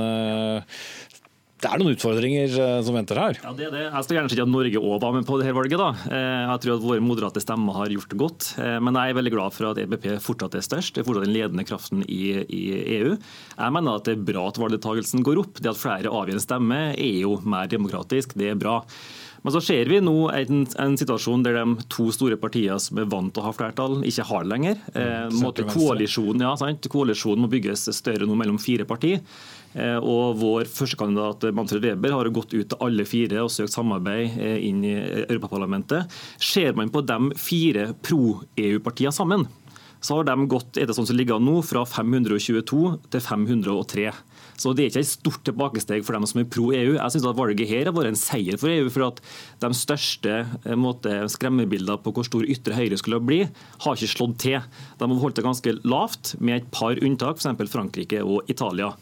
det 1.62 1.70
er 1.70 1.78
noen 1.78 1.94
utfordringer 1.94 2.54
som 2.82 2.96
venter 2.96 3.20
her. 3.20 3.36
Ja, 3.38 3.52
det 3.54 3.68
er 3.68 3.74
det. 3.74 3.82
Jeg 3.84 4.06
skal 4.06 4.16
gjerne 4.16 4.32
sett 4.32 4.42
at 4.42 4.50
Norge 4.50 4.80
òg 4.82 4.96
var 5.04 5.14
med 5.14 5.26
på 5.28 5.36
dette 5.38 5.54
valget. 5.54 5.78
da. 5.78 5.90
Jeg 6.10 6.62
tror 6.64 6.74
at 6.74 6.86
våre 6.88 7.04
moderate 7.06 7.42
stemmer 7.44 7.76
har 7.78 7.94
gjort 7.94 8.10
det 8.10 8.18
godt. 8.18 8.48
Men 8.82 8.98
jeg 8.98 9.12
er 9.12 9.18
veldig 9.20 9.34
glad 9.36 9.54
for 9.54 9.70
at 9.70 9.78
EBP 9.78 10.08
fortsatt 10.24 10.58
er 10.58 10.66
størst. 10.66 10.96
Det 10.96 11.04
er 11.04 11.06
fortsatt 11.06 11.28
den 11.28 11.36
ledende 11.36 11.66
kraften 11.68 12.02
i, 12.08 12.22
i 12.42 12.62
EU. 12.98 13.14
Jeg 13.14 13.76
mener 13.78 14.00
at 14.00 14.10
det 14.10 14.16
er 14.16 14.26
bra 14.32 14.48
at 14.50 14.58
valgdeltakelsen 14.58 15.22
går 15.22 15.44
opp. 15.44 15.62
Det 15.62 15.70
at 15.70 15.78
flere 15.78 16.10
avgir 16.10 16.40
en 16.40 16.42
stemme 16.42 16.80
er 16.96 17.20
jo 17.22 17.36
mer 17.46 17.70
demokratisk. 17.70 18.34
Det 18.34 18.50
er 18.50 18.58
bra. 18.58 18.80
Men 19.42 19.54
så 19.54 19.60
ser 19.64 19.88
vi 19.90 19.98
nå 20.02 20.16
en, 20.30 20.66
en, 20.78 20.98
situasjon 20.98 21.42
der 21.42 21.58
de 21.58 21.86
to 21.90 22.08
store 22.14 22.38
partiene 22.40 22.78
som 22.82 23.00
er 23.02 23.08
vant 23.10 23.32
til 23.34 23.42
å 23.42 23.48
ha 23.48 23.54
flertall, 23.56 23.98
ikke 24.06 24.26
har 24.28 24.44
det 24.44 24.52
lenger. 24.52 24.84
Eh, 24.94 25.64
koalisjonen, 25.72 26.46
ja, 26.46 26.76
koalisjonen 26.92 27.44
må 27.44 27.50
bygges 27.50 27.88
større 27.96 28.28
nå 28.28 28.38
mellom 28.38 28.60
fire 28.62 28.86
partier. 28.88 29.24
Eh, 29.74 29.96
og 29.98 30.36
Vår 30.42 30.68
førstekandidat 30.70 31.48
Manfred 31.56 31.84
Weber 31.86 32.14
har 32.14 32.30
gått 32.34 32.54
ut 32.54 32.68
til 32.70 32.84
alle 32.84 33.06
fire 33.08 33.42
og 33.42 33.50
søkt 33.52 33.74
samarbeid 33.74 34.38
eh, 34.38 34.58
inn 34.68 34.84
i 34.86 34.94
Europaparlamentet. 35.24 36.12
Ser 36.38 36.76
man 36.78 36.92
på 36.92 37.02
de 37.08 37.32
fire 37.40 37.90
pro-EU-partiene 38.04 39.14
sammen, 39.16 39.48
så 40.02 40.18
har 40.18 40.26
de 40.26 40.48
gått 40.50 40.78
etter 40.80 40.96
sånn 40.96 41.06
som 41.08 41.18
ligger 41.18 41.40
nå, 41.42 41.60
fra 41.66 41.84
522 41.86 42.82
til 43.12 43.22
503. 43.22 44.10
Så 44.58 44.74
Det 44.76 44.84
er 44.84 44.90
ikke 44.90 45.02
et 45.02 45.10
stort 45.10 45.42
tilbakesteg 45.46 46.04
for 46.04 46.16
dem 46.16 46.26
som 46.28 46.42
er 46.42 46.48
pro 46.50 46.68
EU. 46.74 46.94
Jeg 46.98 47.14
synes 47.14 47.26
at 47.30 47.38
Valget 47.38 47.70
her 47.70 47.88
har 47.88 47.94
vært 47.96 48.12
en 48.12 48.18
seier 48.18 48.58
for 48.60 48.70
EU. 48.70 48.90
for 48.90 49.08
at 49.08 49.22
De 49.62 49.70
største 49.74 50.34
eh, 50.66 51.26
skremmebildene 51.34 51.98
på 52.02 52.12
hvor 52.12 52.26
stor 52.26 52.44
ytre 52.44 52.76
høyre 52.76 52.98
skulle 52.98 53.22
bli, 53.22 53.42
har 53.82 53.96
ikke 53.96 54.14
slått 54.14 54.38
til. 54.42 54.60
De 54.98 55.08
har 55.08 55.22
holdt 55.22 55.36
det 55.38 55.46
ganske 55.46 55.78
lavt, 55.84 56.34
med 56.40 56.62
et 56.62 56.70
par 56.70 56.98
unntak, 56.98 57.38
f.eks. 57.38 57.70
Frankrike 57.70 58.22
og 58.22 58.48
Italia. 58.50 58.92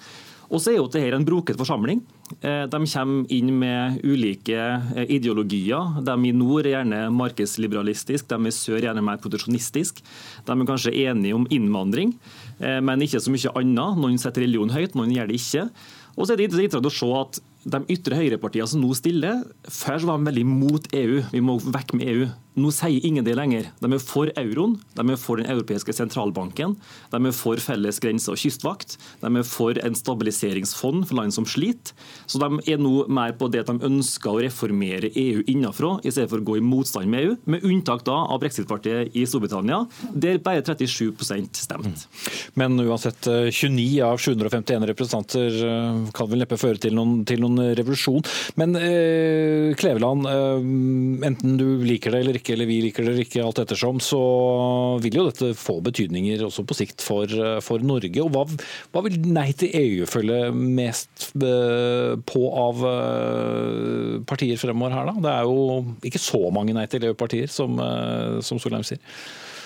Og 0.51 0.59
så 0.59 0.73
er 0.73 0.81
jo 0.81 0.89
dette 0.91 1.15
en 1.15 1.27
broket 1.27 1.59
forsamling. 1.59 2.01
Eh, 2.43 2.65
de 2.71 2.79
kommer 2.91 3.31
inn 3.31 3.53
med 3.61 4.01
ulike 4.03 4.59
eh, 4.59 5.13
ideologier. 5.15 6.01
De 6.07 6.17
i 6.27 6.33
nord 6.35 6.67
er 6.67 6.75
gjerne 6.75 7.05
markedsliberalistisk, 7.15 8.27
de 8.31 8.51
i 8.51 8.55
sør 8.55 8.83
gjerne 8.83 9.05
mer 9.07 9.21
proteksjonistisk. 9.23 10.03
De 10.47 10.57
er 10.57 10.67
kanskje 10.67 10.97
enige 11.07 11.39
om 11.39 11.47
innvandring, 11.55 12.17
eh, 12.59 12.81
men 12.83 13.07
ikke 13.07 13.23
så 13.23 13.35
mye 13.35 13.55
annet. 13.63 14.03
Noen 14.03 14.19
setter 14.19 14.43
religion 14.43 14.75
høyt, 14.75 14.99
noen 14.99 15.15
gjør 15.15 15.31
det 15.31 15.39
ikke. 15.39 15.69
Og 16.17 16.27
så 16.27 16.35
er 16.35 16.41
det 16.41 16.51
interessant 16.51 16.91
å 16.91 16.95
se 16.99 17.13
at 17.21 17.41
de 17.65 17.81
ytre 17.93 18.17
høyrepartiene 18.17 18.71
som 18.71 18.81
nå 18.81 18.95
stiller, 18.97 19.43
før 19.69 20.07
var 20.09 20.21
de 20.21 20.31
veldig 20.31 20.47
mot 20.49 20.87
EU. 20.97 21.19
Vi 21.33 21.43
må 21.45 21.59
vekk 21.61 21.97
med 21.99 22.09
EU. 22.09 22.29
Nå 22.61 22.73
sier 22.75 23.05
ingen 23.07 23.25
det 23.25 23.37
lenger. 23.39 23.69
De 23.81 23.89
er 23.95 24.03
for 24.03 24.31
euroen, 24.39 24.75
de 24.97 25.05
er 25.05 25.19
for 25.21 25.39
den 25.39 25.49
europeiske 25.53 25.95
sentralbanken, 25.95 26.75
de 27.13 27.21
er 27.21 27.37
for 27.37 27.61
felles 27.63 28.01
grense- 28.03 28.33
og 28.33 28.41
kystvakt, 28.41 28.97
de 29.23 29.31
er 29.31 29.47
for 29.47 29.79
en 29.79 29.97
stabiliseringsfond 29.97 31.07
for 31.07 31.21
land 31.21 31.35
som 31.37 31.47
sliter. 31.47 31.95
Så 32.27 32.41
de 32.43 32.49
er 32.73 32.81
nå 32.83 33.07
mer 33.09 33.37
på 33.39 33.49
det 33.53 33.63
at 33.63 33.71
de 33.71 33.87
ønsker 33.87 34.33
å 34.33 34.43
reformere 34.43 35.13
EU 35.15 35.45
innenfra, 35.47 35.93
i 36.03 36.11
stedet 36.11 36.31
for 36.33 36.43
å 36.43 36.49
gå 36.51 36.59
i 36.59 36.65
motstand 36.65 37.11
med 37.13 37.29
EU, 37.29 37.37
med 37.55 37.65
unntak 37.71 38.03
da 38.09 38.19
av 38.27 38.43
brexit-partiet 38.43 39.15
i 39.15 39.25
Storbritannia, 39.31 39.85
der 40.11 40.43
bare 40.43 40.65
37% 40.67 41.63
stemt. 41.63 42.07
Men 42.59 42.75
uansett, 42.83 43.31
29 43.55 44.03
av 44.05 44.19
751 44.19 44.91
representanter 44.91 46.11
kan 46.17 46.31
vel 46.31 46.43
neppe 46.43 46.59
føre 46.61 46.83
til 46.83 46.99
noen, 46.99 47.23
til 47.29 47.41
noen 47.45 47.50
revolusjon. 47.59 48.23
Men 48.61 48.77
eh, 48.79 49.75
Kleveland, 49.81 50.29
eh, 50.29 51.27
enten 51.31 51.57
du 51.61 51.83
liker 51.87 52.15
det 52.15 52.23
eller 52.25 52.41
ikke, 52.41 52.55
eller 52.55 52.71
vi 52.71 52.81
liker 52.87 53.05
det 53.07 53.15
eller 53.15 53.27
ikke, 53.27 53.45
alt 53.45 53.63
ettersom, 53.65 54.01
så 54.05 54.21
vil 55.03 55.21
jo 55.21 55.27
dette 55.29 55.53
få 55.59 55.79
betydninger 55.85 56.45
også 56.47 56.65
på 56.69 56.79
sikt 56.79 57.05
for, 57.05 57.31
for 57.65 57.83
Norge. 57.85 58.15
Og 58.23 58.33
hva, 58.35 58.47
hva, 58.93 59.05
vil 59.07 59.19
Nei 59.31 59.51
til 59.57 59.75
EU 59.77 60.07
følge 60.11 60.51
mest 60.55 61.31
eh, 61.37 62.17
på 62.29 62.47
av 62.61 62.87
eh, 62.91 64.17
partier 64.29 64.61
fremover 64.61 64.97
her, 64.97 65.11
da? 65.11 65.17
Det 65.21 65.35
er 65.35 65.49
jo 65.49 65.85
ikke 66.11 66.23
så 66.23 66.43
mange 66.55 66.75
Nei 66.77 66.87
til 66.91 67.11
EU-partier, 67.11 67.51
som, 67.51 67.79
eh, 67.83 68.41
som 68.45 68.61
Solheim 68.63 68.87
sier. 68.87 69.01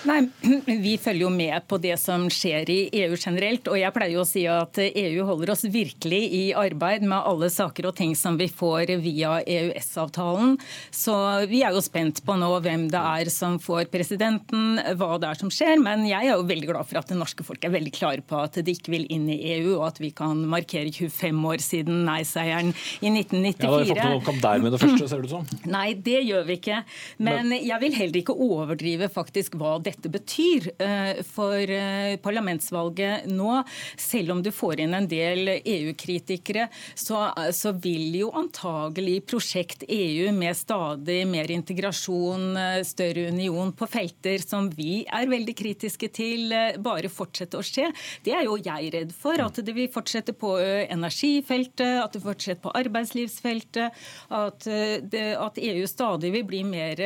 Nei, 0.04 0.18
Vi 0.66 0.94
følger 1.00 1.24
jo 1.24 1.30
med 1.32 1.64
på 1.68 1.78
det 1.80 1.94
som 2.00 2.26
skjer 2.32 2.68
i 2.70 2.78
EU 3.04 3.16
generelt. 3.16 3.68
og 3.72 3.78
Jeg 3.78 3.92
pleier 3.94 4.12
jo 4.12 4.24
å 4.24 4.28
si 4.28 4.42
at 4.50 4.76
EU 4.84 5.24
holder 5.24 5.52
oss 5.54 5.64
virkelig 5.64 6.20
i 6.36 6.42
arbeid 6.56 7.06
med 7.06 7.16
alle 7.24 7.48
saker 7.52 7.88
og 7.88 7.96
ting 7.96 8.12
som 8.18 8.36
vi 8.36 8.50
får 8.52 8.92
via 9.00 9.38
EØS-avtalen. 9.40 10.58
Så 10.92 11.14
Vi 11.48 11.62
er 11.64 11.72
jo 11.72 11.80
spent 11.84 12.20
på 12.24 12.36
nå 12.36 12.50
hvem 12.64 12.86
det 12.92 13.00
er 13.00 13.30
som 13.32 13.56
får 13.58 13.88
presidenten, 13.92 14.76
hva 14.98 15.16
det 15.20 15.30
er 15.30 15.40
som 15.40 15.52
skjer. 15.52 15.80
Men 15.80 16.04
jeg 16.08 16.28
er 16.28 16.36
jo 16.36 16.44
veldig 16.48 16.68
glad 16.68 16.88
for 16.90 17.00
at 17.00 17.08
det 17.08 17.18
norske 17.18 17.46
folk 17.46 17.64
er 17.64 17.72
veldig 17.72 17.94
klare 17.94 18.24
på 18.24 18.42
at 18.42 18.60
de 18.60 18.76
ikke 18.76 18.92
vil 18.92 19.08
inn 19.08 19.28
i 19.32 19.40
EU, 19.56 19.78
og 19.78 19.88
at 19.88 20.02
vi 20.02 20.12
kan 20.12 20.44
markere 20.48 20.92
25 20.92 21.48
år 21.48 21.64
siden 21.64 22.04
nei-seieren 22.04 22.74
i 23.00 23.08
1994. 23.08 23.64
Ja, 23.64 23.72
da 23.72 23.72
Har 23.72 23.88
fått 23.88 24.04
noen 24.04 24.28
kamp 24.28 24.44
der 24.44 24.64
med 24.66 24.76
det 24.76 24.82
første, 24.84 25.08
ser 25.08 25.24
det 25.24 25.30
ut 25.30 25.36
som? 25.38 25.48
Nei, 25.70 25.88
det 25.96 26.20
gjør 26.28 26.44
vi 26.48 26.58
ikke. 26.60 26.82
Men 27.24 27.54
jeg 27.56 27.80
vil 27.80 27.98
heller 28.02 28.20
ikke 28.20 28.36
overdrive 28.36 29.08
faktisk 29.12 29.56
hva 29.60 29.78
dette 29.80 29.93
dette 29.94 30.10
betyr 30.10 30.68
eh, 30.82 31.22
for 31.26 31.70
eh, 31.70 32.16
parlamentsvalget 32.22 33.28
nå. 33.30 33.62
Selv 34.00 34.34
om 34.34 34.42
du 34.42 34.50
får 34.54 34.82
inn 34.84 34.94
en 34.96 35.08
del 35.08 35.48
EU-kritikere, 35.56 36.68
så, 36.94 37.28
så, 37.54 37.74
vil 37.84 38.14
jo 38.20 38.30
antagelig 38.36 39.24
prosjekt 39.28 39.84
EU 39.88 40.30
med 40.36 40.56
stadig 40.56 41.22
mer 41.28 41.50
integrasjon, 41.50 42.46
eh, 42.60 42.80
større 42.86 43.28
union 43.34 43.72
på 43.76 43.88
felter 43.90 44.42
som 44.44 44.70
vi 44.74 45.04
er 45.04 45.30
veldig 45.30 45.56
kritiske 45.58 46.10
til, 46.14 46.54
bare 46.84 47.10
fortsette 47.12 47.58
å 47.58 47.64
skje. 47.64 47.90
Det 48.24 48.34
er 48.36 48.46
jo 48.48 48.58
jeg 48.60 48.92
redd 48.94 49.14
for. 49.16 49.40
At 49.44 49.58
det 49.64 49.74
vil 49.76 49.90
fortsette 49.92 50.34
på 50.36 50.54
energifeltet, 50.60 52.00
at 52.00 52.14
det 52.14 52.22
fortsetter 52.24 52.62
på 52.64 52.72
arbeidslivsfeltet. 52.78 54.04
At, 54.34 54.66
det, 55.10 55.24
at 55.40 55.58
EU 55.60 55.84
stadig 55.90 56.30
vil 56.34 56.46
bli 56.48 56.62
mer, 56.66 57.02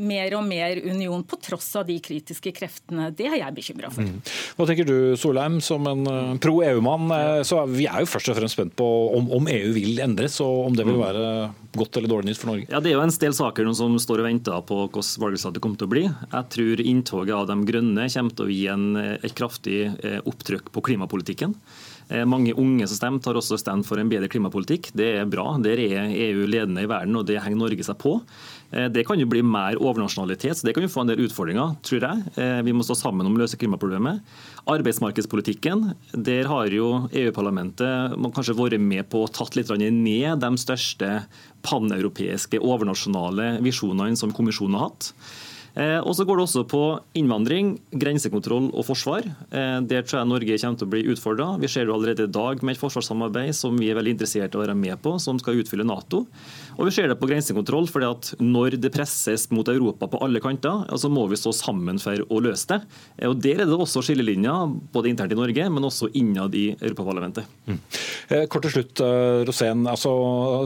mer 0.00 0.36
og 0.38 0.46
mer 0.46 0.80
union, 0.84 1.24
på 1.24 1.38
tross 1.42 1.70
av 1.78 1.86
de 1.88 1.98
kritiske 2.02 2.21
politiske 2.22 2.52
kreftene. 2.54 3.10
Det 3.14 3.26
er 3.26 3.38
jeg 3.40 3.54
bekymra 3.56 3.90
for. 3.92 4.06
Mm. 4.06 4.20
Hva 4.56 4.66
tenker 4.68 4.86
du 4.86 5.14
Solheim, 5.18 5.60
som 5.60 5.86
en 5.90 6.06
eh, 6.06 6.38
pro 6.42 6.62
EU-mann? 6.62 7.10
Eh, 7.10 7.42
så 7.42 7.64
Vi 7.66 7.86
er 7.86 8.02
jo 8.02 8.10
først 8.10 8.30
og 8.30 8.38
fremst 8.38 8.56
spent 8.56 8.76
på 8.78 8.86
om, 9.16 9.30
om, 9.32 9.48
EU 9.48 9.72
vil 9.74 9.98
endres, 10.00 10.38
og 10.40 10.68
om 10.68 10.76
det 10.76 10.86
vil 10.86 10.98
mm. 10.98 11.02
være 11.02 11.26
godt 11.78 11.96
eller 11.98 12.12
dårlig 12.12 12.30
nytt 12.30 12.40
for 12.40 12.52
Norge. 12.52 12.68
Ja, 12.70 12.80
Det 12.80 12.92
er 12.92 12.98
jo 12.98 13.04
en 13.04 13.14
del 13.24 13.34
saker 13.34 13.72
som 13.74 13.96
står 13.98 14.22
og 14.22 14.28
venter 14.28 14.66
på 14.68 14.82
hvordan 14.86 15.24
valgresultatet 15.24 15.64
kommer 15.64 15.80
til 15.80 15.88
å 15.88 15.94
bli. 15.94 16.04
Jeg 16.06 16.50
tror 16.56 16.84
inntoget 16.84 17.36
av 17.36 17.48
de 17.50 17.58
grønne 17.68 18.08
kommer 18.12 18.36
til 18.36 18.46
å 18.46 18.52
gi 18.52 18.66
en, 18.72 18.86
et 19.18 19.34
kraftig 19.38 19.80
eh, 19.88 20.20
opptrykk 20.28 20.70
på 20.72 20.84
klimapolitikken. 20.90 21.56
Mange 22.28 22.52
unge 22.58 22.84
som 22.90 22.98
stemte, 22.98 23.30
har 23.30 23.38
også 23.38 23.56
stemt 23.56 23.86
for 23.88 23.96
en 23.96 24.10
bedre 24.10 24.28
klimapolitikk. 24.28 24.90
Det 24.98 25.06
er 25.22 25.28
bra. 25.30 25.46
Der 25.64 25.80
er 25.80 26.10
EU 26.10 26.42
ledende 26.50 26.82
i 26.84 26.90
verden, 26.90 27.16
og 27.16 27.24
det 27.24 27.38
henger 27.40 27.62
Norge 27.62 27.86
seg 27.86 27.96
på. 28.02 28.18
Eh, 28.72 28.88
det 28.88 29.04
kan 29.06 29.20
jo 29.20 29.28
bli 29.28 29.42
mer 29.44 29.76
overnasjonalitet, 29.80 30.58
så 30.58 30.66
det 30.66 30.74
kan 30.76 30.86
jo 30.86 30.92
få 30.92 31.04
en 31.04 31.12
del 31.12 31.22
utfordringer, 31.26 31.76
tror 31.84 32.06
jeg. 32.06 32.24
Eh, 32.40 32.60
vi 32.64 32.74
må 32.76 32.84
stå 32.86 32.96
sammen 32.98 33.28
om 33.28 33.36
å 33.36 33.42
løse 33.42 33.58
klimaproblemet. 33.60 34.24
Arbeidsmarkedspolitikken, 34.72 35.92
der 36.16 36.48
har 36.48 36.72
jo 36.72 37.06
EU-parlamentet 37.10 38.16
kanskje 38.32 38.56
vært 38.56 38.80
med 38.80 39.08
på 39.12 39.24
å 39.24 39.30
tatt 39.30 39.58
litt 39.58 39.72
ned 39.72 40.40
de 40.40 40.52
største 40.60 41.24
paneuropeiske 41.66 42.60
overnasjonale 42.62 43.58
visjonene 43.62 44.16
som 44.16 44.32
kommisjonen 44.32 44.78
har 44.78 44.88
hatt. 44.88 45.12
Eh, 45.72 45.98
og 46.04 46.12
så 46.14 46.24
går 46.28 46.36
det 46.36 46.44
også 46.44 46.64
på 46.68 46.82
innvandring, 47.16 47.78
grensekontroll 47.96 48.70
og 48.76 48.84
forsvar. 48.84 49.24
Der 49.50 50.04
tror 50.04 50.20
jeg 50.20 50.28
Norge 50.28 50.58
kommer 50.60 50.78
til 50.78 50.88
å 50.88 50.92
bli 50.92 51.06
utfordra. 51.12 51.46
Vi 51.60 51.68
ser 51.68 51.88
det 51.88 51.94
allerede 51.94 52.28
i 52.28 52.32
dag 52.32 52.62
med 52.62 52.76
et 52.76 52.80
forsvarssamarbeid 52.80 53.56
som 53.56 53.76
vi 53.76 53.88
er 53.90 53.96
veldig 53.96 54.16
interessert 54.16 54.52
i 54.52 54.60
å 54.60 54.64
være 54.64 54.76
med 54.76 55.00
på, 55.02 55.16
som 55.20 55.40
skal 55.40 55.60
utfylle 55.60 55.88
Nato. 55.88 56.26
Og 56.78 56.88
vi 56.88 56.94
ser 56.94 57.10
det 57.10 57.18
på 57.20 57.28
grensekontroll, 57.30 57.88
fordi 57.90 58.08
at 58.08 58.30
når 58.42 58.78
det 58.82 58.92
presses 58.94 59.48
mot 59.54 59.68
Europa 59.68 60.08
på 60.10 60.20
alle 60.24 60.42
kanter, 60.42 60.86
så 60.98 61.10
må 61.12 61.26
vi 61.30 61.38
stå 61.40 61.52
sammen 61.56 62.00
for 62.02 62.22
å 62.28 62.40
løse 62.44 62.68
det. 62.72 62.80
Eh, 63.18 63.28
og 63.30 63.40
Der 63.42 63.62
er 63.62 63.68
det 63.68 63.76
også 63.76 64.04
skillelinjer, 64.06 64.76
både 64.94 65.10
internt 65.10 65.34
i 65.34 65.38
Norge, 65.38 65.68
men 65.72 65.88
også 65.88 66.10
innad 66.18 66.54
i 66.58 66.70
Europaparlamentet. 66.78 67.48
Mm. 67.66 67.80
Kort 68.52 68.64
til 68.64 68.74
slutt, 68.76 69.02
Rosén. 69.48 69.84
Altså, 69.90 70.12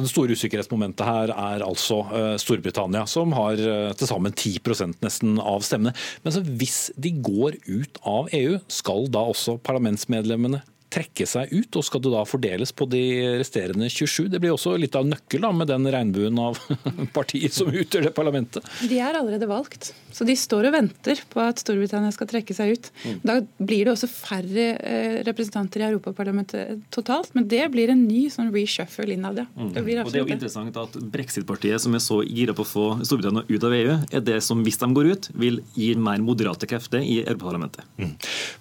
det 0.02 0.10
store 0.10 0.36
usikkerhetsmomentet 0.36 1.06
her 1.06 1.32
er 1.32 1.64
altså 1.66 2.02
Storbritannia, 2.40 3.06
som 3.10 3.32
har 3.36 3.58
til 3.58 4.08
sammen 4.10 4.34
10 4.34 5.00
nesten 5.02 5.40
av 5.40 5.64
stemmene. 5.66 5.94
Men 6.24 6.56
hvis 6.60 6.90
de 7.00 7.12
går 7.16 7.58
ut 7.66 8.00
av 8.06 8.30
EU, 8.36 8.58
skal 8.70 9.10
da 9.12 9.24
også 9.32 9.58
parlamentsmedlemmene 9.66 10.62
trekke 10.96 11.26
seg 11.28 11.52
ut, 11.52 11.76
og 11.76 11.84
skal 11.84 12.02
det 12.04 12.12
da 12.14 12.22
fordeles 12.28 12.72
på 12.76 12.88
de 12.90 13.02
resterende 13.40 13.88
27? 13.92 14.28
Det 14.32 14.40
blir 14.42 14.54
også 14.54 14.76
litt 14.80 14.96
av 14.96 15.06
nøkkel 15.08 15.44
da, 15.44 15.52
med 15.56 15.70
den 15.70 15.88
regnbuen 15.92 16.40
av 16.40 16.58
partier 17.16 17.52
som 17.52 17.70
utgjør 17.70 18.08
det 18.08 18.14
parlamentet. 18.16 18.64
De 18.88 19.00
er 19.02 19.18
allerede 19.18 19.48
valgt, 19.50 19.92
så 20.14 20.26
de 20.26 20.36
står 20.38 20.70
og 20.70 20.76
venter 20.76 21.20
på 21.32 21.42
at 21.42 21.60
Storbritannia 21.60 22.14
skal 22.14 22.30
trekke 22.30 22.56
seg 22.56 22.76
ut. 22.76 22.90
Mm. 23.04 23.18
Da 23.26 23.38
blir 23.58 23.86
det 23.86 23.94
også 23.94 24.08
færre 24.10 24.68
eh, 24.76 25.18
representanter 25.26 25.84
i 25.84 25.88
Europaparlamentet 25.90 26.86
totalt, 26.94 27.32
men 27.36 27.48
det 27.50 27.64
blir 27.74 27.92
en 27.92 28.06
ny 28.06 28.26
sånn 28.32 28.52
reshuffle 28.54 29.12
innad, 29.16 29.42
ja. 29.42 29.46
Det, 29.56 29.84
Det, 29.86 29.98
og 30.02 30.12
det 30.12 30.20
er 30.20 30.24
jo 30.24 30.36
interessant 30.36 30.80
at 30.80 30.96
Brexit-partiet, 31.12 31.82
som 31.82 31.94
er 31.96 32.02
så 32.04 32.22
gira 32.24 32.56
på 32.56 32.64
å 32.64 32.70
få 32.70 32.86
Storbritannia 33.04 33.44
ut 33.50 33.66
av 33.68 33.76
EU, 33.76 33.98
er 34.16 34.24
det 34.24 34.40
som, 34.46 34.64
hvis 34.64 34.80
de 34.80 34.90
går 34.96 35.12
ut, 35.12 35.30
vil 35.36 35.60
gi 35.76 35.92
mer 36.00 36.22
moderate 36.24 36.68
krefter 36.70 37.04
i 37.04 37.20
Europaparlamentet. 37.24 37.84
Mm. 38.00 38.14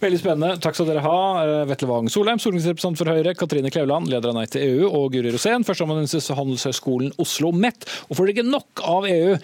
Veldig 0.03 0.21
spennende. 0.21 0.53
Takk 0.63 0.77
skal 0.77 0.89
dere 0.89 1.03
ha. 1.05 1.17
Eh, 1.45 1.63
Vetle 1.69 1.89
Wang 1.89 2.11
Solheim, 2.11 2.24
stortingsrepresentant 2.41 2.99
for 2.99 3.11
Høyre, 3.13 3.35
Katrine 3.37 3.71
Kleveland, 3.73 4.09
leder 4.11 4.31
av 4.31 4.37
Nei 4.37 4.47
til 4.49 4.65
EU, 4.65 4.87
og 4.89 5.13
Guri 5.13 5.33
Rosén, 5.33 5.65
førsteamanuensis 5.67 6.29
ved 6.31 6.39
Handelshøyskolen 6.39 7.13
Oslo 7.21 7.51
MET. 7.53 7.85
Og 8.09 8.17
får 8.17 8.25
dere 8.25 8.35
ikke 8.35 8.47
nok 8.49 8.83
av 8.89 9.07
EU, 9.09 9.35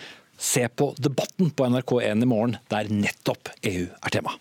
se 0.42 0.66
på 0.74 0.92
Debatten 0.98 1.54
på 1.54 1.70
NRK1 1.70 2.26
i 2.26 2.30
morgen, 2.30 2.58
der 2.74 2.90
nettopp 2.90 3.54
EU 3.62 3.86
er 3.86 4.18
tema. 4.18 4.34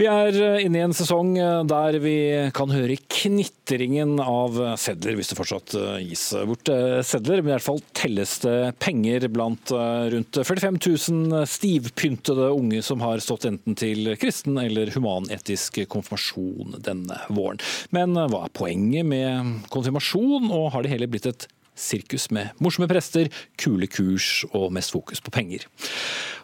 Vi 0.00 0.06
er 0.08 0.36
eh, 0.40 0.62
inne 0.64 0.80
i 0.80 0.84
en 0.86 0.94
sesong 0.96 1.34
eh, 1.36 1.62
der 1.68 1.98
vi 2.00 2.16
kan 2.56 2.72
høre 2.72 2.96
knitringen 3.12 4.16
av 4.24 4.56
sedler, 4.80 5.18
hvis 5.18 5.32
det 5.32 5.36
fortsatt 5.36 5.74
eh, 5.76 5.98
gis 6.06 6.24
bort 6.48 6.70
sedler. 7.04 7.42
Men 7.42 7.52
i 7.52 7.54
hvert 7.56 7.66
fall 7.66 7.82
telles 7.96 8.38
det 8.44 8.56
penger 8.82 9.28
blant 9.32 9.72
rundt 9.72 10.40
45 10.40 10.80
000 10.80 11.46
stivpyntede 11.48 12.48
unge 12.56 12.80
som 12.84 13.04
har 13.04 13.20
stått 13.24 13.46
enten 13.50 13.76
til 13.78 14.14
kristen 14.20 14.56
eller 14.62 14.92
humanetisk 14.96 15.82
konfirmasjon 15.92 16.78
denne 16.82 17.18
våren. 17.28 17.60
Men 17.94 18.16
hva 18.16 18.46
er 18.46 18.56
poenget 18.56 19.06
med 19.08 19.66
konfirmasjon, 19.72 20.48
og 20.52 20.72
har 20.74 20.84
det 20.84 20.94
hele 20.94 21.10
blitt 21.10 21.28
et 21.28 21.48
sirkus 21.78 22.28
med 22.34 22.52
morsomme 22.62 22.88
prester, 22.90 23.30
kule 23.60 23.88
kurs 23.90 24.44
og 24.52 24.70
mest 24.74 24.92
fokus 24.94 25.22
på 25.24 25.32
penger. 25.34 25.66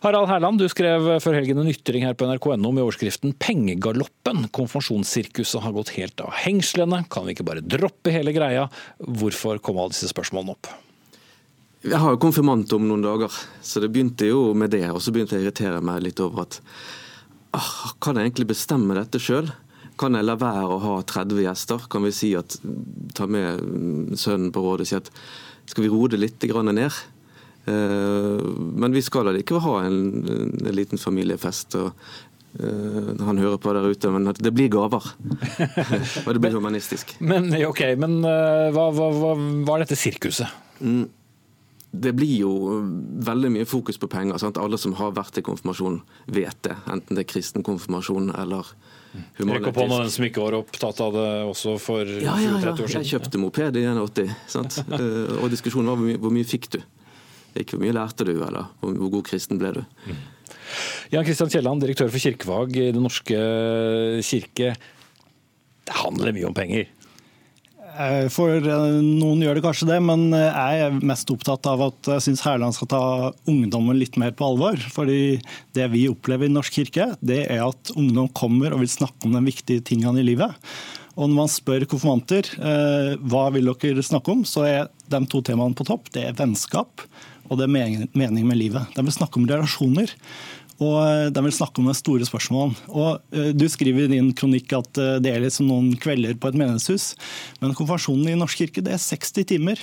Harald 0.02 0.30
Herland, 0.30 0.60
du 0.60 0.68
skrev 0.70 1.08
før 1.22 1.38
helgen 1.38 1.60
en 1.62 1.70
ytring 1.70 2.06
her 2.06 2.16
på 2.18 2.28
nrk.no 2.28 2.70
med 2.70 2.84
overskriften 2.84 3.34
'Pengegaloppen'. 3.34 4.48
Konfirmasjonssirkuset 4.54 5.62
har 5.64 5.74
gått 5.74 5.94
helt 5.98 6.20
av 6.22 6.34
hengslene. 6.44 7.04
Kan 7.10 7.26
vi 7.26 7.34
ikke 7.34 7.48
bare 7.48 7.64
droppe 7.64 8.14
hele 8.14 8.32
greia? 8.32 8.68
Hvorfor 8.98 9.58
kom 9.58 9.78
alle 9.78 9.96
disse 9.96 10.12
spørsmålene 10.12 10.54
opp? 10.54 10.70
Jeg 11.86 11.98
har 12.02 12.10
jo 12.10 12.18
konfirmant 12.18 12.72
om 12.74 12.88
noen 12.88 13.04
dager, 13.04 13.30
så 13.62 13.78
det 13.78 13.92
begynte 13.94 14.26
jo 14.26 14.52
med 14.54 14.72
det. 14.74 14.86
Og 14.90 15.02
så 15.02 15.12
begynte 15.14 15.36
jeg 15.36 15.44
å 15.44 15.46
irritere 15.46 15.82
meg 15.84 16.02
litt 16.02 16.18
over 16.20 16.42
at 16.46 16.60
åh, 17.54 17.92
kan 18.02 18.18
jeg 18.18 18.30
egentlig 18.30 18.48
bestemme 18.50 18.96
dette 18.98 19.20
sjøl? 19.22 19.52
Kan 19.98 20.14
jeg 20.14 20.26
la 20.26 20.38
være 20.38 20.76
å 20.76 20.80
ha 20.82 20.96
30 21.02 21.44
gjester? 21.44 21.86
Kan 21.90 22.06
vi 22.06 22.14
si 22.14 22.32
at 22.38 22.58
ta 23.18 23.26
med 23.26 24.14
sønnen 24.18 24.52
på 24.54 24.62
rådet 24.62 24.86
og 24.86 24.90
si 24.90 24.98
at 24.98 25.12
skal 25.68 25.84
vi 25.84 25.92
roe 25.92 26.08
det 26.12 26.20
litt 26.22 26.44
ned? 26.48 26.92
Eh, 27.68 28.44
men 28.54 28.92
vi 28.92 29.02
skal 29.02 29.28
allikevel 29.28 29.64
ha 29.64 29.76
en, 29.84 30.00
en, 30.64 30.74
liten 30.74 30.98
familiefest. 30.98 31.76
og 31.76 31.90
uh, 32.62 33.10
Han 33.26 33.38
hører 33.42 33.58
på 33.60 33.74
der 33.76 33.90
ute, 33.90 34.10
men 34.14 34.30
det 34.32 34.54
blir 34.54 34.70
gaver. 34.72 35.04
og 36.26 36.32
det 36.32 36.40
blir 36.40 36.56
humanistisk. 36.56 37.16
Men 37.20 37.50
ok, 37.66 37.84
men 38.00 38.20
uh, 38.24 38.70
hva, 38.74 38.88
hva, 38.94 39.10
hva, 39.12 39.34
hva, 39.36 39.76
er 39.76 39.84
dette 39.84 39.98
sirkuset? 40.00 40.48
Mm. 40.80 41.06
Det 41.90 42.12
blir 42.12 42.34
jo 42.42 42.52
veldig 43.24 43.50
mye 43.54 43.66
fokus 43.68 43.96
på 44.00 44.10
penger. 44.12 44.36
Sant? 44.42 44.60
Alle 44.60 44.76
som 44.80 44.92
har 44.98 45.14
vært 45.16 45.40
i 45.40 45.44
konfirmasjon, 45.44 46.02
vet 46.26 46.58
det. 46.66 46.76
Enten 46.92 47.16
det 47.16 47.24
er 47.24 47.30
kristen 47.32 47.64
konfirmasjon 47.66 48.32
eller 48.36 48.74
Rekk 49.38 49.70
opp 49.70 49.78
hånda 49.80 50.02
den 50.02 50.10
som 50.12 50.26
ikke 50.26 50.42
var 50.42 50.58
opptatt 50.58 50.98
av 51.00 51.14
det 51.16 51.28
også 51.48 51.78
for 51.80 52.04
ja, 52.04 52.34
ja, 52.42 52.58
ja. 52.60 52.74
år 52.74 52.76
siden. 52.82 53.06
Jeg 53.06 53.14
kjøpte 53.14 53.40
moped 53.40 53.78
i 53.80 53.84
81, 53.88 54.34
sant? 54.52 54.80
Eh, 54.98 55.38
og 55.40 55.48
diskusjonen 55.52 55.88
var 55.88 55.96
hvor 55.98 56.08
mye, 56.08 56.20
hvor 56.20 56.34
mye 56.34 56.48
fikk 56.48 56.68
du? 56.74 56.78
Ikke 57.58 57.76
hvor 57.76 57.82
mye 57.86 57.94
lærte 57.96 58.26
du, 58.28 58.34
eller 58.34 58.68
hvor 58.82 59.12
god 59.16 59.24
kristen 59.30 59.60
ble 59.60 59.72
du? 59.78 59.80
Mm. 60.08 60.20
Jan 61.14 61.24
Kristian 61.24 61.50
Kielland, 61.52 61.80
direktør 61.82 62.10
for 62.12 62.20
Kirkevag 62.20 62.76
i 62.76 62.90
Den 62.92 63.04
norske 63.06 63.38
kirke. 64.26 64.74
Det 65.88 65.96
handler 66.02 66.34
mye 66.36 66.48
om 66.50 66.56
penger? 66.56 66.90
Eh, 67.98 68.28
for 68.30 68.54
eh, 68.54 68.98
noen 69.02 69.40
gjør 69.42 69.58
det 69.58 69.64
kanskje 69.64 69.88
det, 69.90 69.98
men 70.06 70.28
eh, 70.36 70.46
jeg 70.46 70.84
er 70.84 70.98
mest 71.10 71.30
opptatt 71.34 71.66
av 71.66 71.82
at 71.88 72.10
jeg 72.12 72.28
syns 72.28 72.44
Hærland 72.46 72.76
skal 72.76 72.90
ta 72.92 73.02
ungdommen 73.50 73.98
litt 73.98 74.18
mer 74.20 74.34
på 74.38 74.52
alvor. 74.52 74.78
Fordi 74.94 75.38
det 75.74 75.88
vi 75.94 76.06
opplever 76.10 76.46
i 76.46 76.54
Norsk 76.54 76.78
kirke, 76.78 77.10
det 77.18 77.44
er 77.48 77.64
at 77.66 77.92
ungdom 77.96 78.30
kommer 78.38 78.76
og 78.76 78.84
vil 78.84 78.92
snakke 78.92 79.26
om 79.26 79.34
de 79.34 79.42
viktige 79.48 79.82
tingene 79.90 80.22
i 80.22 80.28
livet. 80.28 80.54
Og 81.18 81.26
når 81.26 81.34
man 81.34 81.50
spør 81.50 81.82
konfirmanter 81.90 82.46
hva 83.26 83.48
vil 83.50 83.72
dere 83.82 84.04
snakke 84.06 84.30
om, 84.30 84.44
så 84.46 84.62
er 84.68 84.84
de 85.10 85.18
to 85.26 85.40
temaene 85.42 85.74
på 85.74 85.88
topp. 85.88 86.12
Det 86.14 86.22
er 86.28 86.36
vennskap 86.38 87.02
og 87.48 87.58
det 87.58 87.66
er 87.66 88.06
mening 88.12 88.46
med 88.46 88.58
livet. 88.60 88.92
De 88.94 89.04
vil 89.04 89.14
snakke 89.14 89.40
om 89.40 89.48
relasjoner. 89.48 90.12
Og 90.78 90.96
eh, 91.02 91.26
de 91.34 91.42
vil 91.42 91.54
snakke 91.54 91.82
om 91.82 91.88
de 91.90 91.96
store 91.98 92.26
spørsmålene. 92.28 92.78
Og 92.92 93.34
eh, 93.34 93.50
Du 93.56 93.66
skriver 93.70 94.06
i 94.06 94.12
din 94.14 94.30
kronikk 94.36 94.76
at 94.78 95.00
eh, 95.02 95.16
det 95.22 95.34
er 95.34 95.42
liksom 95.42 95.70
noen 95.70 95.90
kvelder 95.98 96.38
på 96.38 96.52
et 96.52 96.58
menighetshus. 96.58 97.12
Men 97.62 97.74
konfirmasjonen 97.74 98.30
i 98.30 98.38
Norsk 98.38 98.62
kirke 98.62 98.84
det 98.86 98.94
er 98.94 99.02
60 99.02 99.48
timer. 99.54 99.82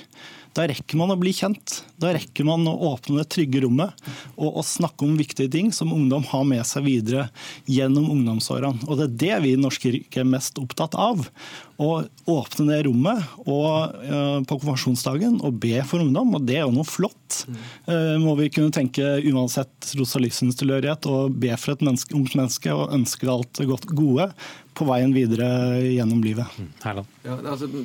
Da 0.56 0.64
rekker 0.70 0.96
man 1.00 1.12
å 1.12 1.18
bli 1.20 1.34
kjent. 1.36 1.82
Da 2.00 2.14
rekker 2.16 2.48
man 2.48 2.64
å 2.70 2.76
åpne 2.94 3.20
det 3.20 3.28
trygge 3.34 3.66
rommet 3.66 3.92
og, 4.38 4.62
og 4.62 4.64
snakke 4.68 5.04
om 5.04 5.18
viktige 5.20 5.52
ting 5.52 5.72
som 5.76 5.92
ungdom 5.92 6.24
har 6.30 6.46
med 6.48 6.64
seg 6.68 6.86
videre 6.88 7.28
gjennom 7.68 8.08
ungdomsårene. 8.14 8.88
Og 8.88 9.00
Det 9.00 9.06
er 9.06 9.16
det 9.26 9.42
vi 9.44 9.54
i 9.56 9.60
Norsk 9.60 9.88
kirke 9.88 10.24
er 10.24 10.30
mest 10.30 10.60
opptatt 10.62 10.96
av. 10.96 11.28
Å 11.76 11.90
åpne 12.32 12.70
det 12.70 12.86
rommet 12.88 13.36
og, 13.44 13.98
uh, 14.08 14.40
på 14.48 14.56
konfirmasjonsdagen 14.62 15.42
og 15.44 15.60
be 15.60 15.82
for 15.84 16.06
ungdom. 16.06 16.38
Og 16.40 16.48
det 16.48 16.62
er 16.62 16.64
jo 16.64 16.76
noe 16.78 16.88
flott. 16.88 17.42
Uh, 17.90 18.16
må 18.24 18.38
vi 18.40 18.48
kunne 18.56 18.72
tenke 18.76 19.18
uansett 19.28 19.74
tros- 19.92 20.16
og 20.16 20.24
livssynstilhørighet 20.24 21.10
og 21.12 21.36
be 21.44 21.52
for 21.60 21.76
et 21.76 21.84
menneske, 21.84 22.16
ungt 22.16 22.40
menneske 22.40 22.72
og 22.72 22.96
ønske 22.96 23.28
det 23.28 23.36
alt 23.36 23.66
godt 23.76 23.92
gode 23.92 24.32
på 24.76 24.86
veien 24.90 25.14
videre 25.16 25.48
gjennom 25.82 26.22
livet. 26.24 26.58
Herland. 26.84 27.08
ja, 27.24 27.36
altså, 27.52 27.68
det, 27.68 27.84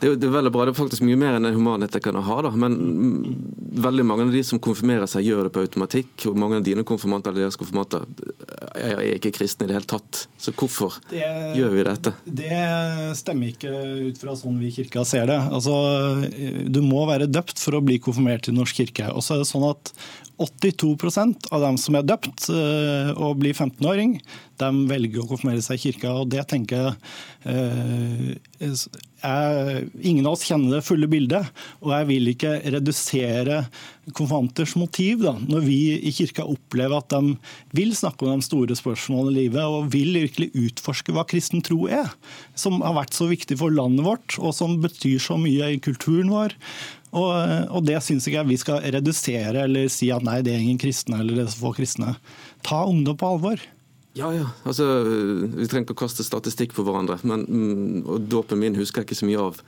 er, 0.00 0.16
det, 0.16 0.26
er, 0.26 0.32
veldig 0.34 0.52
bra. 0.54 0.66
Det 0.66 0.74
er 0.74 0.78
faktisk 0.78 1.04
mye 1.06 1.18
mer 1.20 1.38
enn 1.38 1.46
en 1.48 1.56
humanetikerne 1.56 2.22
ha. 2.26 2.38
Da. 2.46 2.52
Men 2.58 2.76
veldig 3.86 4.06
mange 4.08 4.26
av 4.26 4.34
de 4.34 4.42
som 4.46 4.60
konfirmerer 4.62 5.10
seg, 5.10 5.26
gjør 5.28 5.46
det 5.46 5.54
på 5.54 5.62
automatikk. 5.62 6.26
og 6.30 6.38
Mange 6.42 6.58
av 6.58 6.66
dine 6.66 6.84
konfirmanter 6.88 7.32
eller 7.32 7.46
deres 7.46 7.60
konfirmanter 7.60 8.06
er, 8.74 8.96
er 8.98 9.14
ikke 9.16 9.34
kristne 9.38 9.68
i 9.68 9.70
det 9.70 9.78
hele 9.78 9.90
tatt. 9.94 10.24
Så 10.42 10.54
hvorfor 10.56 10.98
det, 11.12 11.22
gjør 11.58 11.76
vi 11.76 11.86
dette? 11.86 12.14
Det 12.42 12.62
stemmer 13.20 13.52
ikke 13.52 13.72
ut 14.08 14.22
fra 14.22 14.36
sånn 14.38 14.58
vi 14.62 14.72
i 14.72 14.74
kirka 14.74 15.06
ser 15.08 15.28
det. 15.30 15.38
Altså, 15.54 15.76
du 16.66 16.82
må 16.84 17.06
være 17.10 17.30
døpt 17.30 17.62
for 17.62 17.78
å 17.78 17.84
bli 17.84 18.00
konfirmert 18.02 18.50
i 18.50 18.56
Norsk 18.56 18.82
kirke. 18.82 19.12
Og 19.14 19.22
så 19.24 19.36
er 19.36 19.44
det 19.44 19.50
sånn 19.52 19.70
at 19.70 19.94
82% 20.42 21.48
av 21.54 21.62
dem 21.64 21.78
som 21.80 21.96
er 21.98 22.06
døpt 22.06 22.48
eh, 22.52 23.12
og 23.14 23.38
blir 23.42 23.54
15-åring, 23.54 24.18
de 24.62 24.70
velger 24.90 25.22
å 25.22 25.28
konfirmere 25.30 25.62
seg 25.64 25.78
i 25.78 25.82
kirka. 25.86 26.12
og 26.20 26.30
Det 26.32 26.44
tenker 26.50 26.82
jeg 26.82 26.92
eh, 27.48 28.76
er, 29.22 29.88
Ingen 30.02 30.26
av 30.26 30.36
oss 30.36 30.44
kjenner 30.46 30.76
det 30.76 30.86
fulle 30.86 31.08
bildet. 31.10 31.48
Og 31.82 31.92
jeg 31.94 32.08
vil 32.10 32.30
ikke 32.32 32.54
redusere 32.74 33.62
konfirmanters 34.10 34.74
motiv 34.78 35.22
da, 35.22 35.34
når 35.38 35.66
vi 35.66 35.78
i 35.94 36.14
kirka 36.14 36.46
opplever 36.48 36.98
at 36.98 37.12
de 37.14 37.36
vil 37.76 37.94
snakke 37.96 38.26
om 38.26 38.40
de 38.40 38.46
store 38.46 38.78
spørsmålene 38.78 39.34
i 39.34 39.44
livet 39.44 39.62
og 39.62 39.92
vil 39.94 40.18
virkelig 40.18 40.50
utforske 40.58 41.14
hva 41.14 41.26
kristen 41.28 41.62
tro 41.64 41.86
er. 41.90 42.10
Som 42.58 42.82
har 42.82 42.98
vært 42.98 43.16
så 43.18 43.30
viktig 43.30 43.58
for 43.62 43.74
landet 43.74 44.06
vårt, 44.06 44.38
og 44.42 44.54
som 44.56 44.80
betyr 44.82 45.22
så 45.22 45.38
mye 45.40 45.74
i 45.74 45.82
kulturen 45.82 46.32
vår. 46.32 46.58
Og, 47.12 47.32
og 47.76 47.84
det 47.84 47.98
syns 48.00 48.24
ikke 48.24 48.38
jeg 48.38 48.48
vi 48.48 48.58
skal 48.60 48.84
redusere 48.94 49.66
eller 49.66 49.90
si 49.92 50.08
at 50.14 50.24
nei, 50.24 50.38
det 50.44 50.54
er 50.54 50.62
ingen 50.64 50.80
kristne 50.80 51.20
eller 51.20 51.36
det 51.36 51.44
er 51.44 51.52
så 51.52 51.60
få 51.60 51.74
kristne. 51.76 52.14
Ta 52.64 52.82
ungdom 52.88 53.18
på 53.20 53.34
alvor. 53.34 53.60
Ja, 54.16 54.28
ja. 54.32 54.48
Altså, 54.68 54.86
vi 55.04 55.66
trenger 55.68 55.86
ikke 55.86 55.96
å 55.96 56.02
kaste 56.04 56.24
statistikk 56.24 56.74
på 56.76 56.84
hverandre. 56.84 57.18
Men, 57.24 57.44
mm, 57.48 58.02
og 58.04 58.28
dåpen 58.32 58.60
min 58.60 58.76
husker 58.76 59.02
jeg 59.02 59.10
ikke 59.10 59.20
så 59.22 59.28
mye 59.28 59.44
av. 59.50 59.60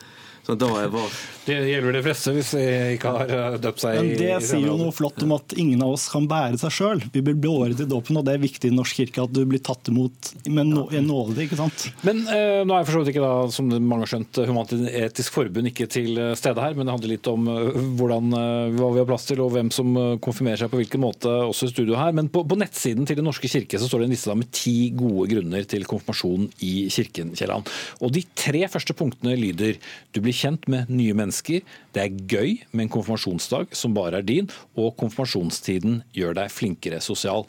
Så 0.45 0.57
da 0.61 0.69
jeg 0.77 0.93
var... 0.93 1.15
Det 1.45 1.57
gjelder 1.69 1.93
det 1.93 2.01
fleste 2.07 2.33
hvis 2.33 2.51
de 2.57 2.63
ikke 2.95 3.11
har 3.13 3.31
eh, 3.33 3.57
døpt 3.61 3.83
seg. 3.83 3.99
Men 3.99 4.11
Det 4.17 4.33
sier 4.45 4.65
jo 4.65 4.77
noe 4.81 4.93
flott 4.97 5.21
om 5.25 5.35
at 5.37 5.53
ingen 5.61 5.83
av 5.85 5.95
oss 5.97 6.07
kan 6.13 6.25
bære 6.29 6.57
seg 6.61 6.73
sjøl. 6.73 7.03
Vi 7.13 7.21
blir 7.25 7.37
blåret 7.37 7.81
i 7.81 7.87
dåpen, 7.89 8.17
og 8.17 8.25
det 8.25 8.37
er 8.37 8.43
viktig 8.43 8.71
i 8.71 8.75
Norsk 8.75 9.01
kirke 9.03 9.25
at 9.25 9.33
du 9.37 9.43
blir 9.49 9.61
tatt 9.65 9.89
imot 9.93 10.31
med 10.49 10.73
en 10.73 11.09
nåde. 11.09 11.37
ikke 11.45 11.59
sant? 11.61 11.87
Men 12.05 12.23
eh, 12.29 12.63
Nå 12.65 12.73
er 12.77 12.83
jeg 12.83 12.89
for 12.89 12.97
så 12.97 13.03
vidt 13.03 13.13
ikke, 13.13 13.25
da, 13.25 13.53
som 13.53 13.69
mange 13.73 14.07
har 14.07 14.13
skjønt, 14.15 14.41
Human-Etisk 14.49 15.37
Forbund 15.37 15.69
ikke 15.69 15.89
til 15.93 16.21
stede 16.41 16.65
her, 16.65 16.77
men 16.77 16.89
det 16.89 16.97
handler 16.97 17.15
litt 17.15 17.31
om 17.33 17.49
eh, 17.53 17.81
hvordan, 18.01 18.37
eh, 18.41 18.77
hva 18.79 18.93
vi 18.95 19.03
har 19.03 19.09
plass 19.09 19.29
til 19.29 19.45
og 19.45 19.53
hvem 19.57 19.73
som 19.75 19.93
konfirmerer 20.25 20.65
seg 20.65 20.73
på 20.73 20.81
hvilken 20.81 21.05
måte 21.05 21.33
også 21.49 21.69
i 21.69 21.75
studio 21.75 21.97
her. 22.01 22.13
Men 22.17 22.29
på, 22.33 22.45
på 22.49 22.61
nettsiden 22.61 23.09
til 23.09 23.21
Den 23.21 23.29
norske 23.29 23.49
kirke 23.53 23.81
så 23.81 23.89
står 23.89 24.05
det 24.05 24.11
en 24.11 24.17
liste 24.17 24.37
med 24.37 24.53
ti 24.57 24.77
gode 24.97 25.29
grunner 25.33 25.69
til 25.69 25.85
konfirmasjon 25.89 26.49
i 26.65 26.75
kirken. 26.93 27.33
Kjelland. 27.37 27.69
Og 28.05 28.13
De 28.15 28.25
tre 28.37 28.65
første 28.73 28.97
punktene 28.97 29.37
lyder 29.39 29.77
du 30.15 30.21
blir 30.25 30.34
kjent 30.37 30.66
med 30.70 30.91
nye 30.93 31.14
mennesker. 31.16 31.62
Det 31.95 32.03
er 32.03 32.18
gøy 32.30 32.57
med 32.72 32.87
en 32.87 32.95
konfirmasjonsdag 32.97 33.74
som 33.76 33.95
bare 33.97 34.20
er 34.20 34.26
din, 34.26 34.51
og 34.78 34.97
konfirmasjonstiden 35.01 36.03
gjør 36.16 36.37
deg 36.41 36.53
flinkere 36.53 37.01
sosial. 37.05 37.47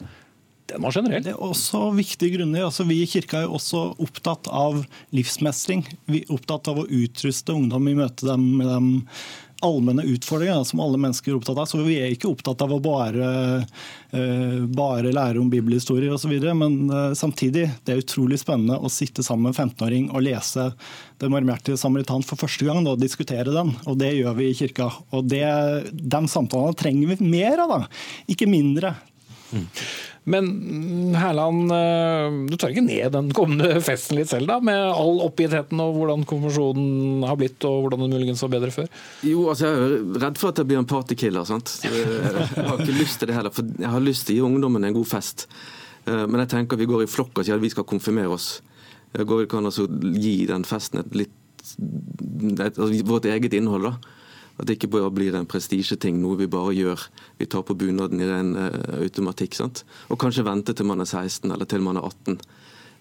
Den 0.66 0.82
var 0.82 0.94
generell. 0.96 1.22
Det 1.22 1.30
er 1.30 1.42
også 1.42 1.92
viktige 1.94 2.38
grunner. 2.38 2.66
Altså, 2.66 2.86
vi 2.88 2.98
i 3.02 3.08
kirka 3.10 3.44
er 3.44 3.52
også 3.54 3.84
opptatt 4.02 4.48
av 4.50 4.80
livsmestring. 5.14 5.84
Vi 6.10 6.24
er 6.24 6.32
opptatt 6.34 6.66
av 6.72 6.80
å 6.82 6.88
utruste 6.90 7.54
ungdom 7.54 7.86
i 7.86 7.94
møte 7.98 8.26
dem 8.26 8.48
med 8.58 8.70
de 8.72 9.04
allmenne 9.64 10.02
utfordringer 10.02 10.64
som 10.64 10.80
alle 10.84 10.98
mennesker 11.00 11.32
er 11.32 11.38
opptatt 11.38 11.58
av. 11.58 11.68
Så 11.68 11.80
Vi 11.86 11.98
er 12.00 12.12
ikke 12.12 12.30
opptatt 12.30 12.62
av 12.64 12.74
å 12.74 12.80
bare, 12.82 13.30
uh, 14.12 14.58
bare 14.68 15.14
lære 15.14 15.40
om 15.40 15.50
bibelhistorie 15.52 16.12
osv. 16.12 16.34
Men 16.58 16.78
uh, 16.90 17.14
samtidig, 17.16 17.68
det 17.84 17.94
er 17.94 18.02
utrolig 18.02 18.40
spennende 18.42 18.78
å 18.78 18.92
sitte 18.92 19.24
sammen 19.26 19.48
med 19.48 19.56
en 19.56 19.70
15-åring 19.70 20.10
og 20.12 20.24
lese 20.26 20.70
Den 21.20 21.32
marmerte 21.32 21.78
samaritan 21.80 22.24
for 22.26 22.40
første 22.40 22.68
gang 22.68 22.84
og 22.84 23.00
diskutere 23.00 23.54
den. 23.54 23.72
Og 23.86 23.98
det 24.00 24.12
gjør 24.18 24.36
vi 24.36 24.50
i 24.50 24.56
kirka. 24.58 24.90
Og 25.16 25.28
det, 25.30 25.44
De 25.92 26.22
samtalene 26.28 26.76
trenger 26.76 27.14
vi 27.14 27.30
mer 27.36 27.64
av, 27.64 27.76
da. 27.76 27.82
ikke 28.32 28.50
mindre. 28.50 28.94
Mm. 29.52 29.66
Men 30.26 30.48
Herland, 31.14 31.70
eh, 31.70 32.36
du 32.50 32.56
tar 32.58 32.72
ikke 32.72 32.82
ned 32.82 33.12
den 33.14 33.28
kommende 33.36 33.78
festen 33.86 34.18
litt 34.18 34.30
selv, 34.32 34.48
da? 34.50 34.58
Med 34.64 34.80
all 34.90 35.20
oppgittheten 35.22 35.78
og 35.84 35.94
hvordan 36.00 36.26
konfirmasjonen 36.26 37.22
har 37.28 37.38
blitt, 37.38 37.62
og 37.68 37.84
hvordan 37.84 38.02
den 38.02 38.16
muligens 38.16 38.42
var 38.42 38.54
bedre 38.56 38.74
før? 38.74 38.90
Jo, 39.26 39.46
altså 39.52 39.70
jeg 39.70 39.86
er 39.86 40.20
redd 40.26 40.42
for 40.42 40.50
at 40.50 40.62
jeg 40.62 40.70
blir 40.72 40.82
en 40.82 40.90
partykiller. 40.90 41.46
sant? 41.46 41.76
Jeg 41.86 41.94
har 42.56 42.82
ikke 42.82 42.98
lyst 42.98 43.22
til 43.22 43.30
det 43.30 43.38
heller. 43.38 43.54
For 43.54 43.70
jeg 43.78 43.92
har 43.94 44.02
lyst 44.02 44.26
til 44.26 44.34
å 44.34 44.40
gi 44.40 44.46
ungdommen 44.50 44.88
en 44.88 44.98
god 44.98 45.10
fest. 45.14 45.46
Eh, 46.06 46.24
men 46.26 46.42
jeg 46.42 46.54
tenker 46.56 46.80
vi 46.80 46.90
går 46.90 47.06
i 47.06 47.10
flokk 47.10 47.38
og 47.38 47.46
sier 47.46 47.58
at 47.58 47.62
vi 47.62 47.70
skal 47.70 47.86
konfirmere 47.86 48.34
oss. 48.34 48.56
Går 49.16 49.46
Vi 49.46 49.50
kan 49.54 49.64
altså 49.64 49.86
gi 50.18 50.40
den 50.50 50.66
festen 50.66 51.00
et 51.00 51.14
litt 51.14 51.42
et, 51.66 52.78
altså 52.78 52.90
vårt 53.06 53.26
eget 53.30 53.54
innhold. 53.56 53.88
da. 53.90 54.15
At 54.56 54.68
det 54.68 54.78
ikke 54.78 54.92
bare 54.94 55.12
blir 55.12 55.36
en 55.36 55.48
prestisjeting, 55.48 56.20
noe 56.22 56.38
vi 56.40 56.48
bare 56.48 56.72
gjør. 56.76 57.02
Vi 57.40 57.48
tar 57.52 57.64
på 57.68 57.76
bunaden 57.76 58.22
i 58.22 58.28
ren 58.28 58.54
uh, 58.56 59.02
automatikk. 59.02 59.56
sant? 59.58 59.82
Og 60.08 60.20
kanskje 60.20 60.46
vente 60.46 60.72
til 60.76 60.88
man 60.88 61.04
er 61.04 61.10
16 61.10 61.50
eller 61.52 61.68
til 61.68 61.84
man 61.84 62.00
er 62.00 62.06
18. 62.08 62.40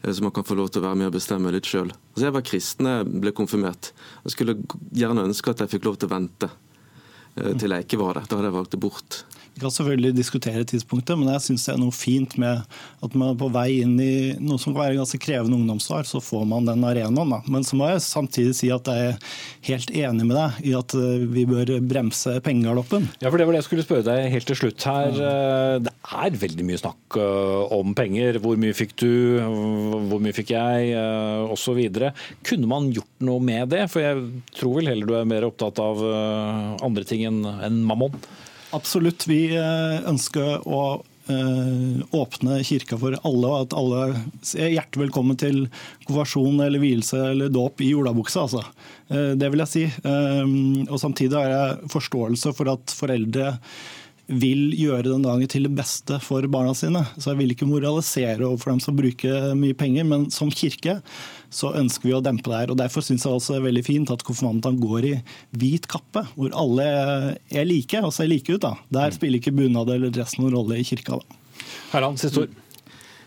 Uh, 0.04 0.12
så 0.12 0.26
man 0.26 0.36
kan 0.36 0.48
få 0.48 0.58
lov 0.60 0.74
til 0.74 0.84
å 0.84 0.90
være 0.90 1.00
med 1.00 1.12
og 1.12 1.16
bestemme 1.16 1.54
litt 1.56 1.70
sjøl. 1.70 1.94
Altså, 2.12 2.26
jeg 2.28 2.36
var 2.36 2.46
kristen 2.52 2.92
jeg 2.92 3.08
ble 3.24 3.36
konfirmert. 3.38 3.94
Jeg 4.26 4.36
skulle 4.36 4.60
gjerne 4.92 5.28
ønske 5.30 5.56
at 5.56 5.64
jeg 5.64 5.78
fikk 5.78 5.88
lov 5.88 6.00
til 6.02 6.12
å 6.12 6.16
vente 6.18 6.52
uh, 6.52 7.54
til 7.56 7.72
jeg 7.72 7.88
ikke 7.88 8.04
var 8.04 8.20
det. 8.20 8.28
Da 8.28 8.40
hadde 8.42 8.52
jeg 8.52 8.60
valgt 8.60 8.76
det 8.76 8.84
bort. 8.84 9.22
Vi 9.56 9.62
kan 9.64 9.72
selvfølgelig 9.72 10.18
diskutere 10.18 10.66
tidspunktet, 10.68 11.16
men 11.16 11.30
jeg 11.32 11.44
syns 11.46 11.64
det 11.64 11.72
er 11.72 11.78
noe 11.80 11.96
fint 11.96 12.34
med 12.42 12.66
at 13.06 13.14
man 13.16 13.30
er 13.32 13.38
på 13.40 13.48
vei 13.56 13.78
inn 13.86 13.94
i 14.04 14.36
noe 14.36 14.60
som 14.60 14.74
kan 14.76 14.82
være 14.82 14.98
ganske 14.98 15.20
krevende 15.24 15.56
ungdomsår, 15.56 16.04
så 16.10 16.20
får 16.20 16.44
man 16.50 16.68
den 16.68 16.84
arenaen. 16.84 17.32
Da. 17.32 17.40
Men 17.48 17.64
så 17.64 17.80
må 17.80 17.88
jeg 17.88 18.04
samtidig 18.04 18.58
si 18.60 18.68
at 18.76 18.90
jeg 18.92 19.14
er 19.14 19.30
helt 19.70 19.94
enig 19.96 20.28
med 20.28 20.36
deg 20.36 20.60
i 20.68 20.76
at 20.76 20.98
eh, 21.00 21.24
vi 21.32 21.46
bør 21.48 21.72
bremse 21.88 22.36
pengegaloppen. 22.44 23.08
Ja, 23.24 23.32
for 23.32 23.40
det 23.40 23.48
var 23.48 23.56
det 23.56 23.62
jeg 23.62 23.70
skulle 23.70 23.88
spørre 23.88 24.08
deg 24.10 24.28
helt 24.36 24.52
til 24.52 24.60
slutt 24.60 24.88
her. 24.92 25.24
Eh, 25.32 25.80
det 25.88 25.96
er 26.04 26.40
veldig 26.44 26.68
mye 26.68 26.84
snakk 26.84 27.20
eh, 27.24 27.76
om 27.80 27.96
penger. 27.96 28.42
Hvor 28.44 28.60
mye 28.60 28.76
fikk 28.76 28.98
du, 29.06 29.12
hvor 30.12 30.20
mye 30.20 30.36
fikk 30.36 30.52
jeg, 30.52 30.92
osv. 31.56 31.80
Kunne 32.44 32.74
man 32.76 32.92
gjort 32.92 33.24
noe 33.24 33.40
med 33.40 33.72
det? 33.72 33.86
For 33.94 34.04
jeg 34.04 34.28
tror 34.52 34.82
vel 34.82 34.92
heller 34.92 35.08
du 35.08 35.16
er 35.16 35.32
mer 35.32 35.48
opptatt 35.48 35.80
av 35.80 36.04
andre 36.84 37.08
ting 37.08 37.24
enn 37.30 37.80
mammon? 37.88 38.20
Absolutt. 38.76 39.26
Vi 39.30 39.42
eh, 39.56 39.98
ønsker 40.10 40.66
å 40.68 40.82
eh, 41.32 42.02
åpne 42.16 42.60
kirka 42.68 43.00
for 43.00 43.16
alle, 43.22 43.52
og 43.52 43.58
at 43.62 43.76
alle 43.80 44.02
er 44.60 44.74
hjertelig 44.76 45.08
velkommen 45.08 45.40
til 45.40 45.66
konfirmasjon 46.06 46.64
eller 46.66 46.84
vielse 46.84 47.20
eller 47.32 47.54
dåp 47.54 47.84
i 47.86 47.94
olabuksa. 47.96 48.46
Altså. 48.46 48.66
Eh, 49.08 49.32
det 49.40 49.52
vil 49.54 49.64
jeg 49.64 49.74
si. 49.74 49.86
Og 50.90 50.98
Samtidig 51.02 51.40
har 51.40 51.54
jeg 51.54 51.94
forståelse 51.96 52.56
for 52.58 52.74
at 52.76 52.98
foreldre 53.00 53.54
vil 54.26 54.72
gjøre 54.74 55.12
den 55.12 55.26
dagen 55.26 55.50
til 55.50 55.68
det 55.68 55.76
beste 55.78 56.18
for 56.24 56.46
barna 56.50 56.74
sine. 56.78 57.04
Så 57.16 57.32
jeg 57.32 57.44
vil 57.44 57.54
ikke 57.54 57.70
moralisere 57.70 58.48
overfor 58.48 58.74
dem 58.74 58.82
som 58.82 58.98
bruker 58.98 59.52
mye 59.58 59.78
penger, 59.78 60.08
men 60.10 60.30
som 60.34 60.50
kirke 60.50 60.98
så 61.54 61.74
ønsker 61.78 62.10
vi 62.10 62.16
å 62.18 62.24
dempe 62.24 62.52
det 62.52 62.60
her. 62.62 62.74
og 62.74 62.80
Derfor 62.80 63.06
syns 63.06 63.26
jeg 63.26 63.34
også 63.34 63.56
det 63.56 63.62
er 63.62 63.68
veldig 63.70 63.86
fint 63.86 64.12
at 64.14 64.26
konfirmantene 64.28 64.82
går 64.82 65.10
i 65.10 65.14
hvit 65.60 65.88
kappe, 65.92 66.26
hvor 66.36 66.54
alle 66.58 66.86
er 67.52 67.68
like 67.68 68.02
og 68.04 68.14
ser 68.16 68.30
like 68.32 68.52
ut. 68.52 68.62
da. 68.64 68.76
Der 68.90 69.12
mm. 69.12 69.18
spiller 69.18 69.42
ikke 69.42 69.56
bunad 69.56 69.92
eller 69.94 70.14
dress 70.14 70.38
noen 70.40 70.56
rolle 70.58 70.80
i 70.82 70.86
kirka. 70.88 71.20
da. 71.22 71.42
Herland, 71.94 72.22
siste 72.22 72.46
ord. 72.46 72.62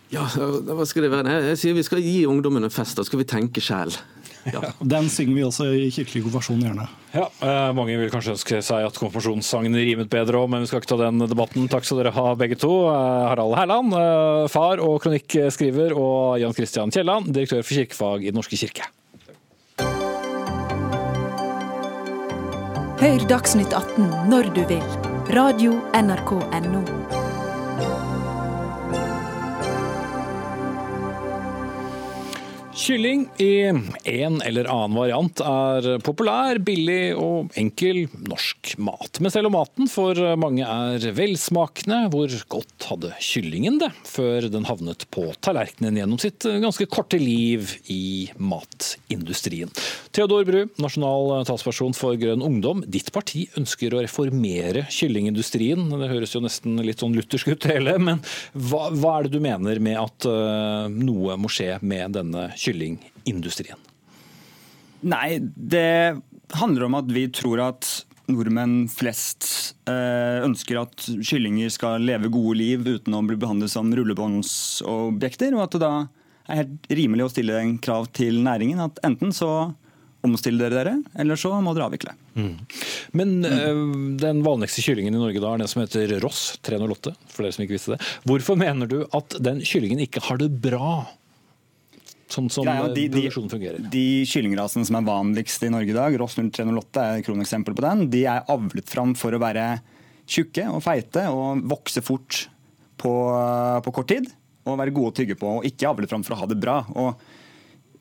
Ja, 0.09 0.25
hva 0.25 0.87
skal 0.89 1.05
det 1.05 1.11
være? 1.13 1.35
Jeg 1.51 1.59
sier 1.61 1.75
Vi 1.77 1.85
skal 1.85 2.01
gi 2.01 2.23
ungdommen 2.29 2.65
en 2.65 2.73
fest, 2.73 2.97
da 2.97 3.05
skal 3.05 3.21
vi 3.21 3.29
tenke 3.29 3.61
sjæl. 3.61 3.93
Ja. 4.53 4.73
Den 4.81 5.09
synger 5.13 5.35
vi 5.37 5.45
også 5.47 5.69
i 5.75 5.89
kirkelig 5.95 6.25
konfirmasjon, 6.27 6.63
gjerne. 6.65 6.89
Ja, 7.15 7.27
eh, 7.41 7.73
Mange 7.77 7.97
vil 8.01 8.13
kanskje 8.13 8.35
ønske 8.37 8.61
seg 8.65 8.87
at 8.89 9.01
konfirmasjonssangen 9.01 9.77
rimet 9.77 10.11
bedre 10.13 10.43
òg, 10.43 10.51
men 10.53 10.65
vi 10.65 10.71
skal 10.71 10.83
ikke 10.83 10.93
ta 10.93 11.01
den 11.05 11.25
debatten. 11.25 11.69
Takk 11.73 11.89
skal 11.89 12.03
dere 12.03 12.15
ha, 12.17 12.35
begge 12.39 12.59
to. 12.61 12.73
Eh, 12.93 13.27
Harald 13.33 13.57
Herland, 13.59 13.93
eh, 13.97 14.47
far 14.53 14.83
og 14.85 15.01
kronikkskriver, 15.05 15.97
og 15.97 16.39
Jan 16.43 16.57
Christian 16.57 16.95
Kielland, 16.95 17.33
direktør 17.33 17.65
for 17.65 17.75
kirkefag 17.81 18.25
i 18.25 18.33
Den 18.33 18.41
norske 18.41 18.57
kirke. 18.57 18.89
Hør 22.99 23.29
Dagsnytt 23.31 23.73
18 23.73 24.11
når 24.33 24.51
du 24.57 24.65
vil. 24.67 24.83
Radio 25.31 25.77
NRK 25.95 26.33
Radio.nrk.no. 26.41 27.18
Kylling 32.89 33.27
i 33.37 33.69
en 34.05 34.39
eller 34.41 34.65
annen 34.73 34.95
variant 34.97 35.41
er 35.45 35.99
populær, 36.01 36.57
billig 36.65 37.11
og 37.21 37.51
enkel 37.61 38.07
norsk 38.25 38.71
mat. 38.81 39.19
Men 39.21 39.35
selv 39.35 39.51
om 39.51 39.59
maten 39.59 39.91
for 39.93 40.17
mange 40.41 40.65
er 40.65 41.05
velsmakende, 41.13 41.99
hvor 42.09 42.33
godt 42.55 42.87
hadde 42.89 43.11
kyllingen 43.21 43.77
det 43.83 43.91
før 44.09 44.47
den 44.49 44.65
havnet 44.71 45.05
på 45.13 45.27
tallerkenen 45.45 45.99
gjennom 46.01 46.21
sitt 46.23 46.47
ganske 46.49 46.87
korte 46.89 47.21
liv 47.21 47.75
i 47.93 48.31
matindustrien? 48.41 49.69
Theodor 50.17 50.49
Bru, 50.49 50.63
nasjonal 50.81 51.45
talsperson 51.51 51.93
for 51.93 52.17
Grønn 52.17 52.47
Ungdom. 52.47 52.81
Ditt 52.89 53.13
parti 53.13 53.51
ønsker 53.61 53.93
å 53.93 54.01
reformere 54.07 54.87
kyllingindustrien. 54.89 55.91
Det 55.93 56.09
høres 56.15 56.33
jo 56.33 56.41
nesten 56.47 56.81
litt 56.89 57.05
sånn 57.05 57.21
luthersk 57.21 57.53
ut 57.53 57.69
hele, 57.69 57.99
men 58.01 58.25
hva, 58.57 58.89
hva 58.97 59.19
er 59.19 59.29
det 59.29 59.37
du 59.37 59.45
mener 59.45 59.85
med 59.85 60.01
at 60.01 60.31
uh, 60.33 60.89
noe 60.89 61.37
må 61.37 61.53
skje 61.53 61.75
med 61.85 62.17
denne 62.17 62.49
kyllingen? 62.57 62.78
Kyllingindustrien? 62.79 63.79
Nei, 65.01 65.39
det 65.41 66.21
handler 66.59 66.89
om 66.89 66.99
at 66.99 67.11
vi 67.13 67.29
tror 67.31 67.63
at 67.69 67.89
nordmenn 68.29 68.89
flest 68.93 69.75
eh, 69.89 70.45
ønsker 70.45 70.83
at 70.83 71.07
kyllinger 71.25 71.71
skal 71.73 72.03
leve 72.05 72.31
gode 72.33 72.59
liv 72.61 72.85
uten 72.87 73.17
å 73.17 73.25
bli 73.25 73.39
behandlet 73.41 73.73
som 73.73 73.89
rullebåndsobjekter, 73.95 75.55
og 75.57 75.65
at 75.65 75.77
det 75.77 75.83
da 75.85 75.93
er 76.49 76.63
helt 76.63 76.89
rimelig 76.93 77.27
å 77.27 77.33
stille 77.33 77.61
en 77.61 77.77
krav 77.81 78.09
til 78.17 78.41
næringen 78.45 78.83
at 78.85 79.01
enten 79.07 79.33
så 79.37 79.71
omstiller 80.27 80.67
dere 80.67 80.83
dere, 80.83 80.95
eller 81.23 81.39
så 81.39 81.53
må 81.63 81.73
dere 81.77 81.87
avvikle. 81.89 82.13
Mm. 82.35 82.55
Men 83.17 83.35
mm. 83.45 83.93
den 84.21 84.43
vanligste 84.45 84.83
kyllingen 84.83 85.15
i 85.15 85.21
Norge 85.21 85.41
da 85.43 85.53
er 85.55 85.63
den 85.63 85.71
som 85.71 85.85
heter 85.85 86.17
Ross 86.25 86.59
308, 86.67 87.15
for 87.31 87.47
dere 87.47 87.55
som 87.55 87.65
ikke 87.65 87.77
visste 87.77 87.95
det. 87.95 88.09
Hvorfor 88.29 88.59
mener 88.59 88.91
du 88.91 88.99
at 89.15 89.39
den 89.45 89.63
kyllingen 89.63 90.03
ikke 90.05 90.25
har 90.27 90.41
det 90.43 90.51
bra 90.65 91.05
sånn 92.33 92.49
som 92.53 92.67
Greia, 92.67 92.89
de, 92.95 93.07
produksjonen 93.13 93.53
fungerer. 93.53 93.81
De, 93.83 93.91
de 93.93 94.27
kyllingrasene 94.29 94.89
som 94.89 94.99
er 94.99 95.07
vanligst 95.07 95.65
i 95.65 95.71
Norge 95.73 95.95
i 95.95 95.97
dag, 95.97 96.17
Ross 96.21 96.37
0308 96.39 97.05
er 97.05 97.21
et 97.21 97.29
kroneksempel 97.29 97.77
på 97.77 97.85
den, 97.85 98.07
de 98.13 98.25
er 98.29 98.47
avlet 98.53 98.91
fram 98.91 99.15
for 99.19 99.35
å 99.35 99.43
være 99.43 99.71
tjukke 100.29 100.67
og 100.71 100.83
feite 100.85 101.25
og 101.33 101.65
vokse 101.71 102.03
fort 102.05 102.45
på, 103.01 103.15
på 103.85 103.95
kort 103.97 104.11
tid. 104.13 104.29
Og 104.69 104.77
være 104.77 104.93
gode 104.93 105.15
å 105.15 105.17
tygge 105.17 105.39
på, 105.41 105.59
og 105.59 105.67
ikke 105.67 105.89
avlet 105.89 106.11
fram 106.11 106.25
for 106.27 106.37
å 106.37 106.43
ha 106.43 106.49
det 106.51 106.59
bra. 106.61 106.83
Og 107.01 107.17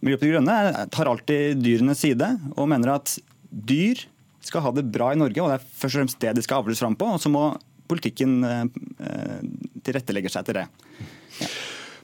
Miljøpartiet 0.04 0.28
De 0.28 0.34
Grønne 0.36 0.88
tar 0.94 1.10
alltid 1.10 1.62
dyrenes 1.64 2.02
side 2.04 2.28
og 2.54 2.68
mener 2.70 2.98
at 2.98 3.16
dyr 3.48 4.04
skal 4.44 4.64
ha 4.66 4.74
det 4.76 4.86
bra 4.92 5.12
i 5.14 5.20
Norge, 5.20 5.42
og 5.42 5.52
det 5.52 5.58
er 5.58 5.64
først 5.66 5.96
og 5.96 6.02
fremst 6.02 6.20
det 6.24 6.36
de 6.38 6.44
skal 6.46 6.62
avles 6.62 6.82
fram 6.84 6.96
på. 7.00 7.08
Og 7.16 7.24
så 7.24 7.32
må 7.32 7.50
politikken 7.88 8.42
eh, 8.44 8.66
eh 9.00 9.40
tilrettelegge 9.88 10.28
seg 10.28 10.44
til 10.44 10.58
det. 10.58 10.66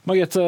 Margrethe 0.04 0.42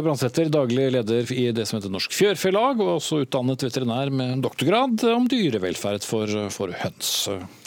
Brandsæter, 0.00 0.48
daglig 0.48 0.86
leder 0.94 1.32
i 1.36 1.50
det 1.52 1.66
som 1.68 1.76
heter 1.76 1.92
Norsk 1.92 2.14
Fjørfelag, 2.16 2.78
og 2.80 2.94
også 2.94 3.18
utdannet 3.26 3.60
veterinær 3.60 4.08
med 4.08 4.40
doktorgrad 4.40 5.02
om 5.12 5.26
dyrevelferd 5.28 6.06
for, 6.08 6.30
for 6.54 6.72
høns. 6.80 7.10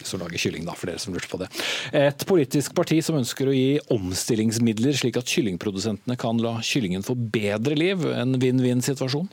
Som 0.01 0.23
lager 0.23 0.41
kylling, 0.41 0.65
da, 0.65 0.73
for 0.73 0.89
dere 0.89 1.03
som 1.03 1.13
lurte 1.13 1.29
på 1.29 1.37
det. 1.43 1.51
Et 1.93 2.25
politisk 2.25 2.73
parti 2.77 2.97
som 3.05 3.19
ønsker 3.19 3.51
å 3.51 3.53
gi 3.53 3.77
omstillingsmidler, 3.93 4.97
slik 4.97 5.19
at 5.21 5.29
kyllingprodusentene 5.29 6.17
kan 6.17 6.41
la 6.41 6.55
kyllingen 6.65 7.05
få 7.05 7.13
bedre 7.13 7.77
liv. 7.77 8.07
En 8.09 8.33
vinn-vinn-situasjon? 8.41 9.29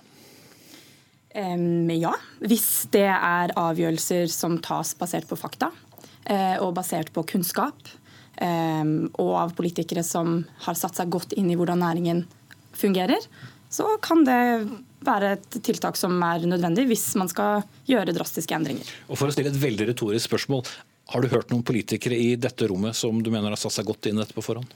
Um, 1.33 1.89
ja, 1.97 2.13
hvis 2.45 2.91
det 2.93 3.09
er 3.09 3.57
avgjørelser 3.57 4.29
som 4.29 4.61
tas 4.61 4.93
basert 5.01 5.25
på 5.33 5.41
fakta 5.41 5.71
uh, 5.73 6.61
og 6.61 6.75
basert 6.77 7.09
på 7.17 7.25
kunnskap. 7.33 7.89
Ehm, 8.43 8.95
og 9.23 9.33
av 9.39 9.57
politikere 9.59 10.03
som 10.07 10.41
har 10.67 10.79
satt 10.79 10.99
seg 10.99 11.11
godt 11.13 11.37
inn 11.39 11.51
i 11.53 11.59
hvordan 11.59 11.83
næringen 11.85 12.25
fungerer, 12.77 13.21
så 13.73 13.87
kan 14.05 14.25
det 14.27 14.41
være 15.07 15.35
et 15.37 15.59
tiltak 15.65 15.97
som 15.99 16.15
er 16.27 16.45
nødvendig 16.49 16.87
hvis 16.91 17.07
man 17.19 17.31
skal 17.31 17.65
gjøre 17.89 18.15
drastiske 18.17 18.55
endringer. 18.57 18.89
Og 19.09 19.19
For 19.21 19.31
å 19.31 19.35
stille 19.35 19.53
et 19.53 19.63
veldig 19.63 19.89
retorisk 19.93 20.29
spørsmål, 20.31 20.67
har 21.13 21.23
du 21.23 21.33
hørt 21.33 21.53
noen 21.53 21.65
politikere 21.67 22.17
i 22.19 22.35
dette 22.41 22.69
rommet 22.71 22.97
som 22.97 23.19
du 23.23 23.31
mener 23.33 23.53
har 23.53 23.61
satt 23.61 23.77
seg 23.77 23.89
godt 23.89 24.09
inn 24.09 24.19
i 24.19 24.23
dette 24.23 24.37
på 24.37 24.45
forhånd? 24.45 24.71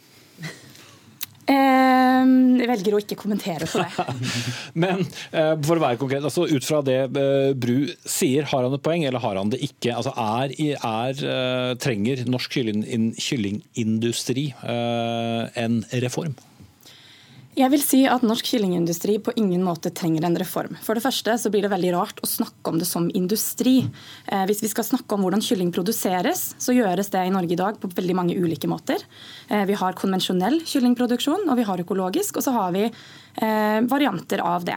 Eh, 1.47 2.23
jeg 2.59 2.69
velger 2.71 2.97
å 2.97 3.01
ikke 3.03 3.19
kommentere 3.21 3.69
på 3.71 3.79
det. 3.83 4.07
Men 4.83 5.05
eh, 5.31 5.55
for 5.63 5.79
å 5.79 5.85
være 5.85 6.01
konkret, 6.01 6.25
altså 6.27 6.49
ut 6.51 6.67
fra 6.67 6.81
det 6.87 6.99
eh, 7.07 7.53
Bru 7.55 7.87
sier, 8.03 8.49
har 8.51 8.67
han 8.67 8.75
et 8.75 8.83
poeng 8.83 9.07
eller 9.07 9.23
har 9.23 9.39
han 9.39 9.53
det 9.53 9.63
ikke? 9.67 9.95
Altså 9.95 10.13
er, 10.17 10.55
er 10.75 11.77
Trenger 11.83 12.25
norsk 12.27 12.59
kyllingindustri 12.59 14.49
en 14.67 15.81
reform? 16.03 16.35
Jeg 17.57 17.73
vil 17.73 17.81
si 17.81 18.03
at 18.05 18.25
norsk 18.27 18.51
kyllingindustri 18.51 19.15
på 19.25 19.33
ingen 19.41 19.63
måte 19.65 19.89
trenger 19.97 20.27
en 20.29 20.35
reform. 20.37 20.75
For 20.85 20.93
det 20.93 21.01
første 21.07 21.39
så 21.41 21.49
blir 21.49 21.65
det 21.65 21.71
veldig 21.73 21.93
rart 21.95 22.19
å 22.21 22.29
snakke 22.29 22.69
om 22.69 22.77
det 22.77 22.85
som 22.85 23.07
industri. 23.17 23.79
Eh, 24.29 24.43
hvis 24.51 24.61
vi 24.61 24.69
skal 24.69 24.85
snakke 24.85 25.17
om 25.17 25.25
hvordan 25.25 25.41
kylling 25.41 25.71
produseres, 25.73 26.51
så 26.61 26.75
gjøres 26.77 27.09
det 27.15 27.23
i 27.25 27.33
Norge 27.33 27.57
i 27.57 27.59
dag 27.63 27.79
på 27.81 27.89
veldig 27.97 28.17
mange 28.19 28.37
ulike 28.37 28.69
måter. 28.69 29.01
Eh, 29.49 29.65
vi 29.71 29.79
har 29.81 29.97
konvensjonell 29.97 30.61
kyllingproduksjon, 30.69 31.49
og 31.49 31.57
vi 31.57 31.65
har 31.65 31.81
økologisk, 31.81 32.37
og 32.37 32.45
så 32.45 32.53
har 32.59 32.77
vi 32.77 32.85
eh, 32.91 33.81
varianter 33.89 34.45
av 34.45 34.69
det. 34.69 34.77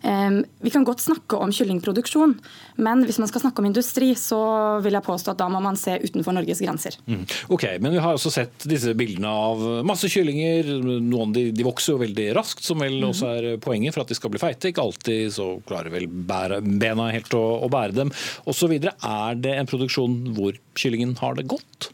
Vi 0.00 0.70
kan 0.72 0.84
godt 0.84 1.02
snakke 1.04 1.36
om 1.36 1.52
kyllingproduksjon, 1.52 2.32
men 2.80 3.04
hvis 3.04 3.18
man 3.20 3.28
skal 3.28 3.42
snakke 3.42 3.60
om 3.60 3.68
industri, 3.68 4.12
så 4.16 4.38
vil 4.84 4.96
jeg 4.96 5.04
påstå 5.04 5.34
at 5.34 5.40
da 5.42 5.48
må 5.52 5.60
man 5.62 5.76
se 5.80 5.98
utenfor 6.00 6.36
Norges 6.36 6.62
grenser. 6.64 6.96
Mm. 7.04 7.26
Ok, 7.52 7.66
Men 7.80 7.92
vi 7.92 8.00
har 8.02 8.16
også 8.16 8.32
sett 8.32 8.64
disse 8.70 8.94
bildene 8.96 9.28
av 9.28 9.62
masse 9.86 10.08
kyllinger. 10.08 10.72
Noen 11.04 11.34
de, 11.36 11.50
de 11.52 11.66
vokser 11.66 11.94
jo 11.94 12.02
veldig 12.02 12.30
raskt, 12.38 12.64
som 12.64 12.80
vel 12.80 12.98
også 13.10 13.30
er 13.36 13.48
poenget 13.62 13.96
for 13.96 14.04
at 14.04 14.12
de 14.12 14.18
skal 14.18 14.32
bli 14.32 14.42
feite. 14.42 14.72
Ikke 14.72 14.84
alltid 14.84 15.36
så 15.36 15.52
klarer 15.68 15.92
vel 15.92 16.08
bære, 16.08 16.62
bena 16.80 17.10
helt 17.12 17.36
å, 17.36 17.44
å 17.66 17.70
bære 17.72 17.98
dem 18.00 18.14
osv. 18.48 18.76
Er 18.80 19.40
det 19.40 19.56
en 19.56 19.70
produksjon 19.70 20.20
hvor 20.36 20.56
kyllingen 20.80 21.16
har 21.20 21.36
det 21.36 21.48
godt? 21.50 21.92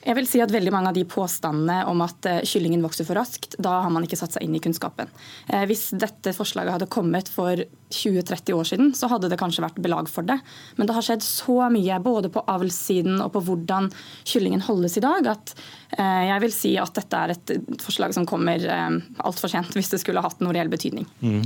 Jeg 0.00 0.16
vil 0.16 0.28
si 0.28 0.40
at 0.40 0.52
veldig 0.52 0.72
Mange 0.72 0.92
av 0.92 0.96
de 0.96 1.04
påstandene 1.08 1.82
om 1.90 2.00
at 2.04 2.26
eh, 2.28 2.42
kyllingen 2.48 2.82
vokser 2.84 3.06
for 3.08 3.18
raskt, 3.18 3.56
da 3.60 3.80
har 3.84 3.92
man 3.92 4.06
ikke 4.06 4.16
satt 4.16 4.36
seg 4.36 4.46
inn 4.46 4.54
i 4.56 4.62
kunnskapen. 4.62 5.10
Eh, 5.50 5.66
hvis 5.68 5.90
dette 5.98 6.32
forslaget 6.36 6.76
hadde 6.76 6.88
kommet 6.92 7.28
for 7.32 7.60
20-30 7.90 8.54
år 8.56 8.68
siden, 8.70 8.92
så 8.96 9.10
hadde 9.10 9.28
det 9.32 9.40
kanskje 9.40 9.64
vært 9.64 9.80
belag 9.82 10.08
for 10.08 10.26
det. 10.26 10.38
Men 10.78 10.88
det 10.88 10.96
har 10.96 11.04
skjedd 11.04 11.26
så 11.26 11.58
mye, 11.74 11.98
både 12.04 12.30
på 12.32 12.44
avlssiden 12.48 13.20
og 13.24 13.34
på 13.34 13.44
hvordan 13.50 13.90
kyllingen 14.30 14.64
holdes 14.64 14.96
i 15.00 15.04
dag, 15.04 15.26
at 15.34 15.54
eh, 15.98 16.30
jeg 16.30 16.44
vil 16.46 16.56
si 16.56 16.72
at 16.80 16.96
dette 16.96 17.20
er 17.26 17.34
et 17.34 17.54
forslag 17.82 18.16
som 18.16 18.28
kommer 18.28 18.64
altfor 19.20 19.52
sent, 19.52 19.74
hvis 19.76 19.92
det 19.92 20.00
skulle 20.04 20.24
hatt 20.24 20.40
noen 20.40 20.56
reell 20.56 20.72
betydning. 20.72 21.08
Mm? 21.20 21.44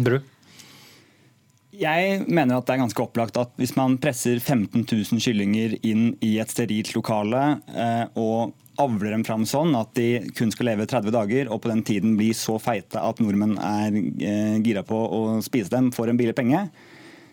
Jeg 1.74 2.20
mener 2.28 2.58
at 2.58 2.66
det 2.68 2.74
er 2.76 2.82
ganske 2.84 3.02
opplagt 3.02 3.38
at 3.40 3.54
hvis 3.58 3.72
man 3.74 3.96
presser 4.02 4.38
15 4.38 4.84
000 4.84 5.22
kyllinger 5.22 5.74
inn 5.82 6.12
i 6.22 6.36
et 6.42 6.52
sterilt 6.52 6.92
lokale 6.94 7.40
eh, 7.74 8.04
og 8.20 8.54
avler 8.80 9.14
dem 9.14 9.24
fram 9.26 9.44
sånn 9.46 9.74
at 9.78 9.92
de 9.98 10.32
kun 10.34 10.52
skal 10.54 10.68
leve 10.70 10.86
30 10.90 11.14
dager, 11.14 11.50
og 11.50 11.62
på 11.62 11.70
den 11.70 11.82
tiden 11.86 12.16
blir 12.18 12.34
så 12.36 12.56
feite 12.62 13.00
at 13.02 13.22
nordmenn 13.22 13.56
er 13.58 13.94
eh, 13.94 14.58
gira 14.64 14.84
på 14.86 14.98
å 14.98 15.22
spise 15.46 15.72
dem 15.72 15.90
for 15.94 16.10
en 16.10 16.18
billig 16.18 16.34
penge, 16.38 16.66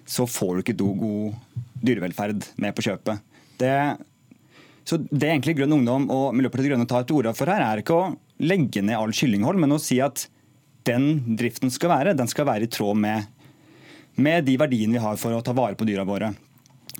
så 0.06 0.28
får 0.30 0.54
du 0.54 0.64
ikke 0.64 0.78
god 0.82 1.68
dyrevelferd 1.82 2.48
med 2.62 2.78
på 2.78 2.86
kjøpet. 2.86 3.22
Det, 3.62 3.74
så 4.86 4.98
det 5.10 5.30
egentlig 5.30 5.58
Grønn 5.60 5.78
Ungdom 5.78 6.08
og 6.14 6.32
Miljøpartiet 6.38 6.72
Grønne 6.72 6.89
tar 6.89 7.06
til 7.06 7.22
orde 7.22 7.34
for 7.38 7.50
her, 7.50 7.62
er 7.66 7.82
ikke 7.82 7.98
å 7.98 8.14
legge 8.42 8.82
ned 8.86 8.98
all 8.98 9.14
kyllinghold, 9.14 9.62
men 9.62 9.78
å 9.78 9.82
si 9.82 10.02
at 10.02 10.26
den 10.89 11.38
driften 11.38 11.74
skal 11.74 11.94
være, 11.94 12.18
den 12.18 12.30
skal 12.30 12.50
være 12.50 12.66
i 12.66 12.74
tråd 12.74 12.98
med 13.02 13.30
med 14.16 14.45
de 14.47 14.57
verdiene 14.59 14.97
vi 14.97 15.03
har 15.03 15.20
for 15.20 15.36
å 15.36 15.43
ta 15.45 15.53
vare 15.55 15.78
på 15.80 15.88
dyra 15.88 16.05
våre. 16.07 16.32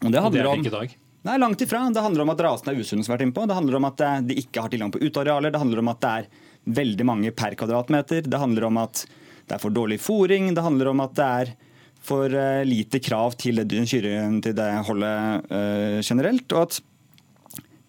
Og 0.02 0.12
det, 0.12 0.20
og 0.20 0.34
det 0.34 0.44
er 0.44 0.52
ikke 0.56 0.72
i 0.72 0.76
dag? 0.76 0.94
Nei, 1.28 1.38
langt 1.38 1.62
ifra. 1.62 1.84
Det 1.94 2.02
handler 2.02 2.24
om 2.24 2.32
at 2.34 2.40
rasen 2.42 2.72
er 2.72 2.80
usunn, 2.80 3.04
som 3.04 3.12
vi 3.12 3.14
har 3.14 3.20
vært 3.20 3.26
inne 3.28 3.36
på. 3.38 3.46
Det 3.46 3.58
handler 3.58 3.78
om 3.78 3.90
at 3.92 4.06
eh, 4.06 4.22
de 4.32 4.38
ikke 4.42 4.64
har 4.64 4.72
tilgang 4.74 4.94
på 4.94 5.02
utearealer. 5.04 5.54
Det 5.54 5.62
handler 5.62 5.82
om 5.84 5.92
at 5.92 6.00
det 6.02 6.14
er 6.18 6.30
veldig 6.82 7.06
mange 7.06 7.34
per 7.38 7.58
kvadratmeter. 7.60 8.26
Det 8.26 8.40
handler 8.42 8.66
om 8.70 8.80
at 8.82 9.04
det 9.46 9.58
er 9.58 9.62
for 9.62 9.74
dårlig 9.74 10.00
fôring. 10.02 10.50
Det 10.56 10.66
handler 10.66 10.90
om 10.90 11.04
at 11.04 11.14
det 11.20 11.28
er 11.28 11.54
for 12.02 12.34
eh, 12.34 12.64
lite 12.66 13.02
krav 13.04 13.38
til 13.38 13.62
det, 13.62 13.84
til 13.86 14.56
det 14.58 14.70
holdet 14.88 15.52
uh, 15.52 16.00
generelt. 16.02 16.48
Og 16.56 16.64
at 16.64 16.80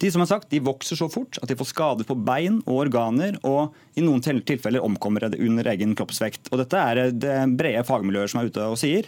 de 0.02 0.10
som 0.10 0.22
har 0.22 0.28
sagt, 0.32 0.48
de 0.50 0.58
vokser 0.64 0.98
så 0.98 1.06
fort 1.10 1.38
at 1.38 1.50
de 1.50 1.56
får 1.58 1.68
skader 1.70 2.06
på 2.08 2.16
bein 2.26 2.58
og 2.64 2.80
organer, 2.88 3.36
og 3.46 3.76
i 3.94 4.02
noen 4.02 4.22
tilfeller 4.22 4.82
omkommer 4.82 5.28
under 5.30 5.68
egen 5.74 5.94
kroppsvekt. 5.98 6.50
Og 6.50 6.58
Dette 6.64 6.80
er 6.80 7.12
det 7.14 7.36
brede 7.58 7.84
fagmiljøer 7.86 8.32
som 8.32 8.42
er 8.42 8.50
ute 8.50 8.66
og 8.66 8.80
sier. 8.80 9.06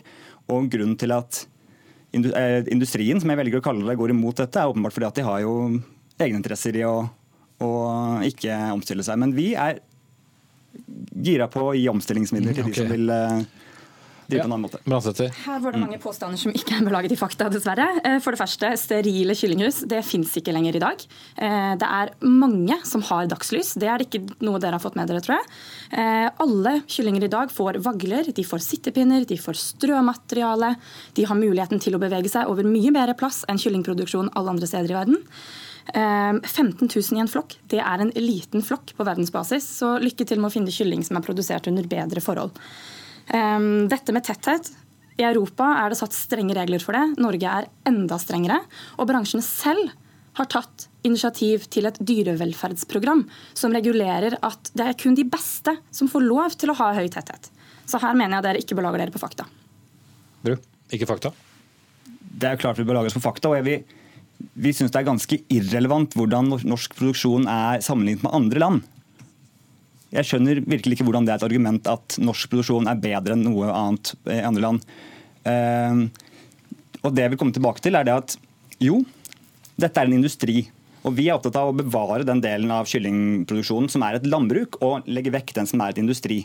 Og 0.55 0.69
Grunnen 0.71 0.95
til 1.01 1.15
at 1.17 1.41
eh, 2.15 2.61
industrien 2.71 3.19
som 3.19 3.33
jeg 3.33 3.41
velger 3.43 3.59
å 3.59 3.65
kalle 3.65 3.89
det, 3.89 3.99
går 3.99 4.15
imot 4.15 4.45
dette, 4.45 4.61
er 4.61 4.71
åpenbart 4.71 4.95
fordi 4.95 5.11
at 5.11 5.19
de 5.19 5.27
har 5.27 5.43
jo 5.43 5.57
egeninteresser 6.15 6.79
i 6.79 6.87
å, 6.87 6.95
å 7.67 7.73
ikke 8.31 8.61
omstille 8.77 9.07
seg. 9.07 9.19
Men 9.25 9.35
vi 9.35 9.51
er 9.59 9.83
gira 11.27 11.51
på 11.51 11.73
å 11.73 11.75
gi 11.75 11.89
omstillingsmidler 11.91 12.55
til 12.55 12.69
okay. 12.69 12.75
de 12.75 12.83
som 12.85 12.95
vil 12.95 13.15
drive 14.29 14.45
på 14.45 14.49
en 14.49 14.55
annen 14.57 14.65
måte. 14.65 15.29
Her 15.45 15.61
var 15.63 15.75
det 15.75 15.81
mange 15.83 15.99
påstander 16.03 16.41
som 16.41 16.55
ikke 16.55 16.77
er 16.79 16.87
belaget 16.87 17.15
i 17.15 17.19
fakta, 17.19 17.49
dessverre. 17.53 17.87
Eh, 18.05 18.19
for 18.25 18.35
det 18.35 18.41
første, 18.41 18.71
sterile 18.81 19.37
kyllinghus 19.39 19.83
det 19.91 20.03
fins 20.07 20.33
ikke 20.41 20.55
lenger 20.55 20.79
i 20.79 20.83
dag. 20.83 21.05
Eh, 21.37 21.73
det 21.81 21.89
er 21.89 22.15
mange 22.27 22.79
som 22.89 23.05
har 23.11 23.29
dagslys. 23.31 23.75
Det 23.81 23.91
er 23.91 24.01
det 24.01 24.09
ikke 24.09 24.45
noe 24.47 24.63
dere 24.63 24.79
har 24.79 24.85
fått 24.85 24.99
med 24.99 25.11
dere, 25.11 25.23
tror 25.25 25.39
jeg. 25.39 25.51
Eh, 26.01 26.29
alle 26.45 26.77
kyllinger 26.91 27.27
i 27.27 27.33
dag 27.33 27.53
får 27.53 27.81
vagler, 27.85 28.33
de 28.35 28.47
får 28.47 28.65
sittepinner, 28.65 29.27
de 29.29 29.39
får 29.41 29.61
strømateriale. 29.61 30.75
De 31.19 31.29
har 31.29 31.39
muligheten 31.39 31.83
til 31.83 31.97
å 31.97 32.03
bevege 32.03 32.33
seg 32.33 32.51
over 32.51 32.67
mye 32.69 32.95
bedre 32.95 33.17
plass 33.19 33.45
enn 33.49 33.61
kyllingproduksjon 33.61 34.33
alle 34.35 34.57
andre 34.57 34.71
steder 34.71 34.95
i 34.95 34.99
verden. 34.99 35.23
15 35.95 36.89
000 36.89 37.19
i 37.19 37.21
en 37.21 37.29
flokk, 37.29 37.59
det 37.69 37.77
er 37.85 38.01
en 38.01 38.13
liten 38.17 38.65
flokk 38.65 38.95
på 38.97 39.05
verdensbasis. 39.05 39.67
Så 39.83 39.99
lykke 40.01 40.25
til 40.25 40.41
med 40.41 40.49
å 40.49 40.55
finne 40.55 40.73
kylling 40.73 41.05
som 41.05 41.19
er 41.19 41.27
produsert 41.27 41.69
under 41.69 41.85
bedre 41.85 42.23
forhold. 42.25 42.57
Ehm, 43.33 43.87
dette 43.89 44.13
med 44.13 44.25
tetthet 44.27 44.73
i 45.17 45.25
Europa 45.25 45.71
er 45.81 45.93
det 45.93 45.99
satt 46.01 46.17
strenge 46.17 46.57
regler 46.57 46.83
for 46.83 46.97
det. 46.97 47.21
Norge 47.23 47.59
er 47.61 47.69
enda 47.89 48.19
strengere. 48.21 48.59
Og 48.99 49.09
bransjen 49.09 49.45
selv 49.45 49.93
har 50.35 50.51
tatt 50.51 50.89
initiativ 51.07 51.69
til 51.71 51.87
et 51.87 51.99
dyrevelferdsprogram 52.03 53.23
som 53.55 53.75
regulerer 53.75 54.35
at 54.43 54.71
det 54.75 54.89
er 54.89 54.97
kun 54.99 55.15
de 55.15 55.27
beste 55.29 55.77
som 55.95 56.11
får 56.11 56.25
lov 56.27 56.57
til 56.59 56.73
å 56.73 56.79
ha 56.81 56.91
høy 56.97 57.07
tetthet. 57.13 57.51
Så 57.87 58.01
her 58.03 58.17
mener 58.19 58.39
jeg 58.39 58.47
dere 58.49 58.63
ikke 58.65 58.79
belager 58.79 59.05
dere 59.05 59.15
på 59.15 59.23
fakta. 59.23 59.47
Bru, 60.43 60.57
ikke 60.91 61.09
fakta? 61.09 61.31
Det 62.35 62.51
er 62.51 62.59
klart 62.59 62.81
vi 62.81 62.89
belager 62.89 63.13
oss 63.13 63.19
på 63.19 63.23
fakta. 63.23 63.53
og 63.53 63.69
vi, 63.69 63.79
vi 64.59 64.73
syns 64.75 64.91
det 64.91 65.03
er 65.03 65.11
ganske 65.13 65.39
irrelevant 65.53 66.17
hvordan 66.19 66.51
norsk 66.67 66.97
produksjon 66.99 67.47
er 67.47 67.85
sammenlignet 67.85 68.27
med 68.27 68.35
andre 68.35 68.65
land. 68.65 68.91
Jeg 70.15 70.29
skjønner 70.29 70.61
virkelig 70.63 70.99
ikke 70.99 71.07
hvordan 71.09 71.27
det 71.27 71.35
er 71.35 71.41
et 71.41 71.49
argument 71.49 71.91
at 71.91 72.17
norsk 72.23 72.53
produksjon 72.53 72.87
er 72.91 73.01
bedre 73.03 73.35
enn 73.35 73.43
noe 73.49 73.71
annet 73.75 74.15
i 74.31 74.39
andre 74.47 74.63
land. 74.63 74.85
Ehm, 75.51 76.07
og 77.03 77.13
det 77.15 77.25
jeg 77.25 77.35
vil 77.35 77.41
komme 77.41 77.57
tilbake 77.57 77.83
til, 77.83 77.99
er 77.99 78.07
det 78.07 78.15
at 78.15 78.37
jo, 78.83 79.01
dette 79.81 80.01
er 80.01 80.09
en 80.09 80.17
industri. 80.21 80.69
Og 81.05 81.13
Vi 81.19 81.27
er 81.29 81.37
opptatt 81.37 81.59
av 81.61 81.69
å 81.69 81.77
bevare 81.77 82.25
den 82.25 82.41
delen 82.41 82.71
av 82.73 82.87
kyllingproduksjonen 82.89 83.91
som 83.93 84.07
er 84.07 84.17
et 84.17 84.29
landbruk, 84.31 84.79
og 84.87 85.05
legge 85.11 85.35
vekk 85.35 85.53
den 85.59 85.69
som 85.69 85.83
er 85.85 85.93
et 85.93 86.01
industri. 86.01 86.45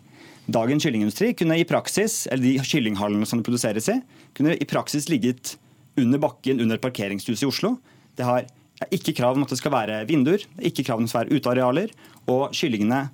Dagens 0.50 0.84
kyllingindustri 0.84 1.32
kunne 1.38 1.60
i 1.62 1.68
praksis, 1.70 2.26
eller 2.28 2.44
de 2.44 2.66
kyllinghallene 2.66 3.28
som 3.30 3.40
det 3.40 3.48
produseres 3.48 3.88
i, 3.94 4.00
kunne 4.36 4.58
i 4.58 4.68
praksis 4.68 5.08
ligget 5.14 5.56
under 6.00 6.20
bakken 6.20 6.60
under 6.60 6.76
et 6.76 6.84
parkeringshus 6.84 7.46
i 7.46 7.48
Oslo. 7.48 7.78
Det 8.18 8.26
har 8.28 8.50
ikke 8.92 9.16
krav 9.16 9.38
om 9.38 9.46
at 9.46 9.54
det 9.54 9.60
skal 9.62 9.76
være 9.76 10.04
vinduer, 10.10 10.44
ikke 10.58 10.84
krav 10.88 11.00
om 11.00 11.06
at 11.06 11.10
det 11.10 11.14
skal 11.14 11.24
være 11.24 11.40
utearealer, 11.40 11.96
og 12.32 12.50
kyllingene 12.56 13.06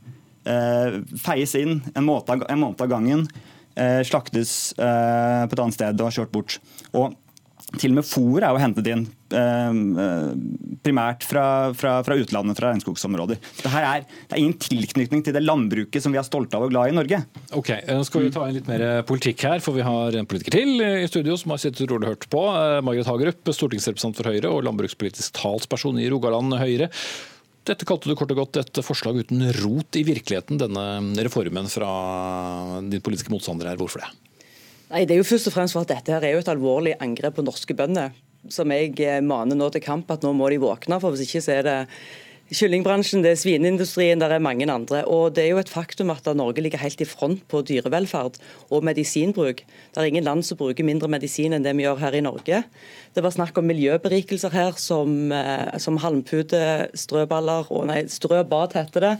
feies 0.45 1.55
inn 1.57 1.79
en 1.95 2.05
måned, 2.05 2.45
en 2.49 2.61
måned 2.61 2.81
av 2.85 2.91
gangen, 2.91 3.27
eh, 3.75 4.01
slaktes 4.07 4.73
eh, 4.79 5.43
på 5.45 5.55
et 5.55 5.61
annet 5.61 5.77
sted 5.77 6.01
og 6.01 6.15
kjørt 6.15 6.33
bort. 6.33 6.59
Og 6.95 7.15
til 7.81 7.91
og 7.91 7.97
med 7.97 8.07
fôr 8.07 8.43
er 8.45 8.53
jo 8.53 8.61
hentet 8.61 8.87
inn 8.87 9.05
primært 10.85 11.25
fra, 11.25 11.73
fra, 11.75 11.95
fra 12.05 12.15
utlandet, 12.21 12.55
fra 12.55 12.69
regnskogsområder. 12.69 13.39
Det, 13.57 13.71
er, 13.71 14.05
det 14.05 14.37
er 14.37 14.39
ingen 14.39 14.55
tilknytning 14.61 15.25
til 15.25 15.35
det 15.35 15.41
landbruket 15.43 16.03
som 16.03 16.13
vi 16.13 16.19
er 16.21 16.27
stolte 16.27 16.55
av 16.55 16.67
og 16.67 16.71
glad 16.71 16.91
i 16.91 16.93
i 16.93 16.95
Norge. 16.95 17.19
Ok, 17.57 17.73
Nå 17.89 18.05
skal 18.07 18.27
vi 18.27 18.31
ta 18.31 18.45
inn 18.47 18.59
litt 18.59 18.69
mer 18.69 18.85
politikk 19.09 19.47
her, 19.49 19.63
for 19.65 19.75
vi 19.75 19.83
har 19.83 20.15
en 20.15 20.29
politiker 20.29 20.55
til 20.55 20.77
i 20.77 21.09
studio 21.09 21.35
som 21.41 21.51
har 21.51 21.63
sittet 21.65 21.89
rolig 21.89 22.13
hørt 22.13 22.29
på. 22.31 22.45
Margaret 22.85 23.09
Hagerup, 23.09 23.51
stortingsrepresentant 23.57 24.21
for 24.21 24.29
Høyre 24.31 24.53
og 24.53 24.63
landbrukspolitisk 24.69 25.35
talsperson 25.41 25.99
i 25.99 26.07
Rogaland 26.13 26.55
Høyre. 26.61 26.93
Dette 27.65 27.85
kalte 27.87 28.11
du 28.11 28.13
kort 28.17 28.29
og 28.29 28.43
godt 28.43 28.59
et 28.61 28.79
forslag 28.85 29.23
uten 29.23 29.41
rot 29.63 29.97
i 29.97 30.03
virkeligheten, 30.05 30.59
denne 30.61 31.23
reformen 31.25 31.65
fra 31.71 31.89
din 32.85 33.01
politiske 33.01 33.33
motstander 33.33 33.71
her. 33.71 33.79
Hvorfor 33.79 34.03
det? 34.03 34.11
Nei, 34.91 35.05
Det 35.05 35.15
er 35.15 35.21
jo 35.23 35.25
først 35.25 35.49
og 35.49 35.55
fremst 35.55 35.73
for 35.73 35.81
at 35.81 35.95
dette 35.95 36.13
her 36.13 36.21
er 36.21 36.35
jo 36.35 36.43
et 36.43 36.51
alvorlig 36.51 36.93
angrep 37.01 37.39
på 37.39 37.45
norske 37.45 37.73
bønder. 37.73 38.13
Som 38.53 38.69
jeg 38.69 38.93
eh, 39.01 39.23
maner 39.25 39.57
nå 39.57 39.71
til 39.73 39.81
kamp 39.81 40.11
at 40.13 40.21
nå 40.21 40.29
må 40.37 40.51
de 40.53 40.61
våkne. 40.61 40.99
for 41.01 41.09
Hvis 41.09 41.25
ikke 41.25 41.41
så 41.41 41.55
er 41.57 41.63
det 41.65 41.79
kyllingbransjen, 42.53 43.23
det 43.25 43.31
er 43.33 43.39
svineindustrien, 43.41 44.19
det 44.21 44.27
er 44.29 44.43
mange 44.43 44.67
andre. 44.69 45.01
Og 45.09 45.33
det 45.33 45.45
er 45.45 45.55
jo 45.55 45.61
et 45.61 45.71
faktum 45.71 46.11
at 46.13 46.27
Norge 46.37 46.61
ligger 46.61 46.81
helt 46.81 47.01
i 47.01 47.07
front 47.09 47.41
på 47.49 47.63
dyrevelferd 47.65 48.37
og 48.69 48.85
medisinbruk. 48.85 49.63
Det 49.65 50.01
er 50.01 50.11
ingen 50.11 50.27
land 50.27 50.45
som 50.45 50.59
bruker 50.59 50.85
mindre 50.85 51.09
medisin 51.09 51.55
enn 51.57 51.65
det 51.65 51.73
vi 51.77 51.87
gjør 51.87 52.03
her 52.03 52.19
i 52.19 52.21
Norge. 52.25 52.61
Det 53.15 53.23
var 53.23 53.33
snakk 53.33 53.57
om 53.57 53.65
miljøberikelser 53.65 54.53
her, 54.53 54.77
som, 54.77 55.31
eh, 55.31 55.77
som 55.81 55.97
halmpute, 55.97 56.89
strøballer 56.93 57.71
og 57.71 57.87
nei, 57.87 58.05
strøbad 58.05 58.77
heter 58.77 59.09
det. 59.09 59.17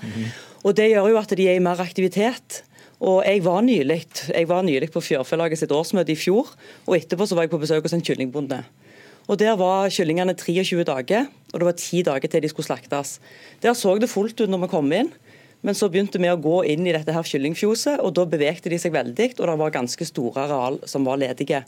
Og 0.64 0.76
det 0.76 0.92
gjør 0.92 1.10
jo 1.10 1.18
at 1.18 1.36
de 1.36 1.50
er 1.50 1.58
i 1.58 1.66
mer 1.66 1.82
aktivitet. 1.82 2.64
Og 3.00 3.26
Jeg 3.26 3.44
var 3.44 3.62
nylig, 3.62 4.06
jeg 4.30 4.48
var 4.48 4.62
nylig 4.64 4.92
på 4.92 5.02
Fjørfelaget 5.02 5.60
sitt 5.60 5.72
årsmøte 5.72 6.14
i 6.14 6.16
fjor, 6.16 6.48
og 6.88 6.96
etterpå 6.96 7.28
så 7.28 7.36
var 7.36 7.44
jeg 7.44 7.52
på 7.52 7.60
besøk 7.60 7.84
hos 7.84 7.94
en 7.94 8.02
kyllingbonde. 8.02 8.64
Og 9.26 9.40
Der 9.42 9.56
var 9.58 9.90
kyllingene 9.90 10.36
23 10.38 10.84
dager, 10.86 11.26
og 11.54 11.60
det 11.60 11.66
var 11.66 11.74
10 11.74 12.04
dager 12.06 12.30
til 12.30 12.42
de 12.44 12.50
skulle 12.50 12.68
slaktes. 12.68 13.20
Der 13.62 13.74
så 13.74 13.98
det 13.98 14.10
fullt 14.10 14.40
ut 14.42 14.50
når 14.50 14.66
vi 14.66 14.68
kom 14.70 14.92
inn, 14.94 15.10
men 15.66 15.74
så 15.74 15.90
begynte 15.90 16.22
vi 16.22 16.30
å 16.30 16.38
gå 16.38 16.60
inn 16.70 16.86
i 16.86 16.94
dette 16.94 17.14
her 17.14 17.26
kyllingfjoset, 17.26 18.04
og 18.06 18.14
da 18.14 18.28
bevegte 18.30 18.70
de 18.70 18.78
seg 18.78 18.94
veldig, 18.94 19.32
og 19.40 19.48
det 19.50 19.58
var 19.64 19.74
ganske 19.74 20.06
store 20.06 20.46
areal 20.46 20.78
som 20.86 21.08
var 21.10 21.18
ledige. 21.18 21.64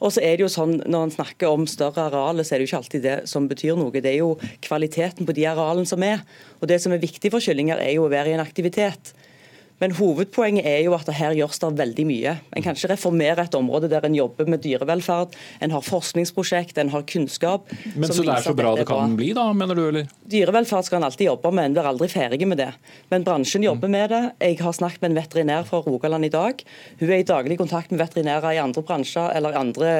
Og 0.00 0.12
så 0.12 0.22
er 0.24 0.36
det 0.36 0.44
jo 0.44 0.52
sånn, 0.52 0.82
Når 0.88 1.02
en 1.02 1.10
snakker 1.10 1.48
om 1.48 1.66
større 1.66 2.08
arealer, 2.08 2.44
så 2.44 2.54
er 2.54 2.58
det 2.58 2.66
jo 2.66 2.70
ikke 2.72 2.82
alltid 2.82 3.02
det 3.02 3.28
som 3.28 3.48
betyr 3.48 3.76
noe. 3.76 3.92
Det 3.92 4.12
er 4.12 4.20
jo 4.20 4.38
kvaliteten 4.60 5.26
på 5.26 5.36
de 5.36 5.46
arealene 5.48 5.88
som 5.88 6.02
er. 6.02 6.20
Og 6.60 6.68
Det 6.68 6.80
som 6.80 6.92
er 6.92 7.00
viktig 7.00 7.30
for 7.30 7.40
kyllinger, 7.40 7.80
er 7.80 7.96
jo 7.96 8.04
å 8.04 8.12
være 8.12 8.28
i 8.28 8.36
en 8.36 8.44
aktivitet. 8.44 9.14
Men 9.82 9.92
hovedpoenget 9.98 10.66
er 10.68 10.80
jo 10.86 10.94
at 10.96 11.08
her 11.12 11.34
gjøres 11.36 11.60
det 11.60 11.70
veldig 11.78 12.06
mye. 12.08 12.32
En 12.56 12.64
kan 12.64 12.78
ikke 12.78 12.94
reformere 12.94 13.44
et 13.44 13.56
område 13.58 13.90
der 13.92 14.06
en 14.08 14.16
jobber 14.16 14.48
med 14.48 14.62
dyrevelferd, 14.64 15.36
en 15.60 15.74
har 15.74 15.84
forskningsprosjekt, 15.84 16.78
en 16.80 16.92
har 16.94 17.04
kunnskap. 17.08 17.68
Men 17.94 18.08
så 18.08 18.24
det 18.24 18.32
er 18.32 18.46
så 18.46 18.56
bra 18.56 18.72
det 18.78 18.86
kan 18.88 19.16
bli, 19.18 19.32
da, 19.36 19.50
mener 19.56 19.76
du, 19.76 19.84
eller? 19.90 20.10
Dyrevelferd 20.32 20.88
skal 20.88 21.00
en 21.02 21.08
alltid 21.10 21.28
jobbe 21.28 21.52
med, 21.52 21.68
en 21.68 21.76
blir 21.76 21.90
aldri 21.92 22.08
ferdig 22.12 22.48
med 22.48 22.62
det. 22.62 22.70
Men 23.12 23.26
bransjen 23.26 23.66
jobber 23.66 23.92
med 23.92 24.10
det. 24.14 24.22
Jeg 24.40 24.60
har 24.64 24.76
snakket 24.80 25.04
med 25.04 25.12
en 25.12 25.20
veterinær 25.20 25.68
fra 25.68 25.82
Rogaland 25.84 26.28
i 26.28 26.32
dag. 26.32 26.64
Hun 27.00 27.10
er 27.10 27.20
i 27.20 27.28
daglig 27.28 27.60
kontakt 27.60 27.92
med 27.92 28.00
veterinærer 28.00 28.56
i 28.56 28.62
andre 28.62 28.84
bransjer 28.86 29.36
eller 29.36 29.60
andre 29.60 29.96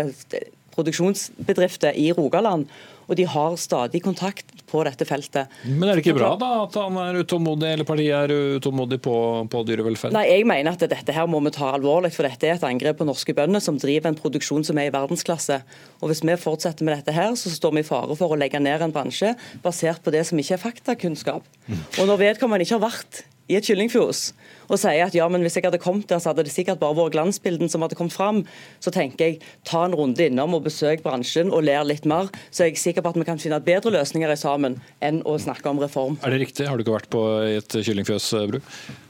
produksjonsbedrifter 0.76 1.96
i 1.96 2.10
Rogaland 2.16 2.68
og 3.06 3.18
de 3.18 3.26
har 3.30 3.56
stadig 3.60 4.02
kontakt 4.04 4.52
på 4.66 4.82
dette 4.86 5.06
feltet. 5.06 5.52
Men 5.64 5.88
er 5.88 5.98
det 5.98 6.04
ikke 6.04 6.16
bra 6.18 6.32
da 6.40 6.48
at 6.64 6.76
han 6.78 6.98
er 7.00 7.20
utålmodig, 7.22 7.68
eller 7.76 7.88
partiet 7.88 8.16
er 8.16 8.56
utålmodig 8.58 8.98
på, 9.04 9.14
på 9.52 9.62
dyrevelferd? 9.68 10.14
Nei, 10.16 10.24
jeg 10.32 10.48
mener 10.48 10.74
at 10.74 10.82
dette 10.90 11.14
her 11.14 11.28
må 11.30 11.40
vi 11.44 11.54
ta 11.54 11.70
alvorlig, 11.76 12.12
for 12.16 12.26
dette 12.26 12.48
er 12.48 12.58
et 12.58 12.66
angrep 12.66 12.98
på 13.00 13.06
norske 13.08 13.36
bønder 13.36 13.62
som 13.62 13.78
driver 13.80 14.10
en 14.10 14.18
produksjon 14.18 14.66
som 14.66 14.82
er 14.82 14.90
i 14.90 14.94
verdensklasse. 14.94 15.60
Og 16.00 16.10
Hvis 16.10 16.24
vi 16.26 16.38
fortsetter 16.40 16.86
med 16.86 16.98
dette 16.98 17.14
her, 17.14 17.32
så 17.38 17.52
står 17.52 17.78
vi 17.78 17.84
i 17.84 17.86
fare 17.86 18.18
for 18.18 18.34
å 18.34 18.40
legge 18.40 18.60
ned 18.62 18.82
en 18.82 18.94
bransje 18.94 19.36
basert 19.64 20.02
på 20.02 20.14
det 20.14 20.26
som 20.26 20.42
ikke 20.42 20.58
er 20.58 20.64
faktakunnskap. 20.66 21.46
Og 21.70 22.04
når 22.08 22.22
vedkommende 22.26 22.66
ikke 22.66 22.80
har 22.80 22.88
vært 22.88 23.24
i 23.46 23.56
et 23.58 23.66
kyllingfjos 23.66 24.30
og 24.66 24.80
sier 24.80 25.04
at 25.06 25.14
ja, 25.14 25.26
men 25.30 25.44
hvis 25.44 25.58
jeg 25.58 25.66
hadde 25.66 25.78
kommet 25.82 26.08
der, 26.10 26.18
så 26.22 26.32
hadde 26.32 26.46
det 26.46 26.54
sikkert 26.54 26.80
bare 26.80 26.96
vært 26.98 27.14
glansbilden 27.14 27.70
som 27.70 27.84
hadde 27.84 27.98
kommet 27.98 28.16
fram, 28.16 28.40
så 28.82 28.90
tenker 28.94 29.28
jeg 29.28 29.36
ta 29.68 29.84
en 29.86 29.94
runde 29.94 30.26
innom 30.26 30.56
og 30.58 30.64
besøk 30.66 31.04
bransjen 31.04 31.52
og 31.54 31.62
ler 31.68 31.86
litt 31.86 32.08
mer, 32.08 32.32
så 32.50 32.64
er 32.64 32.72
jeg 32.72 32.82
sikker 32.82 33.04
på 33.04 33.12
at 33.12 33.20
vi 33.20 33.28
kan 33.28 33.38
finne 33.42 33.60
bedre 33.62 33.94
løsninger 33.94 34.32
i 34.32 34.38
sammen 34.40 34.80
enn 35.04 35.22
å 35.22 35.36
snakke 35.42 35.70
om 35.70 35.82
reform. 35.82 36.18
Er 36.26 36.34
det 36.34 36.42
riktig? 36.42 36.66
Har 36.66 36.78
du 36.78 36.82
ikke 36.82 36.96
vært 36.96 37.12
på 37.12 37.22
et 37.46 37.78
kyllingfjøs, 37.78 38.32
Bru? 38.50 38.58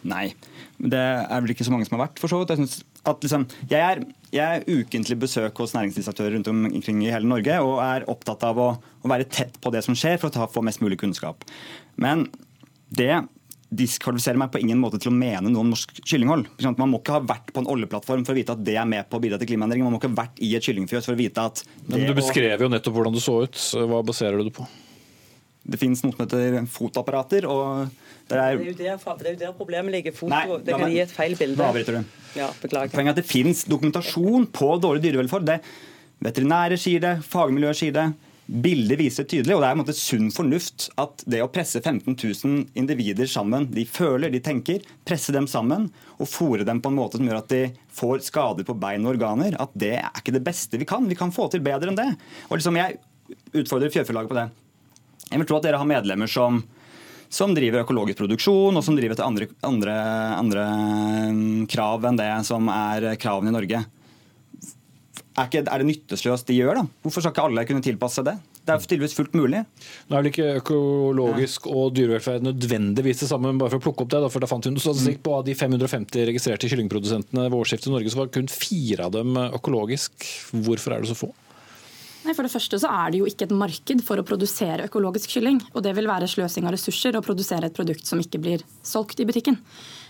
Nei. 0.08 0.28
Det 0.76 1.00
er 1.00 1.40
vel 1.40 1.54
ikke 1.54 1.64
så 1.64 1.72
mange 1.72 1.86
som 1.88 1.96
har 1.96 2.04
vært, 2.04 2.20
for 2.20 2.28
så 2.28 2.42
vidt. 2.42 2.52
Jeg, 2.52 3.14
liksom, 3.24 3.46
jeg, 3.70 3.80
er, 3.80 4.02
jeg 4.34 4.58
er 4.58 4.66
ukentlig 4.68 5.16
besøk 5.22 5.62
hos 5.62 5.72
næringslivsaktører 5.72 6.36
rundt 6.36 6.50
omkring 6.52 7.00
i 7.00 7.12
hele 7.14 7.30
Norge 7.30 7.56
og 7.64 7.78
er 7.80 8.04
opptatt 8.12 8.44
av 8.44 8.60
å, 8.60 8.66
å 8.76 9.08
være 9.08 9.28
tett 9.32 9.56
på 9.64 9.72
det 9.72 9.80
som 9.86 9.96
skjer, 9.96 10.18
for 10.20 10.28
å 10.28 10.34
ta, 10.36 10.50
få 10.52 10.60
mest 10.66 10.84
mulig 10.84 11.00
kunnskap. 11.00 11.48
Men 11.96 12.26
det 12.92 13.24
diskvalifiserer 13.68 14.38
meg 14.38 14.52
på 14.54 14.60
ingen 14.62 14.78
måte 14.78 15.00
til 15.02 15.10
å 15.10 15.16
mene 15.16 15.50
noe 15.50 15.64
om 15.64 15.70
norsk 15.72 15.98
kyllinghold. 16.06 16.48
Man 16.78 16.90
må 16.92 17.00
ikke 17.00 17.16
ha 17.16 17.22
vært 17.26 17.52
på 17.54 17.62
en 17.62 17.70
oljeplattform 17.72 18.24
for 18.26 18.34
å 18.34 18.38
vite 18.38 18.54
at 18.54 18.64
det 18.66 18.76
er 18.78 18.88
med 18.88 19.08
på 19.10 19.18
å 19.18 19.22
bidra 19.22 19.40
til 19.40 19.50
klimaendringer. 19.50 19.86
Man 19.86 19.96
må 19.96 20.00
ikke 20.00 20.12
ha 20.12 20.20
vært 20.22 20.42
i 20.44 20.52
et 20.58 20.66
kyllingfjøs 20.66 21.08
for 21.08 21.16
å 21.16 21.20
vite 21.20 21.46
at 21.50 21.62
Men 21.88 22.06
Du 22.06 22.14
beskrev 22.16 22.62
jo 22.62 22.70
nettopp 22.70 22.98
hvordan 22.98 23.16
du 23.16 23.22
så 23.22 23.40
ut. 23.46 23.62
Hva 23.90 24.02
baserer 24.06 24.38
du 24.38 24.48
det 24.48 24.54
på? 24.56 24.66
Det 25.66 25.80
finnes 25.80 26.04
noe 26.04 26.14
som 26.14 26.22
heter 26.22 26.60
fotapparater. 26.70 27.48
og 27.50 27.88
det 28.30 28.38
er, 28.38 28.60
det, 28.60 28.86
er 28.86 29.00
der, 29.02 29.18
det 29.18 29.26
er 29.26 29.34
jo 29.34 29.40
der 29.40 29.56
problemet 29.58 29.94
ligger. 29.94 30.14
Foto, 30.14 30.30
Nei, 30.30 30.60
det 30.62 30.78
kan 30.78 30.94
gi 30.94 31.02
et 31.02 31.14
feil 31.14 31.34
bilde. 31.38 31.58
Da 31.58 31.72
avbryter 31.72 31.98
du. 31.98 32.14
Ja, 32.38 32.52
beklager. 32.62 32.94
Poenget 32.94 33.12
er 33.12 33.16
at 33.16 33.20
det 33.22 33.26
finnes 33.26 33.64
dokumentasjon 33.66 34.46
på 34.54 34.70
dårlig 34.82 35.02
dyrevelferd. 35.08 35.50
Det 35.50 35.60
Veterinære 36.24 36.78
sier 36.80 37.02
det, 37.02 37.12
fagmiljøer 37.28 37.76
sier 37.76 37.92
det. 37.92 38.06
Bildet 38.46 39.00
viser 39.00 39.26
tydelig, 39.26 39.56
og 39.56 39.62
det 39.62 39.66
er 39.66 39.74
en 39.74 39.80
måte 39.80 39.94
sunn 39.96 40.28
fornuft 40.30 40.84
at 41.02 41.24
det 41.26 41.40
å 41.42 41.48
presse 41.50 41.80
15 41.80 42.14
000 42.14 42.78
individer 42.78 43.26
sammen, 43.26 43.66
de 43.74 43.82
føler, 43.90 44.30
de 44.30 44.38
tenker, 44.42 44.84
presse 45.06 45.34
dem 45.34 45.48
sammen 45.50 45.88
og 46.20 46.30
fòre 46.30 46.66
dem 46.66 46.78
på 46.82 46.92
en 46.92 46.98
måte 47.00 47.18
som 47.18 47.26
gjør 47.26 47.40
at 47.40 47.50
de 47.50 47.64
får 47.98 48.22
skader 48.28 48.68
på 48.68 48.76
bein 48.78 49.02
og 49.02 49.16
organer, 49.16 49.58
at 49.58 49.74
det 49.74 49.96
er 49.98 50.22
ikke 50.22 50.36
det 50.36 50.44
beste 50.46 50.78
vi 50.78 50.86
kan. 50.86 51.08
Vi 51.10 51.18
kan 51.18 51.34
få 51.34 51.48
til 51.50 51.64
bedre 51.66 51.90
enn 51.90 51.98
det. 51.98 52.12
Og 52.46 52.60
liksom 52.60 52.78
Jeg 52.78 53.00
utfordrer 53.50 53.90
Fjørfelaget 53.90 54.30
på 54.30 54.38
det. 54.38 54.46
Jeg 55.26 55.42
vil 55.42 55.50
tro 55.50 55.58
at 55.58 55.66
dere 55.66 55.82
har 55.82 55.94
medlemmer 55.96 56.30
som 56.30 56.62
som 57.28 57.50
driver 57.56 57.82
økologisk 57.82 58.20
produksjon 58.20 58.78
og 58.78 58.84
som 58.86 58.94
driver 58.94 59.16
etter 59.16 59.26
andre, 59.26 59.48
andre, 59.66 59.94
andre 60.38 60.66
mm, 61.34 61.64
krav 61.66 62.04
enn 62.06 62.20
det 62.20 62.28
som 62.46 62.68
er 62.70 63.08
kravene 63.18 63.50
i 63.50 63.56
Norge 63.56 63.80
er, 65.36 65.48
ikke, 65.48 65.62
er 65.68 65.82
det 65.82 65.88
nyttesløst 65.90 66.48
de 66.48 66.56
gjør? 66.56 66.80
da? 66.80 66.84
Hvorfor 67.04 67.24
skal 67.24 67.34
ikke 67.34 67.46
alle 67.50 67.64
kunne 67.68 67.84
tilpasse 67.84 68.24
det? 68.26 68.36
Det 68.66 68.74
er 68.74 68.82
tydeligvis 68.82 69.16
fullt 69.18 69.36
mulig. 69.38 69.62
Nå 70.08 70.16
er 70.16 70.22
vel 70.22 70.30
ikke 70.32 70.48
økologisk 70.62 71.68
og 71.70 71.92
dyrevelferd 71.94 72.46
nødvendigvis 72.46 73.22
det 73.22 73.30
samme, 73.30 73.52
men 73.52 73.60
bare 73.60 73.74
for 73.74 73.82
å 73.82 73.86
plukke 73.86 74.06
opp 74.06 74.12
det, 74.14 74.22
da, 74.24 74.30
for 74.32 74.42
da 74.42 74.50
fant 74.50 74.66
hun 74.66 74.78
statistikk 74.80 75.20
på 75.26 75.36
av 75.38 75.44
de 75.46 75.54
550 75.58 76.30
registrerte 76.32 76.70
kyllingprodusentene 76.72 77.48
ved 77.50 77.58
årsskiftet 77.60 77.92
i 77.92 77.96
Norge, 77.98 78.12
så 78.14 78.22
var 78.22 78.32
kun 78.34 78.48
fire 78.50 79.10
av 79.10 79.18
dem 79.18 79.36
økologisk. 79.46 80.30
Hvorfor 80.66 80.96
er 80.96 81.04
det 81.04 81.12
så 81.12 81.18
få? 81.26 81.32
Nei, 82.26 82.34
For 82.34 82.42
det 82.42 82.50
første 82.50 82.80
så 82.82 82.88
er 82.90 83.12
det 83.12 83.20
jo 83.20 83.28
ikke 83.30 83.46
et 83.46 83.54
marked 83.54 84.00
for 84.06 84.18
å 84.18 84.24
produsere 84.26 84.88
økologisk 84.88 85.36
kylling. 85.36 85.60
Og 85.76 85.84
det 85.86 85.92
vil 85.94 86.08
være 86.10 86.26
sløsing 86.30 86.66
av 86.66 86.74
ressurser 86.74 87.14
å 87.14 87.22
produsere 87.22 87.70
et 87.70 87.76
produkt 87.76 88.08
som 88.08 88.18
ikke 88.22 88.40
blir 88.42 88.64
solgt 88.82 89.22
i 89.22 89.28
butikken. 89.28 89.60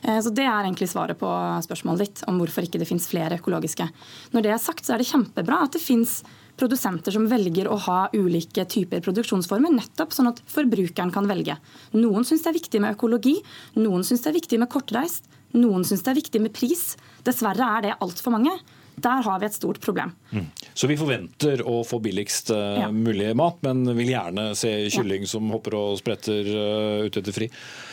Eh, 0.02 0.20
så 0.20 0.32
Det 0.34 0.44
er 0.44 0.64
egentlig 0.64 0.88
svaret 0.88 1.18
på 1.18 1.28
spørsmålet 1.64 1.98
ditt 1.98 2.24
om 2.28 2.40
hvorfor 2.40 2.66
ikke 2.66 2.78
det 2.78 2.88
finnes 2.88 3.08
flere 3.08 3.38
økologiske. 3.38 3.88
Når 4.32 4.42
det 4.42 4.52
er 4.52 4.58
sagt, 4.58 4.84
så 4.84 4.94
er 4.94 4.98
det 4.98 5.10
kjempebra 5.10 5.62
at 5.64 5.72
det 5.72 5.82
finnes 5.82 6.22
produsenter 6.56 7.12
som 7.12 7.28
velger 7.28 7.68
å 7.68 7.76
ha 7.86 7.98
ulike 8.16 8.64
typer 8.64 9.02
produksjonsformer, 9.04 9.74
nettopp 9.76 10.14
sånn 10.16 10.30
at 10.30 10.40
forbrukeren 10.48 11.12
kan 11.12 11.28
velge. 11.28 11.58
Noen 11.92 12.24
syns 12.24 12.44
det 12.44 12.52
er 12.52 12.60
viktig 12.60 12.80
med 12.80 12.96
økologi, 12.96 13.36
noen 13.76 14.04
syns 14.06 14.24
det 14.24 14.32
er 14.32 14.38
viktig 14.40 14.60
med 14.62 14.72
kortreist, 14.72 15.28
noen 15.56 15.84
syns 15.84 16.04
det 16.04 16.12
er 16.12 16.20
viktig 16.20 16.42
med 16.42 16.54
pris. 16.56 16.96
Dessverre 17.24 17.68
er 17.76 17.86
det 17.86 17.98
altfor 18.00 18.34
mange. 18.36 18.56
Der 18.96 19.22
har 19.22 19.40
vi 19.40 19.46
et 19.46 19.54
stort 19.54 19.80
problem. 19.84 20.12
Mm. 20.30 20.46
Så 20.74 20.88
vi 20.88 20.96
forventer 20.96 21.60
å 21.68 21.82
få 21.84 21.98
billigst 22.00 22.50
uh, 22.54 22.78
ja. 22.80 22.88
mulig 22.92 23.28
mat, 23.36 23.58
men 23.66 23.84
vil 23.98 24.08
gjerne 24.14 24.48
se 24.56 24.72
kylling 24.92 25.26
ja. 25.26 25.30
som 25.34 25.50
hopper 25.52 25.76
og 25.76 25.98
spretter 26.00 26.48
uh, 26.48 27.04
ute 27.04 27.20
etter 27.20 27.36
fri. 27.36 27.50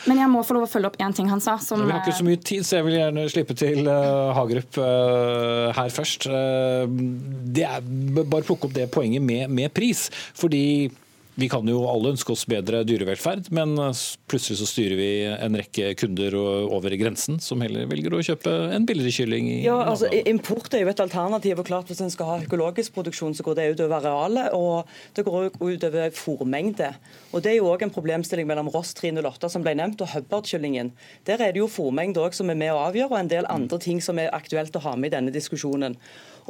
Men 0.08 0.22
jeg 0.22 0.32
må 0.32 0.40
få 0.46 0.56
lov 0.56 0.64
å 0.64 0.70
følge 0.72 0.92
opp 0.92 0.98
én 1.04 1.16
ting 1.16 1.28
han 1.32 1.44
sa. 1.44 1.58
Som, 1.60 1.84
vi 1.84 1.92
har 1.92 2.00
ikke 2.00 2.16
så 2.16 2.26
mye 2.26 2.40
tid, 2.40 2.64
så 2.64 2.80
jeg 2.80 2.88
vil 2.88 2.98
gjerne 3.02 3.26
slippe 3.32 3.58
til 3.60 3.84
uh, 3.84 4.32
Hagerup 4.36 4.80
her 5.74 5.92
først. 5.92 6.26
det 7.54 7.64
er 7.68 7.84
Bare 7.84 8.44
plukke 8.46 8.68
opp 8.68 8.74
det 8.76 8.88
poenget 8.92 9.22
med, 9.22 9.50
med 9.52 9.72
pris. 9.76 10.08
fordi 10.34 10.64
vi 11.34 11.48
kan 11.50 11.66
jo 11.66 11.80
alle 11.90 12.12
ønske 12.14 12.30
oss 12.34 12.44
bedre 12.46 12.84
dyrevelferd, 12.86 13.48
men 13.54 13.74
plutselig 14.30 14.60
så 14.60 14.68
styrer 14.68 14.98
vi 14.98 15.08
en 15.32 15.58
rekke 15.58 15.92
kunder 15.98 16.36
over 16.36 16.94
grensen 17.00 17.40
som 17.42 17.62
heller 17.64 17.88
velger 17.90 18.14
å 18.14 18.22
kjøpe 18.24 18.52
en 18.74 18.86
billigere 18.86 19.14
kylling. 19.18 19.48
ja, 19.64 19.76
altså 19.82 20.10
Import 20.30 20.74
er 20.74 20.84
jo 20.84 20.92
et 20.92 21.02
alternativ. 21.02 21.58
og 21.58 21.66
klart 21.66 21.90
Hvis 21.90 22.02
en 22.04 22.12
skal 22.12 22.30
ha 22.30 22.36
økologisk 22.44 22.94
produksjon, 22.94 23.34
så 23.34 23.42
går 23.46 23.58
det 23.58 23.68
utover 23.74 23.98
arealet 23.98 24.54
og 24.54 24.86
det 25.16 25.24
går 25.26 25.50
utover 25.58 26.14
fòrmengde. 26.14 26.92
Og 27.32 27.42
Det 27.42 27.52
er 27.52 27.56
jo 27.58 27.70
òg 27.72 27.82
en 27.82 27.94
problemstilling 27.94 28.46
mellom 28.46 28.70
Ross 28.70 28.94
308 28.94 29.50
som 29.50 29.62
ble 29.62 29.74
nevnt, 29.74 30.00
og 30.00 30.12
Hubbard-kyllingen. 30.14 30.92
Der 31.26 31.42
er 31.42 31.52
det 31.52 31.62
jo 31.62 31.66
fòrmengde 31.70 32.22
som 32.32 32.50
er 32.50 32.58
med 32.58 32.72
å 32.72 32.84
avgjøre, 32.86 33.10
og 33.10 33.18
en 33.18 33.32
del 33.32 33.50
andre 33.50 33.78
ting 33.78 34.00
som 34.00 34.18
er 34.18 34.32
aktuelt 34.32 34.76
å 34.76 34.84
ha 34.86 34.94
med 34.96 35.12
i 35.12 35.16
denne 35.16 35.34
diskusjonen. 35.34 35.98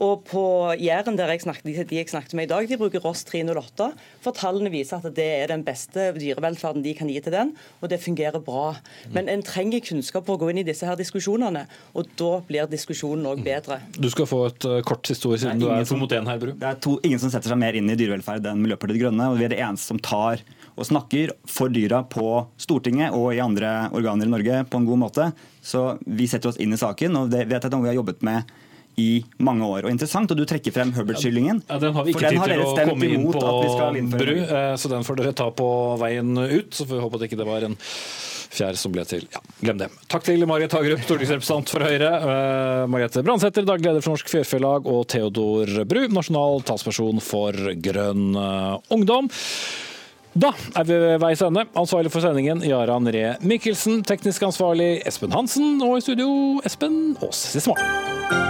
Og 0.02 0.24
på 0.26 0.44
Jæren, 0.80 1.16
der 1.18 1.30
jeg 1.30 1.44
snakket, 1.44 1.88
de 1.90 1.98
jeg 1.98 2.08
snakket 2.10 2.34
med 2.34 2.48
i 2.48 2.50
dag, 2.50 2.68
de 2.68 2.78
bruker 2.78 3.02
Ross 3.04 3.22
308. 3.28 3.90
For 4.24 4.34
tallene 4.34 4.72
viser 4.72 4.98
at 4.98 5.14
det 5.14 5.26
er 5.42 5.52
den 5.52 5.62
beste 5.66 6.10
dyrevelferden 6.16 6.82
de 6.82 6.94
kan 6.98 7.10
gi 7.10 7.20
til 7.22 7.34
den, 7.34 7.52
og 7.80 7.92
det 7.92 8.00
fungerer 8.02 8.42
bra. 8.42 8.74
Men 9.14 9.30
en 9.30 9.44
trenger 9.46 9.84
kunnskap 9.84 10.26
for 10.26 10.34
å 10.34 10.42
gå 10.42 10.50
inn 10.50 10.62
i 10.64 10.66
disse 10.66 10.88
her 10.88 10.98
diskusjonene, 10.98 11.66
og 11.94 12.10
da 12.18 12.32
blir 12.48 12.66
diskusjonen 12.70 13.28
òg 13.30 13.44
bedre. 13.46 13.80
Du 13.94 14.10
skal 14.10 14.28
få 14.30 14.40
et 14.48 14.66
uh, 14.66 14.80
kort 14.86 15.06
siste 15.06 15.30
ord 15.30 15.42
siden 15.42 15.62
du 15.62 15.68
er 15.70 15.86
to 15.86 15.98
mot 16.00 16.10
én 16.10 16.26
her, 16.28 16.40
Bru. 16.42 16.54
Det 16.58 16.70
er 16.70 16.82
to, 16.82 16.96
ingen 17.06 17.22
som 17.22 17.30
setter 17.32 17.52
seg 17.52 17.60
mer 17.60 17.78
inn 17.78 17.90
i 17.90 17.98
dyrevelferd 17.98 18.50
enn 18.50 18.62
Miljøpartiet 18.64 18.98
De 18.98 19.04
Grønne, 19.06 19.30
og 19.30 19.38
vi 19.38 19.46
er 19.46 19.54
det 19.54 19.62
eneste 19.62 19.92
som 19.92 20.02
tar 20.02 20.42
og 20.74 20.88
snakker 20.88 21.30
for 21.46 21.70
dyra 21.70 22.02
på 22.10 22.26
Stortinget 22.58 23.14
og 23.14 23.30
i 23.34 23.42
andre 23.42 23.92
organer 23.94 24.26
i 24.26 24.32
Norge 24.32 24.62
på 24.66 24.80
en 24.80 24.88
god 24.88 25.02
måte. 25.04 25.30
Så 25.64 25.94
vi 26.02 26.26
setter 26.28 26.50
oss 26.50 26.58
inn 26.60 26.74
i 26.74 26.80
saken, 26.80 27.14
og 27.20 27.30
det 27.32 27.46
vet 27.46 27.62
jeg 27.62 27.70
at 27.70 27.78
vi 27.78 27.92
har 27.92 28.00
jobbet 28.00 28.24
med 28.26 28.50
i 29.00 29.24
mange 29.38 29.66
år. 29.66 29.86
Og 29.86 29.94
interessant, 29.94 30.30
og 30.30 30.36
Du 30.38 30.44
trekker 30.48 30.74
frem 30.74 30.92
Hubbard-kyllingen. 30.94 31.62
Ja, 31.68 31.78
Den 31.78 31.94
har 31.94 32.04
vi 32.04 32.14
ikke 32.14 32.30
tid 32.30 32.42
til 32.44 32.62
å 32.64 32.74
komme 32.74 33.08
inn 33.08 33.26
på, 33.32 34.18
Bru, 34.18 34.36
eh, 34.42 34.74
så 34.76 34.90
den 34.90 35.06
får 35.06 35.16
dere 35.22 35.32
ta 35.32 35.50
på 35.50 35.68
veien 36.00 36.36
ut. 36.38 36.70
Så 36.70 36.86
får 36.86 36.98
vi 36.98 37.04
håpe 37.04 37.20
at 37.20 37.26
ikke 37.28 37.40
det 37.40 37.48
var 37.48 37.66
en 37.66 37.76
fjær 38.54 38.78
som 38.78 38.92
ble 38.94 39.04
til. 39.08 39.26
Ja, 39.34 39.42
glem 39.62 39.80
det. 39.82 39.88
Takk 40.12 40.26
til 40.26 40.44
Marit 40.46 40.74
Hagerup, 40.74 41.02
stortingsrepresentant 41.06 41.72
for 41.74 41.86
Høyre. 41.86 42.10
Uh, 42.22 42.84
Margrethe 42.90 43.24
Brandsæter, 43.26 43.66
daglig 43.66 43.90
leder 43.90 44.04
for 44.04 44.14
Norsk 44.14 44.30
Fjørfelag. 44.30 44.86
Og 44.90 45.08
Theodor 45.10 45.72
Bru, 45.90 46.04
nasjonal 46.14 46.62
talsperson 46.68 47.22
for 47.24 47.74
Grønn 47.84 48.38
uh, 48.38 48.78
ungdom. 48.94 49.30
Da 50.34 50.50
er 50.74 50.86
vi 50.88 50.96
ved 50.98 51.20
veis 51.22 51.42
ende. 51.46 51.62
Ansvarlig 51.78 52.10
for 52.10 52.24
sendingen 52.24 52.64
Jaran 52.66 53.06
Ree 53.06 53.36
Mikkelsen. 53.46 54.02
Teknisk 54.06 54.42
ansvarlig 54.50 54.96
Espen 55.06 55.34
Hansen. 55.34 55.78
Og 55.86 56.00
i 56.00 56.02
studio 56.08 56.32
Espen 56.66 57.14
Aas. 57.22 57.46
Ses 57.54 57.68
i 57.68 57.74
morgen. 57.74 58.43